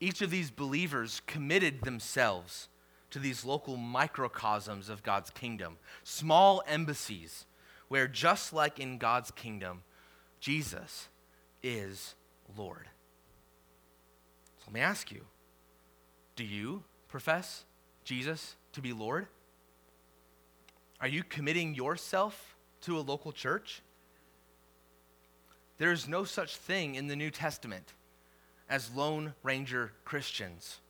Each 0.05 0.20
of 0.20 0.30
these 0.30 0.50
believers 0.50 1.22
committed 1.26 1.80
themselves 1.80 2.68
to 3.09 3.18
these 3.18 3.42
local 3.42 3.78
microcosms 3.78 4.90
of 4.90 5.02
God's 5.02 5.30
kingdom, 5.30 5.78
small 6.02 6.62
embassies 6.66 7.46
where, 7.88 8.07
just 8.07 8.52
like 8.52 8.78
in 8.78 8.98
God's 8.98 9.30
kingdom, 9.30 9.82
Jesus 10.40 11.09
is 11.62 12.16
Lord. 12.55 12.86
So 14.59 14.64
let 14.66 14.74
me 14.74 14.80
ask 14.80 15.11
you 15.11 15.22
do 16.36 16.44
you 16.44 16.84
profess 17.09 17.64
Jesus 18.05 18.57
to 18.74 18.82
be 18.82 18.92
Lord? 18.92 19.26
Are 21.00 21.09
you 21.09 21.24
committing 21.24 21.74
yourself 21.74 22.57
to 22.82 22.98
a 22.98 23.00
local 23.00 23.32
church? 23.32 23.80
There 25.78 25.92
is 25.92 26.07
no 26.07 26.24
such 26.24 26.59
thing 26.59 26.94
in 26.94 27.07
the 27.07 27.16
New 27.16 27.30
Testament 27.30 27.94
as 28.69 28.95
Lone 28.95 29.35
Ranger 29.43 29.93
Christians. 30.05 30.81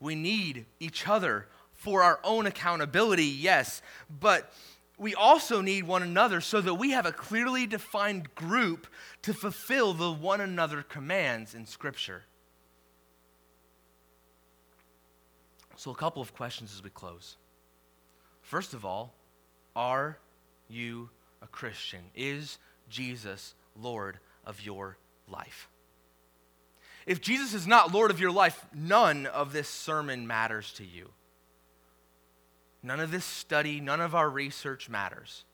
We 0.00 0.14
need 0.14 0.66
each 0.80 1.06
other 1.08 1.46
for 1.72 2.02
our 2.02 2.20
own 2.22 2.46
accountability, 2.46 3.24
yes, 3.24 3.82
but 4.20 4.52
we 4.98 5.14
also 5.14 5.60
need 5.60 5.84
one 5.84 6.02
another 6.02 6.40
so 6.40 6.60
that 6.60 6.74
we 6.74 6.90
have 6.90 7.06
a 7.06 7.12
clearly 7.12 7.66
defined 7.66 8.34
group 8.34 8.86
to 9.22 9.34
fulfill 9.34 9.94
the 9.94 10.12
one 10.12 10.40
another 10.40 10.82
commands 10.82 11.54
in 11.54 11.66
Scripture. 11.66 12.22
So, 15.76 15.90
a 15.90 15.96
couple 15.96 16.22
of 16.22 16.32
questions 16.34 16.72
as 16.72 16.84
we 16.84 16.90
close. 16.90 17.36
First 18.42 18.74
of 18.74 18.84
all, 18.84 19.14
are 19.74 20.18
you 20.68 21.10
a 21.42 21.48
Christian? 21.48 22.02
Is 22.14 22.58
Jesus 22.88 23.54
Lord 23.74 24.20
of 24.46 24.60
your 24.60 24.98
life? 25.26 25.68
If 27.06 27.20
Jesus 27.20 27.54
is 27.54 27.66
not 27.66 27.92
Lord 27.92 28.10
of 28.10 28.20
your 28.20 28.30
life, 28.30 28.64
none 28.74 29.26
of 29.26 29.52
this 29.52 29.68
sermon 29.68 30.26
matters 30.26 30.72
to 30.74 30.84
you. 30.84 31.10
None 32.82 33.00
of 33.00 33.10
this 33.10 33.24
study, 33.24 33.80
none 33.80 34.00
of 34.00 34.14
our 34.14 34.28
research 34.28 34.88
matters. 34.88 35.44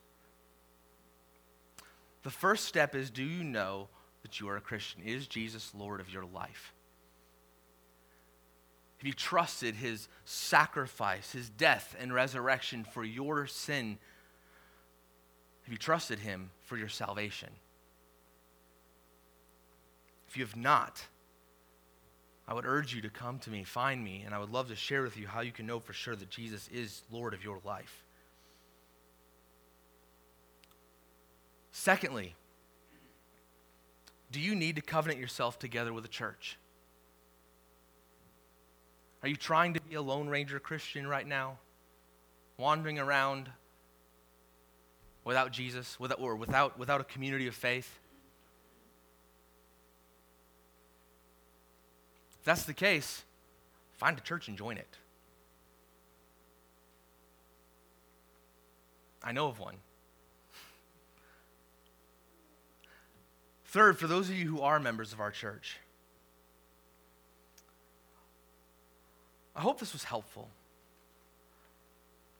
The 2.23 2.29
first 2.29 2.65
step 2.65 2.95
is 2.95 3.09
do 3.09 3.23
you 3.23 3.43
know 3.43 3.87
that 4.23 4.39
you 4.39 4.49
are 4.49 4.57
a 4.57 4.61
Christian? 4.61 5.01
Is 5.03 5.27
Jesus 5.27 5.71
Lord 5.73 5.99
of 5.99 6.11
your 6.11 6.25
life? 6.25 6.73
Have 8.97 9.07
you 9.07 9.13
trusted 9.13 9.75
his 9.75 10.09
sacrifice, 10.25 11.31
his 11.31 11.49
death 11.49 11.95
and 11.99 12.13
resurrection 12.13 12.83
for 12.83 13.03
your 13.03 13.47
sin? 13.47 13.97
Have 15.63 15.71
you 15.71 15.77
trusted 15.77 16.19
him 16.19 16.51
for 16.63 16.77
your 16.77 16.89
salvation? 16.89 17.49
If 20.27 20.35
you 20.35 20.43
have 20.43 20.57
not, 20.57 21.01
I 22.49 22.53
would 22.53 22.65
urge 22.65 22.95
you 22.95 23.01
to 23.03 23.11
come 23.11 23.37
to 23.39 23.51
me, 23.51 23.63
find 23.63 24.03
me, 24.03 24.23
and 24.25 24.33
I 24.33 24.39
would 24.39 24.49
love 24.49 24.69
to 24.69 24.75
share 24.75 25.03
with 25.03 25.15
you 25.17 25.27
how 25.27 25.41
you 25.41 25.51
can 25.51 25.67
know 25.67 25.79
for 25.79 25.93
sure 25.93 26.15
that 26.15 26.31
Jesus 26.31 26.67
is 26.73 27.03
Lord 27.11 27.35
of 27.35 27.43
your 27.43 27.59
life. 27.63 28.03
Secondly, 31.69 32.33
do 34.31 34.39
you 34.39 34.55
need 34.55 34.77
to 34.77 34.81
covenant 34.81 35.19
yourself 35.19 35.59
together 35.59 35.93
with 35.93 36.03
a 36.05 36.09
church? 36.09 36.57
Are 39.21 39.29
you 39.29 39.35
trying 39.35 39.75
to 39.75 39.81
be 39.81 39.93
a 39.93 40.01
Lone 40.01 40.27
Ranger 40.27 40.59
Christian 40.59 41.05
right 41.05 41.27
now? 41.27 41.59
Wandering 42.57 42.97
around 42.97 43.51
without 45.23 45.51
Jesus, 45.51 45.99
without, 45.99 46.19
or 46.19 46.35
without, 46.35 46.79
without 46.79 46.99
a 46.99 47.03
community 47.03 47.45
of 47.45 47.53
faith? 47.53 47.99
That's 52.49 52.63
the 52.63 52.73
case, 52.73 53.23
find 53.97 54.17
a 54.17 54.21
church 54.21 54.47
and 54.47 54.57
join 54.57 54.77
it. 54.77 54.97
I 59.23 59.31
know 59.33 59.47
of 59.47 59.59
one. 59.59 59.75
Third, 63.65 63.99
for 63.99 64.07
those 64.07 64.29
of 64.29 64.35
you 64.35 64.47
who 64.47 64.61
are 64.61 64.79
members 64.79 65.13
of 65.13 65.19
our 65.19 65.29
church, 65.29 65.77
I 69.55 69.61
hope 69.61 69.79
this 69.79 69.93
was 69.93 70.05
helpful. 70.05 70.49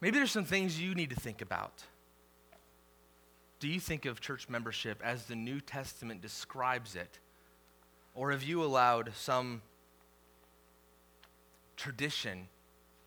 Maybe 0.01 0.17
there's 0.17 0.31
some 0.31 0.45
things 0.45 0.81
you 0.81 0.95
need 0.95 1.11
to 1.11 1.15
think 1.15 1.43
about. 1.43 1.83
Do 3.59 3.67
you 3.67 3.79
think 3.79 4.05
of 4.05 4.21
church 4.21 4.49
membership 4.49 5.01
as 5.03 5.25
the 5.25 5.35
New 5.35 5.61
Testament 5.61 6.21
describes 6.21 6.95
it? 6.95 7.19
Or 8.15 8.31
have 8.31 8.41
you 8.41 8.63
allowed 8.63 9.11
some 9.15 9.61
tradition, 11.79 12.47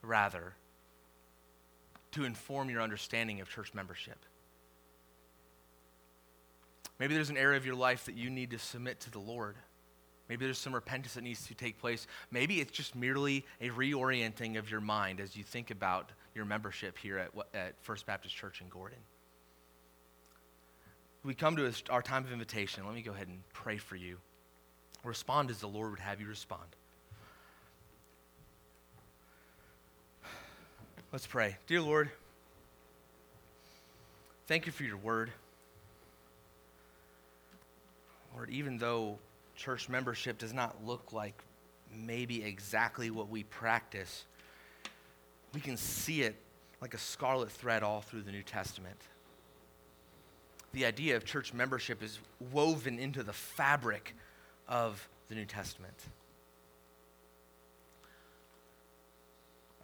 rather, 0.01 0.55
to 2.13 2.25
inform 2.25 2.71
your 2.71 2.81
understanding 2.81 3.41
of 3.41 3.49
church 3.49 3.75
membership? 3.75 4.19
Maybe 6.99 7.15
there's 7.15 7.31
an 7.31 7.37
area 7.37 7.59
of 7.59 7.67
your 7.67 7.75
life 7.75 8.07
that 8.07 8.17
you 8.17 8.31
need 8.31 8.51
to 8.51 8.59
submit 8.59 9.01
to 9.01 9.11
the 9.11 9.19
Lord. 9.19 9.57
Maybe 10.29 10.45
there's 10.47 10.59
some 10.59 10.75
repentance 10.75 11.15
that 11.15 11.23
needs 11.23 11.47
to 11.49 11.55
take 11.55 11.79
place. 11.79 12.07
Maybe 12.31 12.61
it's 12.61 12.71
just 12.71 12.95
merely 12.95 13.45
a 13.61 13.69
reorienting 13.69 14.59
of 14.59 14.71
your 14.71 14.81
mind 14.81 15.21
as 15.21 15.37
you 15.37 15.45
think 15.45 15.71
about 15.71 16.11
your 16.35 16.45
membership 16.45 16.97
here 16.97 17.19
at, 17.19 17.31
at 17.55 17.75
First 17.83 18.07
Baptist 18.07 18.35
Church 18.35 18.61
in 18.61 18.69
Gordon. 18.69 18.99
We 21.25 21.35
come 21.35 21.57
to 21.57 21.73
our 21.91 22.03
time 22.03 22.25
of 22.25 22.33
invitation. 22.33 22.87
Let 22.87 22.95
me 22.95 23.03
go 23.03 23.13
ahead 23.13 23.29
and 23.29 23.43
pray 23.53 23.77
for 23.77 23.97
you. 23.97 24.19
Respond 25.05 25.51
as 25.51 25.59
the 25.59 25.69
Lord 25.69 25.91
would 25.91 26.01
have 26.01 26.21
you 26.21 26.27
respond. 26.27 26.77
Let's 31.13 31.27
pray. 31.27 31.59
Dear 31.67 31.83
Lord, 31.83 32.11
thank 34.47 34.65
you 34.65 34.73
for 34.73 34.85
your 34.85 34.97
word. 34.97 35.31
Lord, 38.35 38.49
even 38.49 38.79
though 38.79 39.19
church 39.55 39.91
membership 39.91 40.39
does 40.39 40.55
not 40.55 40.75
look 40.87 41.13
like 41.13 41.35
maybe 41.95 42.43
exactly 42.43 43.11
what 43.11 43.29
we 43.29 43.43
practice, 43.43 44.25
we 45.53 45.61
can 45.61 45.77
see 45.77 46.23
it 46.23 46.35
like 46.81 46.95
a 46.95 46.99
scarlet 46.99 47.51
thread 47.51 47.83
all 47.83 48.01
through 48.01 48.23
the 48.23 48.33
New 48.33 48.43
Testament. 48.43 48.97
The 50.73 50.87
idea 50.87 51.17
of 51.17 51.27
church 51.27 51.53
membership 51.53 52.03
is 52.03 52.21
woven 52.51 52.99
into 52.99 53.23
the 53.23 53.35
fabric 53.35 54.15
of 54.67 55.07
the 55.29 55.35
New 55.35 55.45
Testament. 55.45 56.07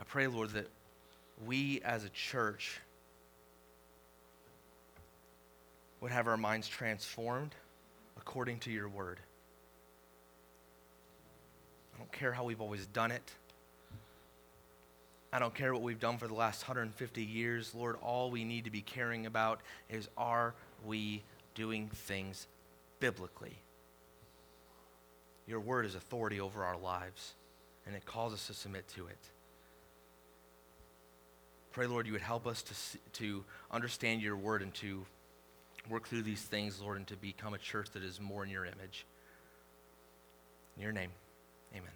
I 0.01 0.05
pray, 0.05 0.27
Lord, 0.27 0.51
that 0.51 0.69
we 1.47 1.81
as 1.83 2.05
a 2.05 2.09
church 2.11 2.81
would 6.01 6.11
have 6.11 6.27
our 6.27 6.37
minds 6.37 6.69
transformed 6.69 7.55
according 8.17 8.59
to 8.61 8.71
your 8.71 8.89
word. 8.89 9.21
I 11.95 11.99
don't 11.99 12.13
care 12.13 12.33
how 12.33 12.45
we've 12.45 12.61
always 12.61 12.87
done 12.87 13.11
it. 13.11 13.33
I 15.33 15.39
don't 15.39 15.55
care 15.55 15.75
what 15.75 15.83
we've 15.83 16.01
done 16.01 16.17
for 16.17 16.27
the 16.27 16.35
last 16.35 16.67
150 16.67 17.23
years. 17.23 17.75
Lord, 17.75 17.97
all 18.03 18.31
we 18.31 18.45
need 18.45 18.65
to 18.65 18.71
be 18.71 18.81
caring 18.81 19.27
about 19.27 19.61
is 19.91 20.09
are 20.17 20.55
we 20.87 21.23
doing 21.55 21.91
things 21.93 22.47
biblically? 22.99 23.59
Your 25.47 25.61
word 25.61 25.85
is 25.87 25.95
authority 25.95 26.41
over 26.41 26.65
our 26.65 26.79
lives, 26.79 27.35
and 27.87 27.95
it 27.95 28.07
calls 28.07 28.33
us 28.33 28.47
to 28.47 28.55
submit 28.55 28.89
to 28.89 29.07
it. 29.07 29.19
Pray, 31.79 31.87
Lord, 31.87 32.07
you 32.09 32.13
would 32.13 32.23
help 32.23 32.45
us 32.49 32.61
to, 32.63 32.75
to 33.21 33.45
understand 33.71 34.21
your 34.21 34.35
word 34.35 34.63
and 34.63 34.75
to 34.75 35.07
work 35.89 36.09
through 36.09 36.23
these 36.23 36.43
things, 36.43 36.81
Lord, 36.81 36.97
and 36.97 37.07
to 37.07 37.15
become 37.15 37.55
a 37.55 37.59
church 37.59 37.91
that 37.93 38.03
is 38.03 38.21
more 38.21 38.43
in 38.43 38.51
your 38.51 38.65
image. 38.65 39.07
In 40.77 40.83
your 40.83 40.91
name. 40.91 41.11